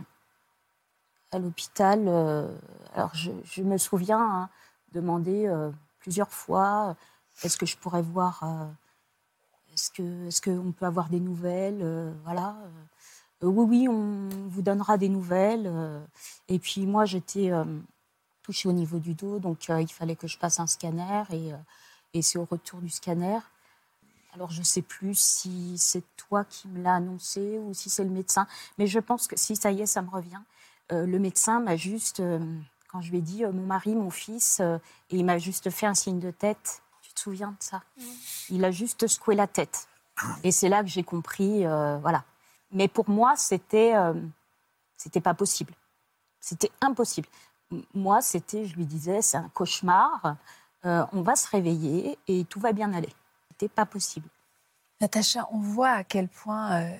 À 1.34 1.38
l'hôpital, 1.38 2.04
euh, 2.08 2.46
alors 2.94 3.14
je, 3.14 3.62
me 3.62 3.78
souviens 3.78 4.20
hein, 4.20 4.50
demander 4.92 5.46
euh, 5.46 5.70
plusieurs 5.98 6.30
fois 6.30 6.90
euh, 6.90 6.94
est-ce 7.42 7.56
que 7.56 7.64
je 7.64 7.78
pourrais 7.78 8.02
voir 8.02 8.44
est-ce 9.72 9.90
que, 9.90 10.26
est-ce 10.26 10.42
qu'on 10.42 10.72
peut 10.72 10.84
avoir 10.84 11.08
des 11.08 11.20
nouvelles 11.20 12.14
Voilà. 12.24 12.54
Oui, 13.40 13.64
oui, 13.66 13.88
on 13.88 14.28
vous 14.48 14.60
donnera 14.60 14.98
des 14.98 15.08
nouvelles. 15.08 15.72
et 16.48 16.58
puis 16.58 16.84
moi, 16.86 17.06
j'étais 17.06 17.50
touchée 18.42 18.68
au 18.68 18.72
niveau 18.72 18.98
du 18.98 19.14
dos, 19.14 19.38
donc 19.38 19.68
il 19.68 19.90
fallait 19.90 20.16
que 20.16 20.26
je 20.26 20.38
passe 20.38 20.60
un 20.60 20.66
scanner 20.66 21.22
et, 21.30 21.52
et 22.12 22.20
c'est 22.20 22.38
au 22.38 22.44
retour 22.44 22.80
du 22.80 22.90
scanner. 22.90 23.38
Alors 24.34 24.50
je 24.50 24.60
ne 24.60 24.64
sais 24.64 24.82
plus 24.82 25.18
si 25.18 25.78
c'est 25.78 26.04
toi 26.16 26.44
qui 26.44 26.68
me 26.68 26.82
l'as 26.82 26.96
annoncé 26.96 27.58
ou 27.58 27.72
si 27.72 27.88
c'est 27.88 28.04
le 28.04 28.10
médecin, 28.10 28.46
mais 28.76 28.86
je 28.86 28.98
pense 28.98 29.26
que 29.26 29.38
si 29.38 29.56
ça 29.56 29.72
y 29.72 29.80
est, 29.80 29.86
ça 29.86 30.02
me 30.02 30.10
revient. 30.10 30.40
Euh, 30.92 31.06
le 31.06 31.18
médecin 31.18 31.60
m'a 31.60 31.76
juste, 31.76 32.20
euh, 32.20 32.38
quand 32.88 33.00
je 33.00 33.10
lui 33.10 33.18
ai 33.18 33.22
dit 33.22 33.44
euh, 33.44 33.52
mon 33.52 33.66
mari, 33.66 33.94
mon 33.94 34.10
fils, 34.10 34.60
et 34.60 35.16
il 35.16 35.24
m'a 35.24 35.38
juste 35.38 35.70
fait 35.70 35.86
un 35.86 35.94
signe 35.94 36.20
de 36.20 36.30
tête. 36.30 36.82
Tu 37.00 37.12
te 37.12 37.20
souviens 37.20 37.50
de 37.50 37.62
ça? 37.62 37.82
Il 38.50 38.64
a 38.64 38.70
juste 38.70 39.06
secoué 39.06 39.34
la 39.34 39.46
tête. 39.46 39.88
Et 40.44 40.52
c'est 40.52 40.68
là 40.68 40.82
que 40.82 40.88
j'ai 40.88 41.02
compris, 41.02 41.64
voilà. 41.64 42.24
Mais 42.70 42.86
pour 42.86 43.08
moi, 43.08 43.34
c'était, 43.36 43.94
c'était 44.96 45.20
pas 45.20 45.34
possible. 45.34 45.74
C'était 46.38 46.70
impossible. 46.80 47.28
Moi, 47.94 48.20
c'était, 48.20 48.66
je 48.66 48.76
lui 48.76 48.84
disais, 48.84 49.22
c'est 49.22 49.38
un 49.38 49.48
cauchemar. 49.48 50.36
euh, 50.84 51.04
on 51.12 51.22
va 51.22 51.36
se 51.36 51.48
réveiller 51.48 52.18
et 52.28 52.44
tout 52.44 52.60
va 52.60 52.72
bien 52.72 52.92
aller. 52.92 53.12
C'était 53.50 53.68
pas 53.68 53.86
possible. 53.86 54.28
Natacha, 55.00 55.48
on 55.52 55.58
voit 55.58 55.90
à 55.90 56.04
quel 56.04 56.28
point, 56.28 56.72
euh, 56.80 56.96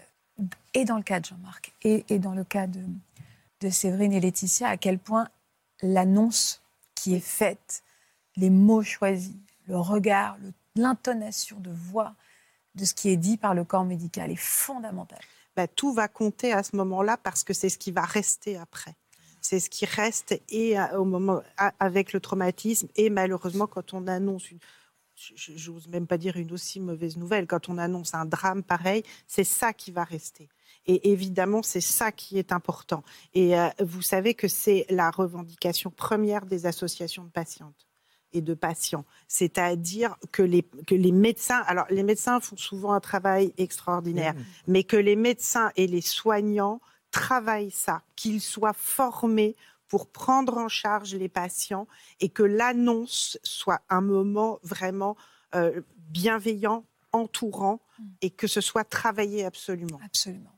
et 0.74 0.84
dans 0.84 0.96
le 0.96 1.02
cas 1.02 1.20
de 1.20 1.26
Jean-Marc, 1.26 1.72
et, 1.82 2.04
et 2.08 2.18
dans 2.18 2.34
le 2.34 2.44
cas 2.44 2.66
de, 2.66 2.80
de 3.62 3.70
Séverine 3.70 4.12
et 4.12 4.20
Laetitia, 4.20 4.68
à 4.68 4.76
quel 4.76 4.98
point 4.98 5.28
l'annonce 5.82 6.62
qui 6.94 7.14
est 7.14 7.24
faite, 7.24 7.82
les 8.36 8.50
mots 8.50 8.82
choisis, 8.82 9.36
le 9.66 9.78
regard, 9.78 10.36
l'intonation 10.74 11.58
de 11.60 11.70
voix 11.70 12.14
de 12.74 12.84
ce 12.84 12.94
qui 12.94 13.10
est 13.10 13.16
dit 13.16 13.36
par 13.36 13.54
le 13.54 13.64
corps 13.64 13.84
médical 13.84 14.30
est 14.30 14.36
fondamentale. 14.36 15.20
bah, 15.54 15.68
tout 15.68 15.92
va 15.92 16.08
compter 16.08 16.52
à 16.52 16.62
ce 16.62 16.76
moment-là 16.76 17.18
parce 17.18 17.44
que 17.44 17.52
c'est 17.52 17.68
ce 17.68 17.78
qui 17.78 17.92
va 17.92 18.02
rester 18.02 18.56
après. 18.56 18.94
C'est 19.42 19.60
ce 19.60 19.68
qui 19.68 19.84
reste 19.84 20.40
et 20.48 20.78
euh, 20.78 20.98
au 20.98 21.04
moment 21.04 21.42
avec 21.78 22.12
le 22.12 22.20
traumatisme 22.20 22.88
et 22.96 23.10
malheureusement 23.10 23.66
quand 23.66 23.92
on 23.92 24.06
annonce 24.06 24.50
une 24.50 24.60
n'ose 25.66 25.88
même 25.88 26.06
pas 26.06 26.18
dire 26.18 26.36
une 26.36 26.52
aussi 26.52 26.80
mauvaise 26.80 27.16
nouvelle. 27.16 27.46
Quand 27.46 27.68
on 27.68 27.78
annonce 27.78 28.14
un 28.14 28.24
drame 28.24 28.62
pareil, 28.62 29.02
c'est 29.26 29.44
ça 29.44 29.72
qui 29.72 29.90
va 29.90 30.04
rester. 30.04 30.48
Et 30.86 31.12
évidemment, 31.12 31.62
c'est 31.62 31.80
ça 31.80 32.12
qui 32.12 32.38
est 32.38 32.52
important. 32.52 33.02
Et 33.34 33.58
euh, 33.58 33.68
vous 33.80 34.02
savez 34.02 34.34
que 34.34 34.48
c'est 34.48 34.86
la 34.90 35.10
revendication 35.10 35.90
première 35.90 36.46
des 36.46 36.66
associations 36.66 37.24
de 37.24 37.30
patientes 37.30 37.86
et 38.32 38.40
de 38.40 38.54
patients. 38.54 39.04
C'est-à-dire 39.28 40.16
que 40.32 40.42
les, 40.42 40.62
que 40.86 40.94
les 40.94 41.12
médecins, 41.12 41.62
alors 41.66 41.86
les 41.90 42.02
médecins 42.02 42.40
font 42.40 42.56
souvent 42.56 42.92
un 42.92 43.00
travail 43.00 43.52
extraordinaire, 43.58 44.34
mais 44.66 44.84
que 44.84 44.96
les 44.96 45.16
médecins 45.16 45.70
et 45.76 45.86
les 45.86 46.00
soignants 46.00 46.80
travaillent 47.10 47.70
ça, 47.70 48.02
qu'ils 48.16 48.40
soient 48.40 48.72
formés 48.72 49.54
pour 49.86 50.10
prendre 50.10 50.56
en 50.56 50.68
charge 50.68 51.14
les 51.14 51.28
patients 51.28 51.86
et 52.20 52.30
que 52.30 52.42
l'annonce 52.42 53.38
soit 53.42 53.82
un 53.90 54.00
moment 54.00 54.58
vraiment 54.62 55.16
euh, 55.54 55.82
bienveillant, 56.08 56.86
entourant 57.12 57.80
et 58.22 58.30
que 58.30 58.46
ce 58.46 58.62
soit 58.62 58.84
travaillé 58.84 59.44
absolument. 59.44 60.00
Absolument. 60.02 60.50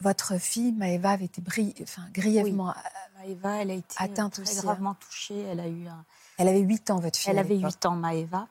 Votre 0.00 0.38
fille, 0.38 0.72
Maëva, 0.72 1.10
avait 1.10 1.26
été 1.26 1.40
bri- 1.40 1.74
enfin, 1.82 2.02
grièvement. 2.12 2.74
Oui. 2.76 3.28
Maëva, 3.28 3.62
elle 3.62 3.70
a 3.70 3.74
été 3.74 3.94
euh, 4.00 4.04
atteinte 4.04 4.32
très 4.34 4.42
aussi, 4.42 4.58
hein. 4.58 4.62
gravement 4.62 4.94
touchée. 4.94 5.40
Elle 5.42 5.60
a 5.60 5.68
eu 5.68 5.86
un- 5.86 6.04
Elle 6.36 6.48
avait 6.48 6.60
8 6.60 6.90
ans, 6.90 6.98
votre 6.98 7.18
fille. 7.18 7.30
Elle 7.30 7.38
avait 7.38 7.54
l'époque. 7.54 7.70
8 7.72 7.86
ans, 7.86 7.96
Maëva. 7.96 8.48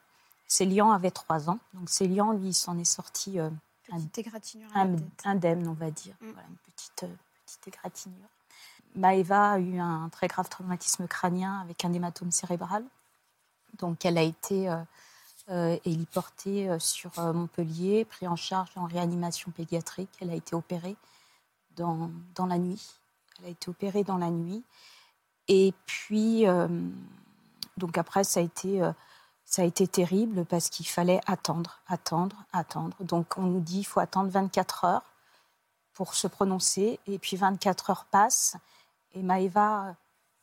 Célian 0.47 0.91
avait 0.91 1.11
3 1.11 1.49
ans. 1.49 1.59
Donc 1.73 1.89
Célian, 1.89 2.31
lui, 2.31 2.49
il 2.49 2.53
s'en 2.53 2.77
est 2.77 2.85
sorti 2.85 3.39
euh, 3.39 3.49
un- 4.73 4.95
indemne, 5.25 5.67
on 5.67 5.73
va 5.73 5.91
dire. 5.91 6.15
Mm. 6.21 6.31
Voilà, 6.31 6.47
une 6.49 6.55
petite, 6.73 7.03
euh, 7.03 7.15
petite 7.45 7.67
égratignure. 7.67 8.27
Maëva 8.95 9.51
a 9.53 9.59
eu 9.59 9.79
un 9.79 10.07
très 10.09 10.27
grave 10.27 10.47
traumatisme 10.49 11.07
crânien 11.07 11.59
avec 11.61 11.83
un 11.83 11.91
hématome 11.93 12.31
cérébral. 12.31 12.83
Donc 13.79 14.05
elle 14.05 14.17
a 14.19 14.21
été 14.21 14.69
euh, 14.69 14.77
euh, 15.49 15.77
héliportée 15.83 16.69
euh, 16.69 16.77
sur 16.79 17.17
euh, 17.17 17.33
Montpellier, 17.33 18.05
prise 18.05 18.29
en 18.29 18.35
charge 18.35 18.69
en 18.75 18.85
réanimation 18.85 19.51
pédiatrique. 19.51 20.09
Elle 20.21 20.29
a 20.29 20.35
été 20.35 20.55
opérée 20.55 20.95
dans, 21.75 22.09
la 22.47 22.57
nuit. 22.57 22.91
Elle 23.39 23.45
a 23.45 23.49
été 23.49 23.69
opérée 23.69 24.03
dans 24.03 24.17
la 24.17 24.29
nuit. 24.29 24.63
Et 25.47 25.73
puis, 25.85 26.47
euh, 26.47 26.67
donc 27.77 27.97
après, 27.97 28.23
ça 28.23 28.39
a 28.39 28.43
été, 28.43 28.81
euh, 28.81 28.91
ça 29.45 29.61
a 29.61 29.65
été 29.65 29.87
terrible 29.87 30.45
parce 30.45 30.69
qu'il 30.69 30.87
fallait 30.87 31.19
attendre, 31.25 31.81
attendre, 31.87 32.35
attendre. 32.53 32.95
Donc 33.01 33.37
on 33.37 33.43
nous 33.43 33.59
dit 33.59 33.77
qu'il 33.77 33.87
faut 33.87 33.99
attendre 33.99 34.29
24 34.29 34.85
heures 34.85 35.03
pour 35.93 36.15
se 36.15 36.27
prononcer. 36.27 36.99
Et 37.07 37.19
puis 37.19 37.37
24 37.37 37.89
heures 37.89 38.05
passent 38.05 38.55
et 39.13 39.21
Maëva 39.21 39.95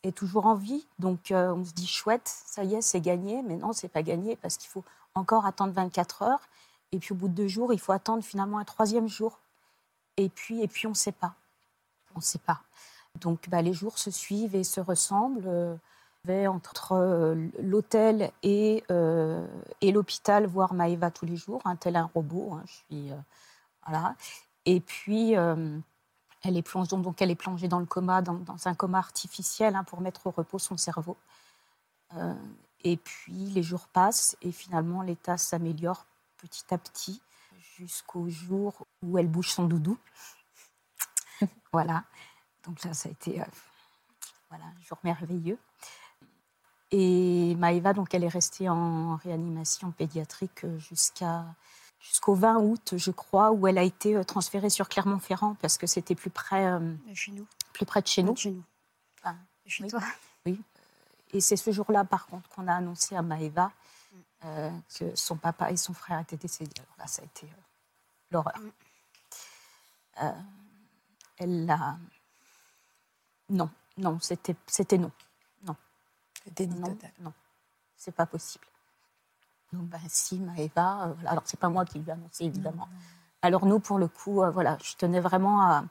est 0.03 0.17
toujours 0.17 0.47
en 0.47 0.55
vie. 0.55 0.87
Donc 0.99 1.31
euh, 1.31 1.53
on 1.53 1.65
se 1.65 1.73
dit 1.73 1.87
chouette, 1.87 2.29
ça 2.47 2.65
y 2.65 2.75
est, 2.75 2.83
c'est 2.83 3.01
gagné. 3.01 3.43
Mais 3.43 3.57
non, 3.57 3.73
c'est 3.73 3.89
pas 3.89 4.03
gagné 4.03 4.37
parce 4.37 4.57
qu'il 4.57 4.69
faut 4.69 4.85
encore 5.15 5.47
attendre 5.47 5.73
24 5.73 6.23
heures. 6.23 6.49
Et 6.93 6.99
puis 6.99 7.13
au 7.13 7.17
bout 7.17 7.29
de 7.29 7.35
deux 7.35 7.49
jours, 7.49 7.73
il 7.73 7.81
faut 7.81 7.93
attendre 7.93 8.23
finalement 8.25 8.59
un 8.59 8.65
troisième 8.65 9.09
jour. 9.09 9.39
Et 10.21 10.29
puis, 10.29 10.63
et 10.63 10.69
puis 10.69 10.87
on 10.87 10.91
ne 10.91 10.95
sait 10.95 11.13
pas. 11.13 11.35
On 12.15 12.19
ne 12.19 12.25
sait 12.25 12.39
pas. 12.39 12.61
Donc 13.21 13.49
bah, 13.49 13.63
les 13.63 13.73
jours 13.73 13.99
se 13.99 14.11
suivent 14.11 14.55
et 14.55 14.65
se 14.65 14.81
ressemblent. 14.81 15.49
Euh, 15.49 15.77
entre 16.29 16.93
euh, 16.93 17.49
l'hôtel 17.61 18.31
et, 18.43 18.85
euh, 18.91 19.47
et 19.81 19.91
l'hôpital 19.91 20.47
voir 20.47 20.75
Maëva 20.75 21.11
tous 21.11 21.25
les 21.25 21.37
jours, 21.37 21.63
un 21.65 21.77
tel 21.77 21.97
un 21.97 22.11
robot. 22.15 22.53
hein, 22.55 22.63
je 22.67 22.73
suis, 22.73 23.13
voilà. 23.87 24.15
Et 24.67 24.81
puis, 24.81 25.33
elle 25.33 26.57
est 26.57 26.63
plongée, 26.63 26.97
elle 27.19 27.31
est 27.31 27.35
plongée 27.35 27.69
dans 27.69 27.81
le 27.81 27.87
coma, 27.87 28.21
dans, 28.21 28.45
un 28.67 28.75
coma 28.75 28.99
artificiel 28.99 29.75
hein, 29.75 29.85
pour 29.85 30.01
mettre 30.03 30.27
au 30.27 30.31
repos 30.31 30.59
son 30.59 30.77
cerveau. 30.77 31.17
Et 32.85 32.97
puis, 32.99 33.33
les 33.33 33.63
jours 33.63 33.89
passent 33.89 34.37
et 34.43 34.53
finalement, 34.53 35.03
l'état 35.03 35.39
s'améliore 35.39 36.05
petit 36.37 36.75
à 36.75 36.79
petit 36.79 37.23
jusqu'au 37.81 38.29
jour 38.29 38.87
où 39.03 39.17
elle 39.19 39.29
bouge 39.29 39.51
son 39.51 39.65
doudou. 39.65 39.97
voilà. 41.73 42.05
Donc 42.65 42.83
là, 42.85 42.93
ça 42.93 43.09
a 43.09 43.13
été 43.13 43.41
euh, 43.41 43.45
voilà, 44.51 44.65
un 44.67 44.81
jour 44.83 44.99
merveilleux. 45.03 45.59
Et 46.91 47.55
Maëva, 47.57 47.93
donc, 47.93 48.13
elle 48.15 48.25
est 48.25 48.29
restée 48.29 48.69
en 48.69 49.17
réanimation 49.17 49.93
pédiatrique 49.93 50.65
euh, 50.65 50.79
jusqu'à 50.79 51.47
jusqu'au 52.01 52.35
20 52.35 52.59
août, 52.61 52.95
je 52.97 53.11
crois, 53.11 53.53
où 53.53 53.67
elle 53.67 53.79
a 53.79 53.83
été 53.83 54.17
euh, 54.17 54.25
transférée 54.25 54.71
sur 54.71 54.89
Clermont-Ferrand 54.89 55.55
parce 55.61 55.77
que 55.79 55.87
c'était 55.87 56.15
plus 56.15 56.31
près, 56.31 56.67
euh, 56.67 56.79
De 57.07 57.15
Chez 57.15 57.33
nous. 57.33 57.47
plus 57.73 57.87
près 57.87 58.01
de 58.03 58.07
chez 58.07 58.23
nous. 58.23 58.33
De 58.33 58.39
Chez 58.39 58.51
nous. 58.51 58.65
Enfin, 59.19 59.37
De 59.65 59.71
Chez 59.71 59.85
oui. 59.85 59.91
toi. 59.91 60.03
Et 61.33 61.41
c'est 61.41 61.57
ce 61.57 61.71
jour-là, 61.71 62.05
par 62.05 62.27
contre, 62.27 62.49
qu'on 62.51 62.67
a 62.69 62.75
annoncé 62.75 63.15
à 63.17 63.23
Maëva 63.23 63.71
Mm. 64.13 64.17
euh, 64.47 64.71
que 64.99 65.15
son 65.15 65.37
papa 65.37 65.71
et 65.71 65.77
son 65.77 65.93
frère 65.95 66.19
étaient 66.21 66.37
décédés. 66.37 66.73
Alors 66.79 66.95
là, 66.99 67.07
ça 67.07 67.23
a 67.23 67.25
été 67.27 67.47
euh, 67.47 67.61
l'horreur. 68.31 68.59
Mm. 68.59 70.23
Euh, 70.23 70.33
elle 71.39 71.67
l'a. 71.67 71.97
Non, 73.49 73.71
non, 73.97 74.19
c'était 74.21 74.55
c'était 74.67 74.99
non. 74.99 75.11
Le 76.47 76.53
déni 76.53 76.75
Non, 76.81 76.89
total. 76.89 77.11
non, 77.21 77.33
c'est 77.97 78.15
pas 78.15 78.25
possible. 78.25 78.65
Donc, 79.75 79.83
ben, 79.89 80.01
si, 80.09 80.39
Maëva, 80.39 81.03
euh, 81.09 81.13
voilà. 81.13 81.31
alors 81.33 81.43
c'est 81.45 81.61
pas 81.61 81.69
moi 81.69 81.85
qui 81.85 81.99
lui 81.99 82.09
ai 82.09 82.13
annoncé, 82.13 82.45
évidemment. 82.45 82.89
Alors, 83.43 83.67
nous, 83.67 83.79
pour 83.79 83.99
le 83.99 84.09
coup, 84.09 84.43
euh, 84.43 84.51
voilà, 84.51 84.79
je 84.83 84.95
tenais 84.97 85.21
vraiment 85.21 85.61
à, 85.63 85.85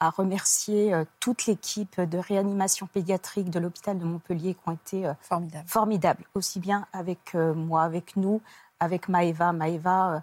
à 0.00 0.10
remercier 0.10 0.92
toute 1.20 1.46
l'équipe 1.46 2.00
de 2.00 2.18
réanimation 2.18 2.88
pédiatrique 2.88 3.48
de 3.48 3.60
l'hôpital 3.60 3.96
de 3.98 4.04
Montpellier 4.04 4.54
qui 4.54 4.60
ont 4.68 4.72
été 4.72 5.06
euh, 5.06 5.14
Formidable. 5.20 5.68
formidables, 5.68 6.24
aussi 6.34 6.58
bien 6.58 6.86
avec 6.92 7.34
moi, 7.34 7.84
avec 7.84 8.16
nous, 8.16 8.42
avec 8.80 9.08
Maëva. 9.08 9.52
Maëva, 9.52 10.22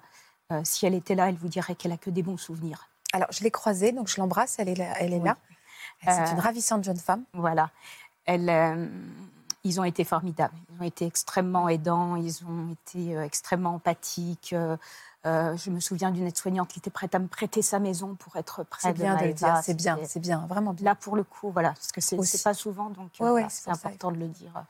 euh, 0.52 0.62
si 0.64 0.86
elle 0.86 0.96
était 0.96 1.16
là, 1.16 1.30
elle 1.30 1.36
vous 1.38 1.48
dirait 1.48 1.76
qu'elle 1.76 1.92
a 1.92 1.98
que 1.98 2.10
des 2.10 2.24
bons 2.24 2.38
souvenirs. 2.38 2.90
Alors, 3.14 3.32
je 3.32 3.44
l'ai 3.44 3.52
croisée, 3.52 3.92
donc 3.92 4.08
je 4.08 4.20
l'embrasse, 4.20 4.56
elle 4.60 4.70
est 4.70 4.76
là. 4.76 4.94
Elle 5.00 5.14
est 5.14 5.18
Oui. 5.18 5.26
là. 5.26 5.38
C'est 6.04 6.10
Euh, 6.12 6.32
une 6.34 6.40
ravissante 6.40 6.84
jeune 6.84 6.98
femme. 6.98 7.24
Voilà. 7.34 7.72
Elle, 8.26 8.50
euh, 8.50 8.88
ils 9.64 9.80
ont 9.80 9.84
été 9.84 10.04
formidables. 10.04 10.54
Ils 10.76 10.82
ont 10.82 10.86
été 10.86 11.06
extrêmement 11.06 11.68
aidants. 11.70 12.16
Ils 12.16 12.44
ont 12.46 12.72
été 12.72 13.18
extrêmement 13.18 13.74
empathiques. 13.76 14.56
Je 15.26 15.70
me 15.70 15.80
souviens 15.80 16.12
d'une 16.12 16.26
aide-soignante 16.28 16.70
qui 16.70 16.80
était 16.80 16.90
prête 16.90 17.14
à 17.16 17.20
me 17.20 17.28
prêter 17.28 17.62
sa 17.62 17.80
maison 17.80 18.16
pour 18.16 18.36
être 18.38 18.64
près 18.64 18.88
C'est 18.88 18.94
de 18.94 19.00
bien 19.02 19.18
de 19.18 19.26
le 19.26 19.34
dire, 19.34 19.60
c'est 19.64 19.74
bien, 19.74 20.00
c'est 20.06 20.20
bien, 20.22 20.46
vraiment 20.48 20.74
bien. 20.74 20.86
Là, 20.86 20.96
pour 20.96 21.16
le 21.18 21.24
coup, 21.24 21.52
voilà, 21.52 21.70
parce 21.72 21.92
que 21.92 22.00
c'est 22.02 22.44
pas 22.44 22.54
souvent, 22.54 22.90
donc 22.90 23.10
ouais, 23.20 23.44
c'est 23.50 23.64
c'est 23.64 23.70
pour 23.72 23.76
ça. 23.76 23.88
important 23.90 24.12
de 24.12 24.18
le 24.18 24.28
dire. 24.28 24.64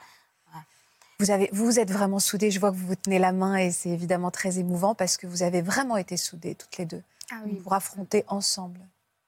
Vous, 1.19 1.31
avez, 1.31 1.49
vous 1.51 1.65
vous 1.65 1.79
êtes 1.79 1.91
vraiment 1.91 2.19
soudés. 2.19 2.49
Je 2.49 2.59
vois 2.59 2.71
que 2.71 2.77
vous 2.77 2.87
vous 2.87 2.95
tenez 2.95 3.19
la 3.19 3.33
main 3.33 3.57
et 3.57 3.71
c'est 3.71 3.89
évidemment 3.89 4.31
très 4.31 4.57
émouvant 4.59 4.95
parce 4.95 5.17
que 5.17 5.27
vous 5.27 5.43
avez 5.43 5.61
vraiment 5.61 5.97
été 5.97 6.15
soudés 6.15 6.55
toutes 6.55 6.77
les 6.77 6.85
deux 6.85 7.03
Ah 7.31 7.41
oui, 7.45 7.55
pour 7.55 7.73
affronter 7.73 8.23
ensemble. 8.27 8.79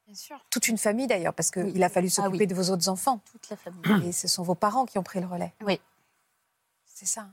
bien 0.06 0.16
sûr. 0.16 0.38
Toute 0.50 0.70
une 0.70 0.78
famille 0.78 1.08
d'ailleurs, 1.08 1.34
parce 1.34 1.52
qu'il 1.52 1.64
Oui. 1.66 1.84
a 1.84 1.90
fallu 1.90 2.08
Ah 2.08 2.16
s'occuper 2.16 2.38
oui. 2.40 2.48
de 2.48 2.56
vos 2.56 2.70
autres 2.70 2.88
enfants. 2.88 3.20
Toute 3.32 3.50
la 3.50 3.58
famille. 3.58 4.08
Et 4.08 4.12
ce 4.14 4.28
sont 4.30 4.44
vos 4.44 4.56
parents 4.56 4.86
qui 4.86 4.98
ont 5.00 5.04
pris 5.04 5.20
le 5.20 5.28
relais. 5.28 5.54
Oui. 5.66 5.82
C'est 6.86 7.06
ça. 7.06 7.28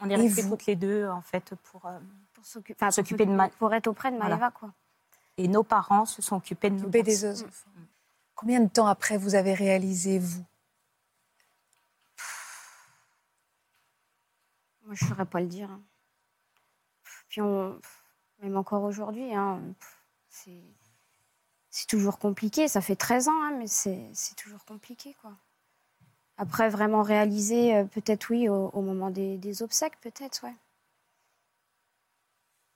On 0.00 0.10
est 0.10 0.16
restés 0.16 0.42
vous 0.42 0.50
toutes 0.50 0.66
les 0.66 0.76
deux, 0.76 1.08
en 1.08 1.22
fait, 1.22 1.54
pour, 1.70 1.86
euh, 1.86 1.98
Pour 2.34 2.44
enfin, 2.72 2.90
s'occuper 2.90 3.24
de 3.24 3.30
Ma- 3.32 3.48
Pour 3.48 3.72
être 3.72 3.86
auprès 3.86 4.10
de 4.10 4.16
Voilà. 4.16 4.36
Maëva, 4.36 4.50
quoi. 4.50 4.72
Et 5.38 5.48
nos 5.48 5.62
parents 5.62 6.06
se 6.06 6.20
sont 6.22 6.36
occupés 6.36 6.70
de 6.70 6.76
nos 6.80 6.88
des 6.88 7.24
enfants. 7.24 7.46
Combien 8.34 8.60
de 8.60 8.68
temps 8.68 8.86
après 8.86 9.16
vous 9.16 9.34
avez 9.36 9.54
réalisé, 9.54 10.18
vous 10.18 10.42
Moi, 14.86 14.94
je 14.94 15.04
ne 15.04 15.10
saurais 15.10 15.26
pas 15.26 15.40
le 15.40 15.46
dire. 15.48 15.70
hein. 15.70 15.82
Puis, 17.28 17.40
on, 17.42 17.78
même 18.40 18.56
encore 18.56 18.84
aujourd'hui, 18.84 19.34
hein, 19.34 19.60
c'est, 20.28 20.62
c'est 21.70 21.86
toujours 21.88 22.18
compliqué. 22.18 22.68
Ça 22.68 22.80
fait 22.80 22.96
13 22.96 23.28
ans, 23.28 23.42
hein, 23.42 23.56
mais 23.58 23.66
c'est, 23.66 24.08
c'est 24.14 24.36
toujours 24.36 24.64
compliqué. 24.64 25.14
Quoi. 25.20 25.32
Après, 26.36 26.68
vraiment 26.68 27.02
réaliser, 27.02 27.74
euh, 27.76 27.84
peut-être 27.84 28.30
oui, 28.30 28.48
au, 28.48 28.68
au 28.68 28.80
moment 28.82 29.10
des, 29.10 29.36
des 29.38 29.62
obsèques, 29.62 30.00
peut-être, 30.00 30.44
ouais. 30.44 30.54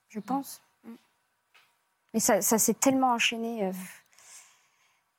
Je 0.09 0.19
pense. 0.19 0.61
Mm. 0.85 0.95
Mais 2.15 2.21
ça, 2.21 2.43
ça 2.43 2.59
s'est 2.59 2.75
tellement 2.75 3.13
enchaîné. 3.13 3.67
euh, 3.67 3.73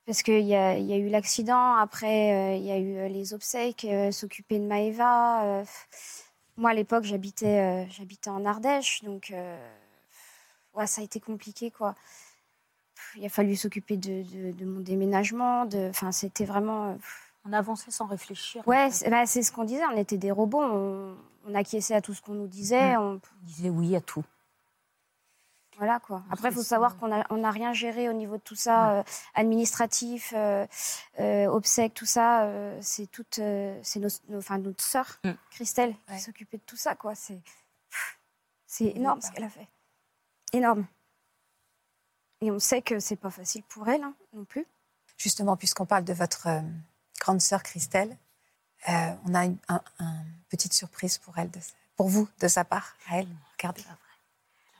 parce 0.05 0.23
qu'il 0.23 0.41
y 0.45 0.55
a, 0.55 0.77
y 0.77 0.91
a 0.91 0.97
eu 0.97 1.07
l'accident, 1.09 1.75
après, 1.75 2.33
euh, 2.33 2.55
il 2.57 2.63
y 2.65 2.71
a 2.71 2.77
eu 2.79 3.07
les 3.13 3.33
obsèques, 3.33 3.85
euh, 3.85 4.11
s'occuper 4.11 4.59
de 4.59 4.65
Maëva. 4.65 5.63
Moi, 6.61 6.69
à 6.71 6.73
l'époque, 6.73 7.03
j'habitais, 7.03 7.59
euh, 7.59 7.89
j'habitais 7.89 8.29
en 8.29 8.45
Ardèche, 8.45 9.03
donc 9.03 9.31
euh, 9.31 9.69
ouais, 10.75 10.87
ça 10.87 11.01
a 11.01 11.03
été 11.03 11.19
compliqué, 11.19 11.71
quoi. 11.71 11.95
Il 13.15 13.25
a 13.25 13.29
fallu 13.29 13.55
s'occuper 13.55 13.97
de, 13.97 14.21
de- 14.23 14.51
de 14.51 14.65
mon 14.65 14.79
déménagement. 14.79 15.65
De, 15.65 15.89
enfin, 15.89 16.11
c'était 16.11 16.45
vraiment. 16.45 16.91
euh, 16.91 16.95
On 17.45 17.51
avançait 17.53 17.89
sans 17.91 18.05
réfléchir. 18.05 18.65
Ouais, 18.67 18.89
c'est, 18.91 19.09
bah, 19.09 19.25
c'est 19.25 19.41
ce 19.41 19.51
qu'on 19.51 19.63
disait. 19.63 19.83
On 19.91 19.97
était 19.97 20.17
des 20.17 20.29
robots. 20.31 20.61
On, 20.61 21.17
on 21.47 21.55
acquiesçait 21.55 21.95
à 21.95 22.01
tout 22.01 22.13
ce 22.13 22.21
qu'on 22.21 22.35
nous 22.35 22.47
disait. 22.47 22.95
On, 22.97 23.13
On 23.13 23.45
disait 23.45 23.69
oui 23.69 23.95
à 23.95 24.01
tout. 24.01 24.23
Voilà 25.81 25.99
quoi. 25.99 26.21
Après, 26.29 26.49
il 26.49 26.53
faut 26.53 26.61
savoir 26.61 26.95
qu'on 26.95 27.07
n'a 27.07 27.25
on 27.31 27.43
a 27.43 27.49
rien 27.49 27.73
géré 27.73 28.07
au 28.07 28.13
niveau 28.13 28.37
de 28.37 28.41
tout 28.43 28.53
ça, 28.55 28.91
euh, 28.99 29.03
administratif, 29.33 30.31
euh, 30.37 30.67
euh, 31.19 31.47
obsèques, 31.47 31.95
tout 31.95 32.05
ça. 32.05 32.43
euh, 32.43 32.77
c'est 32.83 33.07
toute, 33.09 33.39
euh, 33.39 33.79
c'est 33.81 33.99
nos, 33.99 34.09
nos- 34.29 34.37
enfin, 34.37 34.59
notre 34.59 34.83
sœur, 34.83 35.19
Mm. 35.23 35.31
Christelle, 35.49 35.95
Ouais. 36.07 36.17
qui 36.17 36.21
s'occupait 36.21 36.57
de 36.57 36.63
tout 36.67 36.75
ça 36.77 36.93
quoi. 36.93 37.15
C'est, 37.15 37.41
c'est 38.67 38.85
énorme 38.95 39.21
ce 39.21 39.31
qu'elle 39.31 39.43
a 39.45 39.49
fait. 39.49 39.67
Énorme. 40.53 40.85
Et 42.41 42.51
on 42.51 42.59
sait 42.59 42.83
que 42.83 42.99
c'est 42.99 43.15
pas 43.15 43.31
facile 43.31 43.63
pour 43.63 43.89
elle 43.89 44.03
hein, 44.03 44.13
non 44.33 44.45
plus. 44.45 44.67
Justement, 45.17 45.57
puisqu'on 45.57 45.87
parle 45.87 46.03
de 46.03 46.13
votre 46.13 46.47
grande 47.19 47.41
sœur 47.41 47.63
Christelle, 47.63 48.15
on 48.87 49.33
a 49.33 49.45
une 49.45 49.57
un- 49.67 49.81
un 49.97 50.13
petite 50.49 50.73
surprise 50.73 51.17
pour 51.17 51.39
elle, 51.39 51.49
de 51.49 51.59
pour 51.95 52.07
vous, 52.07 52.29
de 52.39 52.47
sa 52.47 52.63
part, 52.65 52.95
à 53.09 53.17
elle. 53.17 53.27
Regardez. 53.57 53.83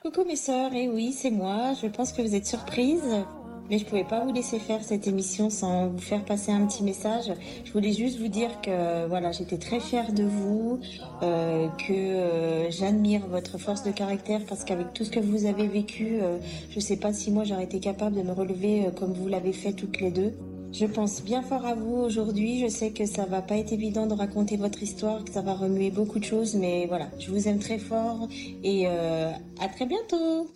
Coucou 0.02 0.24
mes 0.24 0.34
sœurs, 0.34 0.74
et 0.74 0.88
oui, 0.88 1.12
c'est 1.12 1.30
moi. 1.30 1.74
Je 1.80 1.86
pense 1.86 2.10
que 2.10 2.22
vous 2.22 2.34
êtes 2.34 2.44
surprises, 2.44 3.24
mais 3.70 3.78
je 3.78 3.84
pouvais 3.84 4.02
pas 4.02 4.24
vous 4.24 4.32
laisser 4.32 4.58
faire 4.58 4.82
cette 4.82 5.06
émission 5.06 5.48
sans 5.48 5.86
vous 5.86 6.00
faire 6.00 6.24
passer 6.24 6.50
un 6.50 6.66
petit 6.66 6.82
message. 6.82 7.32
Je 7.64 7.72
voulais 7.72 7.92
juste 7.92 8.18
vous 8.18 8.26
dire 8.26 8.50
que 8.62 9.06
voilà, 9.06 9.30
j'étais 9.30 9.58
très 9.58 9.78
fière 9.78 10.12
de 10.12 10.24
vous, 10.24 10.80
euh, 11.22 11.68
que 11.86 11.92
euh, 11.92 12.68
j'admire 12.68 13.28
votre 13.28 13.58
force 13.58 13.84
de 13.84 13.92
caractère 13.92 14.40
parce 14.48 14.64
qu'avec 14.64 14.92
tout 14.92 15.04
ce 15.04 15.12
que 15.12 15.20
vous 15.20 15.46
avez 15.46 15.68
vécu, 15.68 16.18
euh, 16.20 16.38
je 16.70 16.80
sais 16.80 16.96
pas 16.96 17.12
si 17.12 17.30
moi 17.30 17.44
j'aurais 17.44 17.62
été 17.62 17.78
capable 17.78 18.16
de 18.16 18.22
me 18.22 18.32
relever 18.32 18.86
euh, 18.86 18.90
comme 18.90 19.12
vous 19.12 19.28
l'avez 19.28 19.52
fait 19.52 19.72
toutes 19.72 20.00
les 20.00 20.10
deux. 20.10 20.32
Je 20.72 20.86
pense 20.86 21.22
bien 21.22 21.42
fort 21.42 21.66
à 21.66 21.74
vous 21.74 21.96
aujourd'hui. 21.96 22.60
Je 22.60 22.68
sais 22.68 22.92
que 22.92 23.04
ça 23.04 23.26
va 23.26 23.42
pas 23.42 23.56
être 23.58 23.72
évident 23.72 24.06
de 24.06 24.14
raconter 24.14 24.56
votre 24.56 24.82
histoire, 24.82 25.22
que 25.22 25.30
ça 25.30 25.42
va 25.42 25.52
remuer 25.52 25.90
beaucoup 25.90 26.18
de 26.18 26.24
choses, 26.24 26.54
mais 26.54 26.86
voilà, 26.86 27.10
je 27.18 27.30
vous 27.30 27.46
aime 27.46 27.58
très 27.58 27.78
fort 27.78 28.26
et 28.64 28.84
euh, 28.86 29.30
à 29.60 29.68
très 29.68 29.84
bientôt. 29.84 30.50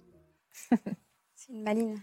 C'est 1.36 1.52
une 1.52 1.62
maline. 1.62 2.00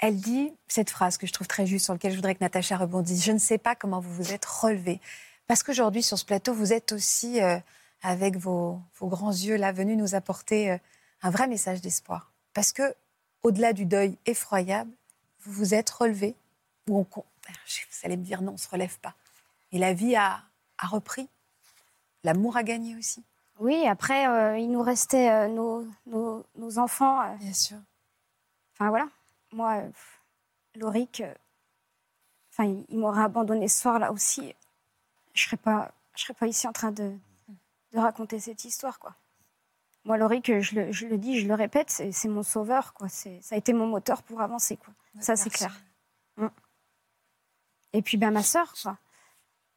Elle 0.00 0.16
dit 0.16 0.52
cette 0.66 0.90
phrase 0.90 1.18
que 1.18 1.26
je 1.28 1.32
trouve 1.32 1.46
très 1.46 1.66
juste, 1.66 1.84
sur 1.84 1.94
laquelle 1.94 2.10
je 2.10 2.16
voudrais 2.16 2.34
que 2.34 2.42
Natacha 2.42 2.76
rebondisse. 2.76 3.24
Je 3.24 3.32
ne 3.32 3.38
sais 3.38 3.58
pas 3.58 3.76
comment 3.76 4.00
vous 4.00 4.12
vous 4.12 4.32
êtes 4.32 4.44
relevé. 4.44 5.00
Parce 5.46 5.62
qu'aujourd'hui, 5.62 6.02
sur 6.02 6.18
ce 6.18 6.24
plateau, 6.24 6.52
vous 6.52 6.72
êtes 6.72 6.90
aussi, 6.90 7.40
euh, 7.40 7.58
avec 8.02 8.36
vos, 8.36 8.80
vos 8.98 9.06
grands 9.06 9.30
yeux 9.30 9.56
là, 9.56 9.70
venus 9.70 9.96
nous 9.96 10.16
apporter 10.16 10.72
euh, 10.72 10.78
un 11.22 11.30
vrai 11.30 11.46
message 11.46 11.80
d'espoir. 11.80 12.32
Parce 12.54 12.72
que, 12.72 12.94
au-delà 13.44 13.72
du 13.72 13.86
deuil 13.86 14.18
effroyable, 14.26 14.90
vous 15.40 15.52
vous 15.52 15.74
êtes 15.74 15.90
relevé. 15.90 16.36
Ou 16.88 16.98
on, 16.98 17.06
vous 17.14 17.24
allez 18.04 18.16
me 18.16 18.24
dire 18.24 18.42
non, 18.42 18.50
on 18.50 18.54
ne 18.54 18.58
se 18.58 18.68
relève 18.68 18.98
pas. 19.00 19.14
Et 19.72 19.78
la 19.78 19.92
vie 19.92 20.16
a, 20.16 20.42
a 20.78 20.86
repris. 20.86 21.28
L'amour 22.24 22.56
a 22.56 22.62
gagné 22.62 22.96
aussi. 22.96 23.24
Oui, 23.58 23.86
après, 23.86 24.26
euh, 24.28 24.58
il 24.58 24.70
nous 24.70 24.82
restait 24.82 25.30
euh, 25.30 25.48
nos, 25.48 25.86
nos, 26.06 26.44
nos 26.56 26.78
enfants. 26.78 27.20
euh, 27.22 27.34
Bien 27.36 27.52
sûr. 27.52 27.78
Enfin 28.74 28.88
voilà, 28.90 29.08
moi, 29.52 29.82
Loric, 30.76 31.22
enfin, 32.52 32.64
il, 32.64 32.84
il 32.88 32.98
m'aurait 32.98 33.22
abandonné 33.22 33.66
ce 33.68 33.80
soir-là 33.80 34.12
aussi. 34.12 34.54
Je 35.34 35.42
serais 35.44 35.56
pas, 35.56 35.90
je 36.14 36.22
serais 36.22 36.34
pas 36.34 36.46
ici 36.46 36.66
en 36.68 36.72
train 36.72 36.92
de, 36.92 37.12
de 37.92 37.98
raconter 37.98 38.38
cette 38.38 38.64
histoire, 38.64 38.98
quoi. 39.00 39.14
Moi, 40.04 40.16
Loric, 40.16 40.48
euh, 40.48 40.60
je 40.60 40.74
le, 40.74 40.92
je 40.92 41.06
le 41.06 41.18
dis, 41.18 41.40
je 41.40 41.46
le 41.48 41.54
répète, 41.54 41.90
c'est 41.90 42.28
mon 42.28 42.42
sauveur, 42.42 42.94
quoi. 42.94 43.08
Ça 43.08 43.30
a 43.50 43.56
été 43.56 43.72
mon 43.72 43.86
moteur 43.86 44.22
pour 44.22 44.40
avancer, 44.40 44.76
quoi. 44.76 44.94
Ça, 45.20 45.36
c'est 45.36 45.50
clair. 45.50 45.74
Mm. 46.36 46.46
Et 47.92 48.02
puis, 48.02 48.16
ben, 48.16 48.30
ma 48.30 48.42
sœur, 48.42 48.72
quoi. 48.82 48.98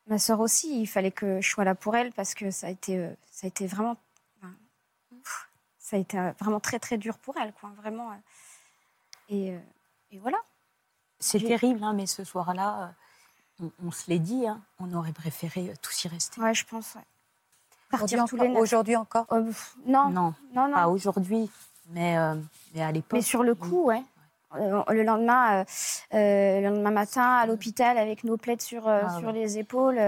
Ma 0.08 0.20
sœur 0.20 0.40
aussi, 0.40 0.82
il 0.82 0.88
fallait 0.88 1.12
que 1.12 1.42
je 1.42 1.50
sois 1.50 1.64
là 1.64 1.76
pour 1.76 1.96
elle 1.96 2.12
parce 2.14 2.34
que 2.34 2.50
ça 2.52 2.68
a 2.68 2.70
été, 2.70 2.98
euh, 2.98 3.14
ça 3.30 3.46
a 3.46 3.50
été 3.50 3.68
vraiment, 3.68 3.98
ben, 4.42 4.54
pff, 5.24 5.50
ça 5.78 5.96
a 5.96 6.00
été 6.00 6.18
euh, 6.18 6.32
vraiment 6.40 6.60
très 6.60 6.80
très 6.80 6.98
dur 6.98 7.18
pour 7.18 7.38
elle, 7.38 7.54
quoi. 7.54 7.70
Vraiment. 7.78 8.12
euh. 8.12 8.16
Et, 9.30 9.58
et 10.12 10.20
voilà. 10.20 10.38
C'est 11.20 11.40
terrible, 11.40 11.84
hein, 11.84 11.94
mais 11.94 12.08
ce 12.08 12.24
soir-là, 12.24 12.94
on, 13.60 13.72
on 13.84 13.92
se 13.92 14.10
l'est 14.10 14.20
dit, 14.20 14.48
hein, 14.48 14.62
on 14.80 14.92
aurait 14.94 15.14
préféré 15.14 15.74
tous 15.82 16.04
y 16.04 16.08
rester. 16.08 16.42
Ouais, 16.42 16.54
je 16.54 16.66
pense. 16.66 16.96
Ouais. 16.96 17.02
Aujourd'hui 17.94 18.20
encore, 18.20 18.40
les 18.40 18.48
neuf. 18.50 18.62
aujourd'hui 18.62 18.96
encore 18.96 19.26
Euh, 19.32 19.44
pff, 19.44 19.76
non, 19.86 20.10
non, 20.10 20.34
Non, 20.54 20.68
non. 20.68 20.74
pas 20.74 20.88
aujourd'hui, 20.88 21.50
mais, 21.90 22.18
euh, 22.18 22.36
mais 22.74 22.82
à 22.84 22.92
l'époque. 22.92 23.14
Mais 23.14 23.22
sur 23.22 23.44
le 23.44 23.56
coup, 23.56 23.86
ouais. 23.86 24.04
Euh, 24.56 24.84
Le 24.90 25.04
lendemain, 25.04 25.62
euh, 25.62 25.64
euh, 26.14 26.60
le 26.62 26.70
lendemain 26.70 26.92
matin, 26.92 27.24
à 27.38 27.46
l'hôpital, 27.46 27.98
avec 27.98 28.24
nos 28.26 28.36
plaides 28.38 28.62
sur, 28.62 28.88
euh, 28.88 29.02
Ah 29.06 29.18
sur 29.18 29.28
ouais. 29.28 29.34
les 29.34 29.58
épaules, 29.58 30.00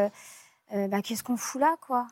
bah, 0.71 1.01
qu'est-ce 1.01 1.23
qu'on 1.23 1.37
fout 1.37 1.61
là, 1.61 1.75
quoi? 1.79 2.07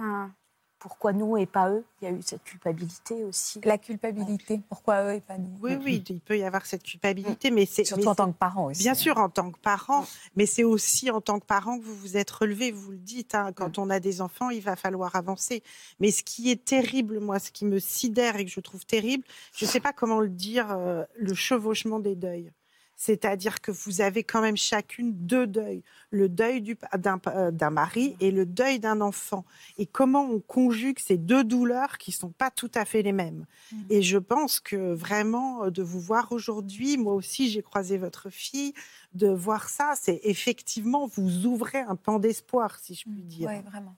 Enfin, 0.00 0.30
Pourquoi 0.78 1.12
nous 1.12 1.36
et 1.36 1.46
pas 1.46 1.70
eux? 1.70 1.84
Il 2.00 2.04
y 2.04 2.08
a 2.08 2.14
eu 2.14 2.22
cette 2.22 2.44
culpabilité 2.44 3.24
aussi. 3.24 3.60
La 3.64 3.78
culpabilité. 3.78 4.60
Pourquoi 4.68 5.02
eux 5.04 5.14
et 5.14 5.20
pas 5.20 5.36
nous? 5.36 5.50
Oui, 5.60 5.72
oui, 5.84 6.04
il 6.08 6.20
peut 6.20 6.38
y 6.38 6.44
avoir 6.44 6.66
cette 6.66 6.84
culpabilité, 6.84 7.50
mais 7.50 7.66
c'est 7.66 7.84
Surtout 7.84 8.02
mais 8.04 8.08
en 8.10 8.14
tant 8.14 8.30
que 8.32 8.38
parent 8.38 8.66
aussi. 8.66 8.82
Bien 8.82 8.94
sûr, 8.94 9.18
en 9.18 9.28
tant 9.28 9.50
que 9.50 9.58
parent, 9.58 10.06
mais 10.36 10.46
c'est 10.46 10.62
aussi 10.64 11.10
en 11.10 11.20
tant 11.20 11.40
que 11.40 11.46
parent 11.46 11.78
que 11.78 11.84
vous 11.84 11.96
vous 11.96 12.16
êtes 12.16 12.30
relevé, 12.30 12.70
vous 12.70 12.92
le 12.92 12.98
dites, 12.98 13.34
hein, 13.34 13.50
Mm. 13.50 13.54
quand 13.54 13.78
on 13.78 13.90
a 13.90 13.98
des 13.98 14.20
enfants, 14.20 14.50
il 14.50 14.60
va 14.62 14.76
falloir 14.76 15.16
avancer. 15.16 15.62
Mais 15.98 16.10
ce 16.12 16.22
qui 16.22 16.50
est 16.50 16.64
terrible, 16.64 17.18
moi, 17.18 17.38
ce 17.40 17.50
qui 17.50 17.64
me 17.64 17.78
sidère 17.80 18.36
et 18.36 18.44
que 18.44 18.50
je 18.50 18.60
trouve 18.60 18.86
terrible, 18.86 19.24
je 19.56 19.64
ne 19.64 19.70
sais 19.70 19.80
pas 19.80 19.92
comment 19.92 20.20
le 20.20 20.28
dire, 20.28 20.70
euh, 20.70 21.04
le 21.16 21.34
chevauchement 21.34 21.98
des 21.98 22.14
deuils. 22.14 22.52
C'est-à-dire 23.00 23.60
que 23.60 23.70
vous 23.70 24.00
avez 24.00 24.24
quand 24.24 24.40
même 24.40 24.56
chacune 24.56 25.12
deux 25.14 25.46
deuils. 25.46 25.84
Le 26.10 26.28
deuil 26.28 26.60
du- 26.60 26.76
d'un 26.98 27.20
euh, 27.28 27.52
d'un 27.52 27.70
mari 27.70 28.16
et 28.18 28.32
le 28.32 28.44
deuil 28.44 28.80
d'un 28.80 29.00
enfant. 29.00 29.44
Et 29.78 29.86
comment 29.86 30.24
on 30.24 30.40
conjugue 30.40 30.98
ces 30.98 31.16
deux 31.16 31.44
douleurs 31.44 31.96
qui 31.98 32.10
sont 32.10 32.30
pas 32.30 32.50
tout 32.50 32.70
à 32.74 32.84
fait 32.84 33.02
les 33.02 33.12
mêmes. 33.12 33.46
Et 33.88 34.02
je 34.02 34.18
pense 34.18 34.58
que 34.58 34.92
vraiment, 34.94 35.64
euh, 35.64 35.70
de 35.70 35.82
vous 35.82 36.00
voir 36.00 36.32
aujourd'hui, 36.32 36.98
moi 36.98 37.14
aussi 37.14 37.48
j'ai 37.48 37.62
croisé 37.62 37.98
votre 37.98 38.30
fille, 38.30 38.74
de 39.14 39.28
voir 39.28 39.68
ça, 39.68 39.94
c'est 39.94 40.20
effectivement, 40.24 41.06
vous 41.06 41.46
ouvrez 41.46 41.78
un 41.78 41.94
pan 41.94 42.18
d'espoir, 42.18 42.78
si 42.80 42.96
je 42.96 43.04
puis 43.04 43.22
dire. 43.22 43.48
Oui, 43.48 43.60
vraiment. 43.70 43.94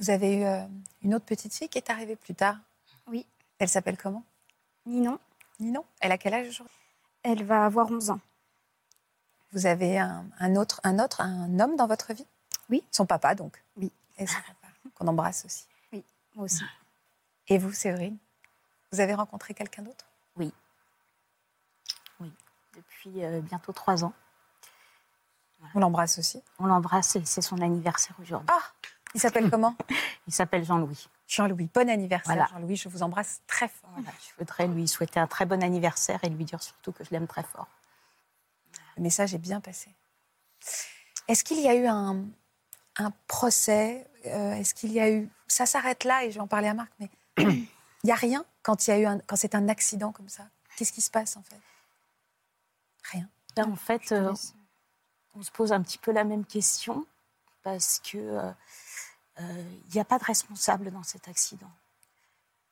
Vous 0.00 0.10
avez 0.10 0.38
eu 0.38 0.42
euh, 0.44 0.64
une 1.02 1.14
autre 1.14 1.24
petite 1.24 1.54
fille 1.54 1.68
qui 1.68 1.78
est 1.78 1.88
arrivée 1.88 2.16
plus 2.16 2.34
tard? 2.34 2.58
Oui. 3.06 3.24
Elle 3.60 3.68
s'appelle 3.68 3.96
comment? 3.96 4.24
Ninon, 4.86 5.20
Ninon? 5.60 5.84
Elle 6.00 6.10
a 6.10 6.18
quel 6.18 6.34
âge 6.34 6.48
aujourd'hui? 6.48 6.74
Elle 7.24 7.42
va 7.42 7.64
avoir 7.64 7.90
11 7.90 8.10
ans. 8.10 8.20
Vous 9.52 9.66
avez 9.66 9.98
un, 9.98 10.24
un 10.38 10.56
autre, 10.56 10.80
un 10.84 10.98
autre, 10.98 11.20
un 11.20 11.58
homme 11.58 11.76
dans 11.76 11.86
votre 11.86 12.12
vie? 12.12 12.26
Oui. 12.70 12.84
Son 12.90 13.06
papa, 13.06 13.34
donc? 13.34 13.62
Oui. 13.76 13.90
Et 14.18 14.26
son 14.26 14.38
papa, 14.40 14.72
qu'on 14.94 15.08
embrasse 15.08 15.44
aussi. 15.44 15.66
Moi 16.36 16.44
aussi. 16.44 16.64
Et 17.48 17.58
vous, 17.58 17.72
Séverine? 17.72 18.16
Vous 18.92 19.00
avez 19.00 19.14
rencontré 19.14 19.54
quelqu'un 19.54 19.82
d'autre? 19.82 20.06
Depuis 22.76 23.24
euh, 23.24 23.40
bientôt 23.40 23.72
trois 23.72 24.02
ans. 24.02 24.12
On 25.74 25.78
l'embrasse 25.78 26.18
aussi? 26.18 26.42
On 26.58 26.66
l'embrasse 26.66 27.14
et 27.16 27.24
c'est 27.24 27.40
son 27.40 27.60
anniversaire 27.60 28.16
aujourd'hui. 28.20 28.48
Ah 28.50 28.62
Il 29.14 29.20
s'appelle 29.20 29.50
comment 29.50 29.76
Il 30.26 30.32
s'appelle 30.32 30.64
Jean-Louis. 30.64 31.08
Jean-Louis. 31.26 31.68
Bon 31.72 31.88
anniversaire, 31.88 32.34
Voilà. 32.34 32.48
Jean-Louis. 32.50 32.76
Je 32.76 32.88
vous 32.88 33.02
embrasse 33.02 33.40
très 33.46 33.68
fort. 33.68 33.90
Voilà, 33.94 34.10
je 34.20 34.34
voudrais 34.38 34.66
lui 34.66 34.88
souhaiter 34.88 35.20
un 35.20 35.26
très 35.26 35.46
bon 35.46 35.62
anniversaire 35.62 36.20
et 36.22 36.28
lui 36.28 36.44
dire 36.44 36.62
surtout 36.62 36.92
que 36.92 37.04
je 37.04 37.10
l'aime 37.10 37.26
très 37.26 37.42
fort. 37.44 37.68
Le 38.96 39.02
message 39.02 39.34
est 39.34 39.38
bien 39.38 39.60
passé. 39.60 39.90
Est-ce 41.28 41.44
qu'il 41.44 41.60
y 41.60 41.68
a 41.68 41.74
eu 41.74 41.86
un, 41.86 42.24
un 42.96 43.12
procès 43.28 44.06
euh, 44.26 44.54
Est-ce 44.54 44.74
qu'il 44.74 44.92
y 44.92 45.00
a 45.00 45.10
eu... 45.10 45.28
Ça 45.46 45.66
s'arrête 45.66 46.04
là, 46.04 46.24
et 46.24 46.30
je 46.30 46.36
vais 46.36 46.40
en 46.40 46.46
parler 46.46 46.68
à 46.68 46.74
Marc, 46.74 46.92
mais 46.98 47.10
Il 48.04 48.08
n'y 48.08 48.12
a 48.12 48.16
rien 48.16 48.44
quand, 48.62 48.86
il 48.86 48.90
y 48.90 48.92
a 48.92 48.98
eu 48.98 49.06
un, 49.06 49.18
quand 49.20 49.36
c'est 49.36 49.54
un 49.54 49.66
accident 49.68 50.12
comme 50.12 50.28
ça? 50.28 50.46
Qu'est-ce 50.76 50.92
qui 50.92 51.00
se 51.00 51.10
passe 51.10 51.38
en 51.38 51.42
fait? 51.42 51.58
Rien. 53.10 53.26
Ben, 53.56 53.70
en 53.70 53.76
fait, 53.76 54.12
euh, 54.12 54.34
on 55.34 55.42
se 55.42 55.50
pose 55.50 55.72
un 55.72 55.80
petit 55.80 55.96
peu 55.96 56.12
la 56.12 56.24
même 56.24 56.44
question 56.44 57.06
parce 57.62 58.00
que 58.00 58.18
euh, 58.18 58.40
euh, 58.40 58.52
il 59.38 59.94
n'y 59.94 60.00
a 60.00 60.04
pas 60.04 60.18
de 60.18 60.24
responsable 60.24 60.90
dans 60.90 61.02
cet 61.02 61.28
accident. 61.28 61.70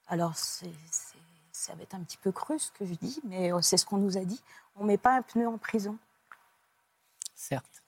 Alors, 0.07 0.37
c'est, 0.37 0.73
ça 1.53 1.75
va 1.75 1.83
être 1.83 1.95
un 1.95 2.01
petit 2.01 2.19
peu 2.19 2.33
cru 2.33 2.59
ce 2.59 2.71
que 2.73 2.85
je 2.85 2.95
dis, 2.95 3.21
mais 3.25 3.51
c'est 3.63 3.77
ce 3.77 3.85
qu'on 3.87 3.99
nous 3.99 4.17
a 4.17 4.25
dit. 4.25 4.43
On 4.77 4.83
ne 4.83 4.89
met 4.89 4.99
pas 4.99 5.17
un 5.17 5.23
pneu 5.23 5.49
en 5.49 5.59
prison. 5.59 5.97
Certes. 7.35 7.83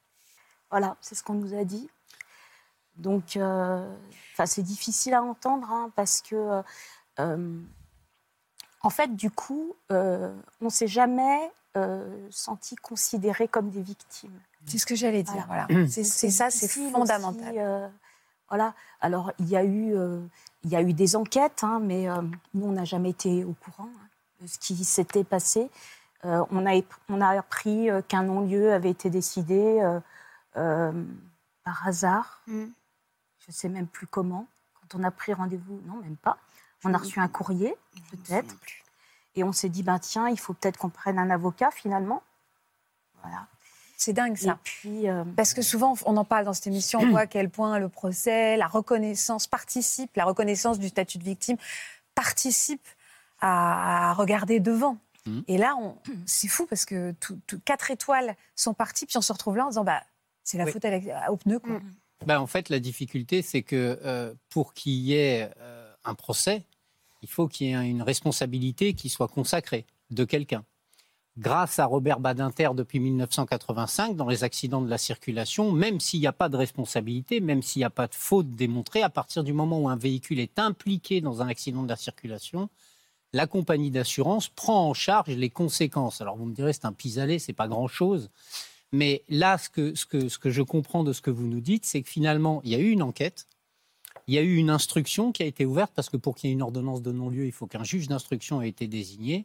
Voilà, 0.71 0.97
c'est 1.01 1.15
ce 1.15 1.23
qu'on 1.23 1.35
nous 1.35 1.55
a 1.55 1.65
dit. 1.65 1.89
Donc, 2.97 3.37
enfin, 3.37 4.47
c'est 4.47 4.63
difficile 4.63 5.15
à 5.15 5.23
entendre 5.23 5.71
hein, 5.71 5.91
parce 5.95 6.21
que, 6.23 6.63
en 7.19 8.91
fait, 8.91 9.15
du 9.15 9.31
coup, 9.31 9.75
on 9.91 10.35
ne 10.61 10.69
s'est 10.69 10.89
jamais 10.89 11.53
senti 12.31 12.77
considéré 12.77 13.49
comme 13.49 13.71
des 13.71 13.83
victimes. 13.83 14.41
C'est 14.67 14.79
ce 14.79 14.87
que 14.87 14.95
j'allais 14.95 15.23
dire. 15.23 15.45
Voilà. 15.47 15.67
C'est 15.89 16.05
ça, 16.05 16.51
c'est 16.51 16.69
fondamental. 16.69 17.55
Euh, 17.59 17.89
voilà. 18.55 18.73
Alors, 19.01 19.33
il 19.41 19.49
y 19.49 19.57
a 19.57 19.65
eu, 19.65 19.97
euh, 19.97 20.21
il 20.63 20.71
y 20.71 20.77
a 20.77 20.81
eu 20.81 20.93
des 20.93 21.17
enquêtes, 21.17 21.65
hein, 21.65 21.81
mais 21.83 22.09
euh, 22.09 22.23
nous, 22.55 22.67
on 22.67 22.71
n'a 22.71 22.85
jamais 22.85 23.11
été 23.11 23.45
au 23.45 23.53
courant 23.55 23.89
hein, 23.89 24.07
de 24.41 24.47
ce 24.47 24.59
qui 24.61 24.77
s'était 24.85 25.25
passé. 25.25 25.69
on, 26.23 26.65
a, 26.65 26.81
on 27.09 27.21
a 27.21 27.31
appris 27.37 27.89
qu'un 28.07 28.23
non-lieu 28.23 28.73
avait 28.73 28.91
été 28.91 29.11
décidé 29.11 29.83
par 30.55 31.85
hasard. 31.85 32.43
Mmh. 32.47 32.67
Je 33.41 33.45
ne 33.49 33.53
sais 33.53 33.69
même 33.69 33.89
plus 33.89 34.07
comment. 34.07 34.47
Quand 34.75 35.01
on 35.01 35.03
a 35.03 35.11
pris 35.11 35.35
rendez-vous, 35.35 35.81
non, 35.87 35.97
même 35.97 36.17
pas. 36.17 36.39
On 36.85 36.95
a 36.95 36.99
reçu 36.99 37.19
un 37.19 37.29
courrier, 37.29 37.75
peut-être. 38.13 38.55
Et 39.35 39.43
on 39.43 39.53
s'est 39.53 39.69
dit, 39.69 39.83
ben, 39.83 39.99
tiens, 39.99 40.29
il 40.29 40.39
faut 40.39 40.53
peut-être 40.53 40.79
qu'on 40.79 40.91
prenne 40.91 41.19
un 41.19 41.31
avocat 41.31 41.73
finalement. 41.73 42.23
Voilà. 43.21 43.49
C'est 44.05 44.13
dingue 44.13 44.37
ça. 44.37 44.59
Euh, 44.85 45.25
Parce 45.35 45.55
que 45.55 45.63
souvent, 45.63 45.95
on 46.05 46.19
en 46.19 46.27
parle 46.27 46.45
dans 46.45 46.53
cette 46.53 46.67
émission, 46.67 47.01
on 47.01 47.07
voit 47.11 47.21
à 47.21 47.27
quel 47.27 47.49
point 47.49 47.79
le 47.79 47.89
procès, 47.89 48.59
la 48.59 48.67
reconnaissance 48.67 49.47
participe, 49.47 50.15
la 50.17 50.27
reconnaissance 50.27 50.79
du 50.79 50.89
statut 50.89 51.17
de 51.17 51.25
victime 51.25 51.57
participe 52.15 52.87
à, 53.41 54.13
regarder 54.13 54.61
devant. 54.61 54.99
Mmh. 55.25 55.41
Et 55.49 55.57
là, 55.57 55.75
c'est 56.27 56.49
fou 56.49 56.67
parce 56.67 56.85
que 56.85 57.15
quatre 57.65 57.91
étoiles 57.91 58.37
sont 58.57 58.75
parties, 58.75 59.07
puis 59.07 59.17
on 59.17 59.23
se 59.23 59.33
retrouve 59.33 59.57
là 59.57 59.65
en 59.65 59.69
disant 59.69 59.85
bah, 59.85 60.03
c'est 60.43 60.59
la 60.59 60.67
faute 60.67 60.85
au 61.31 61.37
pneu. 61.39 61.59
Quoi. 61.59 61.79
Mmh. 61.79 61.95
Bah, 62.27 62.43
en 62.43 62.47
fait, 62.47 62.69
la 62.69 62.81
difficulté, 62.81 63.41
c'est 63.41 63.63
que 63.63 63.99
euh, 64.05 64.35
pour 64.51 64.75
qu'il 64.75 64.93
y 64.93 65.15
ait 65.15 65.51
euh, 65.61 65.91
un 66.05 66.15
procès, 66.15 66.63
il 67.23 67.29
faut 67.31 67.49
qu'il 67.49 67.69
y 67.69 67.71
ait 67.71 67.89
une 67.89 68.03
responsabilité 68.03 68.93
qui 68.93 69.09
soit 69.09 69.29
consacrée 69.29 69.87
de 70.11 70.25
quelqu'un 70.25 70.63
grâce 71.37 71.79
à 71.79 71.87
Robert 71.87 72.21
Badinter 72.21 72.71
depuis 72.75 73.01
1985 73.01 74.17
dans 74.17 74.29
les 74.29 74.45
accidents 74.45 74.83
de 74.83 74.89
la 74.89 74.99
circulation, 74.99 75.73
même 75.73 75.99
s'il 76.01 76.21
n'y 76.21 76.27
a 76.27 76.33
pas 76.33 76.49
de 76.49 76.57
responsabilité, 76.57 77.41
même 77.41 77.63
s'il 77.63 77.81
n'y 77.81 77.85
a 77.85 77.91
pas 77.91 78.07
de 78.07 78.15
faute 78.15 78.51
démontrée, 78.51 79.03
à 79.03 79.11
partir 79.11 79.43
du 79.43 79.53
moment 79.53 79.81
où 79.81 79.89
un 79.89 79.97
véhicule 79.97 80.39
est 80.39 80.59
impliqué 80.59 81.21
dans 81.21 81.43
un 81.43 81.49
accident 81.49 81.83
de 81.83 81.89
la 81.89 81.97
circulation, 81.97 82.69
la 83.33 83.49
compagnie 83.49 83.91
d'assurance 83.91 84.49
prend 84.49 84.89
en 84.89 84.95
charge 84.95 85.31
les 85.31 85.51
conséquences. 85.51 86.21
Alors 86.21 86.37
vous 86.37 86.47
me 86.47 86.55
direz, 86.55 86.73
c'est 86.73 86.85
un 86.85 86.93
pis-aller, 86.93 87.41
c'est 87.41 87.53
pas 87.53 87.67
grand-chose. 87.67 88.31
Mais 88.93 89.25
là, 89.29 89.59
ce 89.59 89.69
que, 89.69 89.97
ce, 89.97 90.07
que, 90.07 90.51
je 90.51 90.63
comprends 90.63 91.03
de 91.03 91.13
ce 91.13 91.21
que 91.21 91.33
vous 91.33 91.49
nous 91.49 91.61
dites, 91.61 91.85
c'est 91.85 92.01
que 92.01 92.09
finalement, 92.09 92.61
il 92.63 92.71
y 92.71 92.77
a 92.77 92.79
eu 92.79 92.91
une 92.91 93.03
enquête, 93.03 93.49
il 94.29 94.35
y 94.35 94.39
a 94.39 94.43
eu 94.43 94.55
une 94.55 94.71
instruction 94.71 95.33
qui 95.33 95.43
a 95.43 95.47
été 95.47 95.67
ouverte, 95.67 95.91
parce 95.97 96.09
que 96.09 96.17
pour 96.17 96.37
qu'il 96.37 96.49
y 96.49 96.53
ait 96.53 96.55
une 96.55 96.63
ordonnance 96.63 97.03
de 97.03 97.11
non-lieu, 97.11 97.45
il 97.47 97.53
faut 97.53 97.67
qu'un 97.67 97.83
juge 97.83 98.07
d'instruction 98.07 98.63
ait 98.63 98.69
été 98.69 98.87
désigné. 98.87 99.45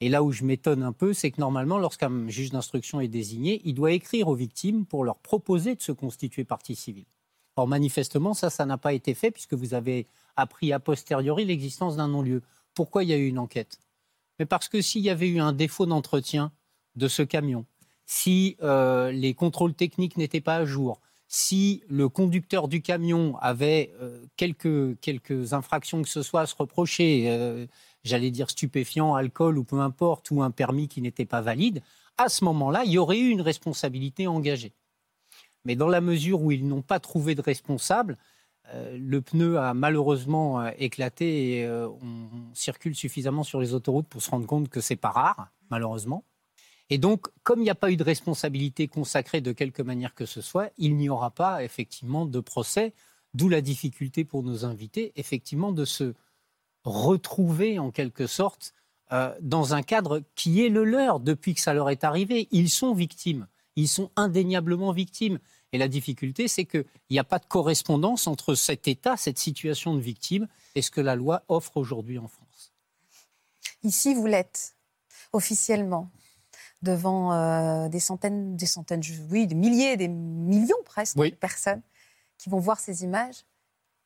Et 0.00 0.08
là 0.08 0.22
où 0.22 0.32
je 0.32 0.44
m'étonne 0.44 0.82
un 0.82 0.92
peu, 0.92 1.12
c'est 1.12 1.30
que 1.30 1.40
normalement, 1.40 1.78
lorsqu'un 1.78 2.28
juge 2.28 2.50
d'instruction 2.50 3.00
est 3.00 3.08
désigné, 3.08 3.60
il 3.64 3.74
doit 3.74 3.92
écrire 3.92 4.28
aux 4.28 4.34
victimes 4.34 4.86
pour 4.86 5.04
leur 5.04 5.18
proposer 5.18 5.74
de 5.74 5.82
se 5.82 5.92
constituer 5.92 6.44
partie 6.44 6.74
civile. 6.74 7.04
Or, 7.56 7.68
manifestement, 7.68 8.32
ça, 8.32 8.48
ça 8.48 8.64
n'a 8.64 8.78
pas 8.78 8.94
été 8.94 9.12
fait 9.12 9.30
puisque 9.30 9.54
vous 9.54 9.74
avez 9.74 10.06
appris 10.36 10.72
a 10.72 10.80
posteriori 10.80 11.44
l'existence 11.44 11.96
d'un 11.96 12.08
non-lieu. 12.08 12.42
Pourquoi 12.74 13.04
il 13.04 13.10
y 13.10 13.12
a 13.12 13.18
eu 13.18 13.26
une 13.26 13.38
enquête? 13.38 13.78
Mais 14.38 14.46
parce 14.46 14.68
que 14.68 14.80
s'il 14.80 15.02
y 15.02 15.10
avait 15.10 15.28
eu 15.28 15.40
un 15.40 15.52
défaut 15.52 15.84
d'entretien 15.84 16.52
de 16.96 17.08
ce 17.08 17.22
camion, 17.22 17.66
si 18.06 18.56
euh, 18.62 19.12
les 19.12 19.34
contrôles 19.34 19.74
techniques 19.74 20.16
n'étaient 20.16 20.40
pas 20.40 20.56
à 20.56 20.64
jour, 20.64 21.00
si 21.28 21.82
le 21.88 22.08
conducteur 22.08 22.66
du 22.66 22.82
camion 22.82 23.36
avait 23.36 23.92
euh, 24.00 24.24
quelques, 24.36 25.52
infractions 25.52 26.02
que 26.02 26.08
ce 26.08 26.22
soit 26.22 26.40
à 26.40 26.46
se 26.46 26.56
reprocher, 26.56 27.26
euh, 27.28 27.66
j'allais 28.04 28.30
dire 28.30 28.50
stupéfiant, 28.50 29.14
alcool 29.14 29.58
ou 29.58 29.64
peu 29.64 29.80
importe, 29.80 30.30
ou 30.30 30.42
un 30.42 30.50
permis 30.50 30.88
qui 30.88 31.02
n'était 31.02 31.26
pas 31.26 31.40
valide, 31.40 31.82
à 32.16 32.28
ce 32.28 32.44
moment-là, 32.44 32.84
il 32.84 32.92
y 32.92 32.98
aurait 32.98 33.18
eu 33.18 33.30
une 33.30 33.40
responsabilité 33.40 34.26
engagée. 34.26 34.72
Mais 35.64 35.76
dans 35.76 35.88
la 35.88 36.00
mesure 36.00 36.42
où 36.42 36.52
ils 36.52 36.66
n'ont 36.66 36.82
pas 36.82 37.00
trouvé 37.00 37.34
de 37.34 37.42
responsable, 37.42 38.16
euh, 38.72 38.96
le 38.98 39.20
pneu 39.20 39.58
a 39.58 39.74
malheureusement 39.74 40.60
euh, 40.60 40.70
éclaté 40.78 41.58
et 41.58 41.64
euh, 41.64 41.88
on, 41.88 42.54
circule 42.54 42.94
suffisamment 42.94 43.42
sur 43.42 43.60
les 43.60 43.74
autoroutes 43.74 44.08
pour 44.08 44.22
se 44.22 44.30
rendre 44.30 44.46
compte 44.46 44.68
que 44.68 44.80
c'est 44.80 44.96
pas 44.96 45.10
rare, 45.10 45.48
malheureusement. 45.70 46.24
Et 46.88 46.98
donc, 46.98 47.28
comme 47.42 47.60
il 47.60 47.64
n'y 47.64 47.70
a 47.70 47.76
pas 47.76 47.90
eu 47.90 47.96
de 47.96 48.04
responsabilité 48.04 48.88
consacrée 48.88 49.40
de 49.40 49.52
quelque 49.52 49.82
manière 49.82 50.14
que 50.14 50.26
ce 50.26 50.40
soit, 50.40 50.70
il 50.76 50.96
n'y 50.96 51.08
aura 51.08 51.30
pas 51.30 51.62
effectivement 51.62 52.26
de 52.26 52.40
procès, 52.40 52.92
d'où 53.32 53.48
la 53.48 53.60
difficulté 53.60 54.24
pour 54.24 54.42
nos 54.42 54.64
invités, 54.64 55.12
effectivement, 55.16 55.72
de 55.72 55.84
se 55.84 56.14
retrouver 56.84 57.78
en 57.78 57.90
quelque 57.90 58.26
sorte 58.26 58.74
euh, 59.12 59.34
dans 59.40 59.74
un 59.74 59.82
cadre 59.82 60.22
qui 60.34 60.64
est 60.64 60.68
le 60.68 60.84
leur 60.84 61.20
depuis 61.20 61.54
que 61.54 61.60
ça 61.60 61.74
leur 61.74 61.90
est 61.90 62.04
arrivé. 62.04 62.48
Ils 62.52 62.70
sont 62.70 62.94
victimes, 62.94 63.46
ils 63.76 63.88
sont 63.88 64.10
indéniablement 64.16 64.92
victimes. 64.92 65.38
Et 65.72 65.78
la 65.78 65.88
difficulté, 65.88 66.48
c'est 66.48 66.64
qu'il 66.64 66.84
n'y 67.10 67.18
a 67.18 67.24
pas 67.24 67.38
de 67.38 67.46
correspondance 67.46 68.26
entre 68.26 68.54
cet 68.54 68.88
état, 68.88 69.16
cette 69.16 69.38
situation 69.38 69.94
de 69.94 70.00
victime, 70.00 70.48
et 70.74 70.82
ce 70.82 70.90
que 70.90 71.00
la 71.00 71.14
loi 71.14 71.44
offre 71.48 71.76
aujourd'hui 71.76 72.18
en 72.18 72.28
France. 72.28 72.72
Ici, 73.82 74.14
vous 74.14 74.26
l'êtes 74.26 74.76
officiellement 75.32 76.10
devant 76.82 77.32
euh, 77.32 77.88
des 77.88 78.00
centaines, 78.00 78.56
des 78.56 78.66
centaines, 78.66 79.02
oui, 79.30 79.46
des 79.46 79.54
milliers, 79.54 79.96
des 79.96 80.08
millions 80.08 80.82
presque 80.84 81.16
de 81.16 81.30
personnes 81.30 81.82
qui 82.38 82.48
vont 82.48 82.58
voir 82.58 82.80
ces 82.80 83.04
images. 83.04 83.44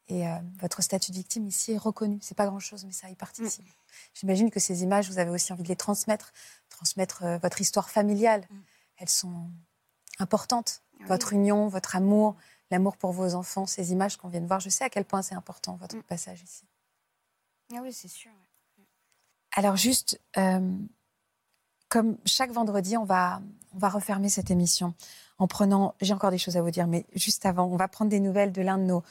Et 0.09 0.27
euh, 0.29 0.37
votre 0.61 0.83
statut 0.83 1.13
de 1.13 1.17
victime 1.17 1.47
ici 1.47 1.73
est 1.73 1.79
reconnu. 1.79 2.19
C'est 2.21 2.37
pas 2.37 2.47
grand-chose, 2.47 2.85
mais 2.85 2.93
ça 2.93 3.09
y 3.09 3.15
participe. 3.15 3.65
Mm. 3.65 3.71
J'imagine 4.15 4.51
que 4.51 4.61
ces 4.61 4.83
images, 4.83 5.09
vous 5.09 5.19
avez 5.19 5.31
aussi 5.31 5.53
envie 5.53 5.63
de 5.63 5.69
les 5.69 5.77
transmettre, 5.77 6.33
transmettre 6.69 7.25
euh, 7.25 7.39
votre 7.39 7.61
histoire 7.61 7.89
familiale. 7.89 8.47
Mm. 8.51 8.57
Elles 8.99 9.09
sont 9.09 9.51
importantes. 10.19 10.83
Votre 11.07 11.35
union, 11.35 11.69
votre 11.69 11.97
amour, 11.97 12.35
l'amour 12.71 12.97
pour 12.97 13.13
vos 13.13 13.35
enfants, 13.35 13.67
ces 13.67 13.93
images 13.93 14.17
qu'on 14.17 14.29
vient 14.29 14.41
de 14.41 14.47
voir. 14.47 14.61
Je 14.61 14.71
sais 14.71 14.85
à 14.85 14.89
quel 14.89 15.05
point 15.05 15.21
c'est 15.23 15.35
important 15.35 15.77
votre 15.77 15.97
mm. 15.97 16.03
passage 16.03 16.43
ici. 16.43 16.65
Ah 17.73 17.81
oui, 17.83 17.93
c'est 17.93 18.09
sûr. 18.09 18.31
Alors 19.53 19.77
juste, 19.77 20.21
euh, 20.37 20.77
comme 21.89 22.17
chaque 22.25 22.51
vendredi, 22.51 22.97
on 22.97 23.05
va, 23.05 23.41
on 23.75 23.79
va 23.79 23.89
refermer 23.89 24.29
cette 24.29 24.51
émission 24.51 24.95
en 25.39 25.47
prenant, 25.47 25.95
j'ai 26.01 26.15
encore 26.15 26.31
des 26.31 26.39
choses 26.39 26.57
à 26.57 26.63
vous 26.63 26.71
dire, 26.71 26.87
mais 26.87 27.07
juste 27.15 27.45
avant, 27.47 27.67
on 27.67 27.77
va 27.77 27.89
prendre 27.89 28.11
des 28.11 28.21
nouvelles 28.21 28.53
de 28.53 28.63
l'un 28.63 28.79
de 28.79 28.85
nos 28.85 29.03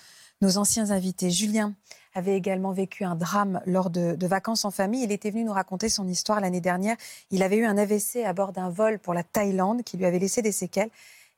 nos 0.44 0.58
anciens 0.58 0.92
invités. 0.92 1.32
Julien 1.32 1.74
avait 2.14 2.36
également 2.36 2.74
vécu 2.74 3.06
un 3.06 3.16
drame 3.16 3.62
lors 3.66 3.90
de, 3.90 4.28
vacances 4.28 4.66
en 4.66 4.72
famille. 4.72 5.04
Il 5.04 5.12
était 5.12 5.32
venu 5.32 5.46
nous 5.46 5.54
raconter 5.54 5.90
son 5.90 6.08
histoire 6.08 6.42
l'année 6.42 6.62
dernière. 6.62 6.98
Il 7.32 7.42
avait 7.44 7.58
eu 7.58 7.66
un 7.66 7.78
AVC 7.78 8.26
à 8.26 8.34
bord 8.34 8.52
d'un 8.52 8.70
vol 8.70 9.00
pour 9.00 9.14
la 9.14 9.24
Thaïlande 9.24 9.84
qui 9.84 9.98
lui 9.98 10.06
avait 10.06 10.20
laissé 10.20 10.42
des 10.42 10.52
séquelles. 10.52 10.90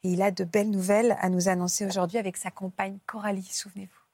Et 0.03 0.09
il 0.09 0.21
a 0.21 0.31
de 0.31 0.43
belles 0.43 0.71
nouvelles 0.71 1.15
à 1.21 1.29
nous 1.29 1.49
annoncer 1.49 1.85
aujourd'hui 1.85 2.17
avec 2.17 2.35
sa 2.35 2.51
compagne 2.51 2.97
Coralie, 3.05 3.47
souvenez-vous. 3.49 4.04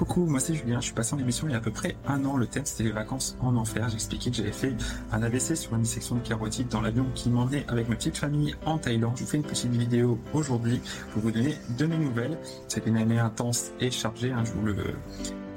Coucou, 0.00 0.24
moi 0.24 0.40
c'est 0.40 0.54
Julien, 0.54 0.80
je 0.80 0.86
suis 0.86 0.94
passé 0.94 1.14
en 1.14 1.18
émission 1.18 1.46
il 1.46 1.50
y 1.50 1.54
a 1.54 1.58
à 1.58 1.60
peu 1.60 1.70
près 1.70 1.94
un 2.06 2.24
an. 2.24 2.38
Le 2.38 2.46
thème 2.46 2.64
c'était 2.64 2.84
les 2.84 2.90
vacances 2.90 3.36
en 3.42 3.54
enfer. 3.54 3.86
J'expliquais 3.90 4.30
que 4.30 4.36
j'avais 4.36 4.50
fait 4.50 4.74
un 5.12 5.22
AVC 5.22 5.54
sur 5.54 5.74
une 5.74 5.82
dissection 5.82 6.14
de 6.14 6.26
carotide 6.26 6.68
dans 6.68 6.80
l'avion 6.80 7.04
qui 7.14 7.28
m'emmenait 7.28 7.66
avec 7.68 7.86
ma 7.86 7.96
petite 7.96 8.16
famille 8.16 8.54
en 8.64 8.78
Thaïlande. 8.78 9.12
Je 9.16 9.24
vous 9.24 9.28
fais 9.28 9.36
une 9.36 9.42
petite 9.42 9.70
vidéo 9.70 10.18
aujourd'hui 10.32 10.80
pour 11.12 11.20
vous 11.20 11.30
donner 11.30 11.54
de 11.76 11.84
mes 11.84 11.98
nouvelles. 11.98 12.38
C'était 12.66 12.88
une 12.88 12.96
année 12.96 13.18
intense 13.18 13.72
et 13.78 13.90
chargée, 13.90 14.32
hein, 14.32 14.42
je 14.42 14.52
vous 14.52 14.64
le 14.64 14.74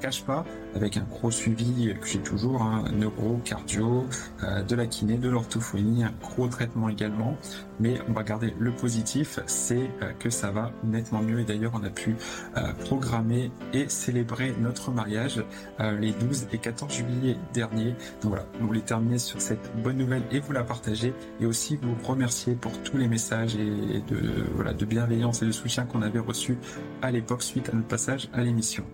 cache 0.04 0.22
pas, 0.22 0.44
avec 0.74 0.98
un 0.98 1.04
gros 1.04 1.30
suivi 1.30 1.94
que 1.98 2.06
j'ai 2.06 2.18
toujours, 2.18 2.60
hein, 2.60 2.84
neuro, 2.92 3.40
cardio, 3.42 4.04
euh, 4.42 4.62
de 4.62 4.76
la 4.76 4.86
kiné, 4.86 5.16
de 5.16 5.30
l'orthophonie, 5.30 6.04
un 6.04 6.12
gros 6.20 6.46
traitement 6.46 6.90
également. 6.90 7.38
Mais 7.80 7.98
on 8.06 8.12
va 8.12 8.22
garder 8.22 8.54
le 8.58 8.70
positif, 8.70 9.40
c'est 9.46 9.88
euh, 10.02 10.12
que 10.18 10.28
ça 10.28 10.50
va 10.50 10.72
nettement 10.84 11.22
mieux. 11.22 11.40
Et 11.40 11.44
d'ailleurs, 11.44 11.72
on 11.74 11.82
a 11.82 11.88
pu 11.88 12.16
euh, 12.58 12.74
programmer 12.84 13.50
et 13.72 13.88
célébrer 13.88 14.54
notre 14.60 14.90
mariage 14.90 15.42
les 15.78 16.12
12 16.12 16.48
et 16.52 16.58
14 16.58 16.92
juillet 16.92 17.38
dernier. 17.54 17.92
Donc 18.20 18.32
voilà, 18.32 18.44
on 18.60 18.66
voulait 18.66 18.82
terminer 18.82 19.18
sur 19.18 19.40
cette 19.40 19.72
bonne 19.82 19.96
nouvelle 19.96 20.22
et 20.30 20.40
vous 20.40 20.52
la 20.52 20.64
partager 20.64 21.14
et 21.40 21.46
aussi 21.46 21.78
vous 21.80 21.96
remercier 22.06 22.54
pour 22.54 22.76
tous 22.82 22.98
les 22.98 23.08
messages 23.08 23.56
et 23.56 24.02
de, 24.06 24.44
voilà, 24.54 24.74
de 24.74 24.84
bienveillance 24.84 25.40
et 25.42 25.46
de 25.46 25.52
soutien 25.52 25.86
qu'on 25.86 26.02
avait 26.02 26.18
reçus 26.18 26.58
à 27.00 27.10
l'époque 27.10 27.42
suite 27.42 27.70
à 27.70 27.72
notre 27.72 27.88
passage 27.88 28.28
à 28.34 28.42
l'émission. 28.42 28.84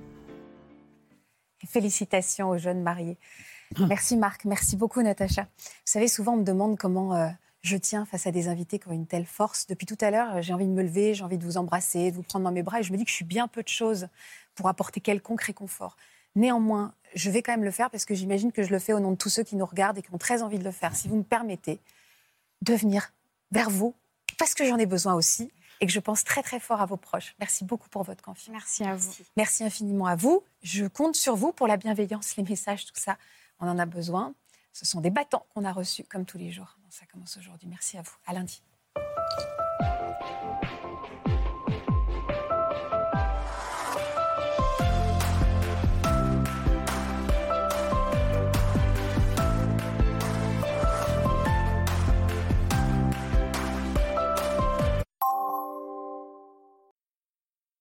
Félicitations 1.67 2.51
aux 2.51 2.59
jeunes 2.59 2.83
mariés. 2.83 3.19
Merci 3.79 4.17
Marc, 4.17 4.45
merci 4.45 4.77
beaucoup 4.77 5.01
Natacha. 5.03 5.43
Vous 5.43 5.67
savez, 5.85 6.09
souvent 6.09 6.33
on 6.33 6.39
me 6.39 6.45
demande 6.45 6.77
comment 6.77 7.15
euh, 7.15 7.29
je 7.63 7.77
tiens 7.77 8.05
face 8.05 8.27
à 8.27 8.33
des 8.33 8.49
invités 8.49 8.79
qui 8.79 8.89
ont 8.89 8.93
une 8.93 9.07
telle 9.07 9.27
force. 9.27 9.67
Depuis 9.67 9.87
tout 9.87 9.99
à 10.01 10.11
l'heure, 10.11 10.43
j'ai 10.43 10.53
envie 10.53 10.67
de 10.67 10.73
me 10.73 10.83
lever, 10.83 11.15
j'ai 11.15 11.23
envie 11.23 11.39
de 11.39 11.45
vous 11.45 11.57
embrasser, 11.57 12.11
de 12.11 12.17
vous 12.17 12.23
prendre 12.23 12.45
dans 12.45 12.53
mes 12.53 12.63
bras 12.63 12.81
et 12.81 12.83
je 12.83 12.93
me 12.93 12.97
dis 12.97 13.05
que 13.05 13.11
je 13.11 13.15
suis 13.15 13.25
bien 13.25 13.47
peu 13.47 13.63
de 13.63 13.69
choses 13.69 14.09
pour 14.55 14.69
apporter 14.69 15.01
quelconque 15.01 15.43
réconfort. 15.43 15.97
Néanmoins, 16.35 16.95
je 17.15 17.31
vais 17.31 17.43
quand 17.43 17.53
même 17.53 17.65
le 17.65 17.71
faire 17.71 17.91
parce 17.91 18.05
que 18.05 18.15
j'imagine 18.15 18.51
que 18.51 18.63
je 18.63 18.71
le 18.71 18.79
fais 18.79 18.93
au 18.93 19.01
nom 19.01 19.13
de 19.13 19.17
tous 19.17 19.29
ceux 19.29 19.43
qui 19.43 19.57
nous 19.57 19.67
regardent 19.67 19.99
et 19.99 20.03
qui 20.03 20.13
ont 20.13 20.19
très 20.19 20.43
envie 20.43 20.59
de 20.59 20.65
le 20.65 20.71
faire. 20.73 20.97
Si 20.97 21.09
vous 21.09 21.17
me 21.17 21.23
permettez 21.23 21.81
de 22.63 22.75
venir 22.75 23.13
vers 23.53 23.71
vous, 23.71 23.95
parce 24.39 24.55
que 24.55 24.65
j'en 24.65 24.79
ai 24.79 24.87
besoin 24.87 25.15
aussi 25.15 25.53
et 25.81 25.87
que 25.87 25.93
je 25.93 26.01
pense 26.01 26.25
très 26.25 26.43
très 26.43 26.61
fort 26.61 26.81
à 26.81 26.87
vos 26.87 26.97
proches. 26.97 27.35
Merci 27.39 27.65
beaucoup 27.65 27.89
pour 27.89 28.03
votre 28.03 28.23
confiance. 28.23 28.53
Merci 28.53 28.85
à 28.85 28.95
vous. 28.95 29.13
Merci 29.37 29.65
infiniment 29.65 30.07
à 30.07 30.17
vous. 30.17 30.45
Je 30.63 30.87
compte 30.87 31.17
sur 31.17 31.37
vous 31.37 31.53
pour 31.53 31.67
la 31.67 31.77
bienveillance, 31.77 32.37
les 32.37 32.43
messages, 32.43 32.87
tout 32.87 32.93
ça. 32.97 33.17
On 33.61 33.69
en 33.69 33.79
a 33.79 33.87
besoin. 33.87 34.35
Ce 34.73 34.85
sont 34.87 35.01
des 35.01 35.11
bâtons 35.11 35.43
qu'on 35.55 35.65
a 35.65 35.73
reçus 35.73 36.05
comme 36.05 36.25
tous 36.25 36.39
les 36.39 36.51
jours. 36.51 36.77
Ça 36.91 37.07
commence 37.07 37.37
aujourd'hui. 37.37 37.69
Merci 37.69 37.99
à 37.99 38.03
vous. 38.03 38.15
À 38.27 38.33
lundi. 38.35 38.63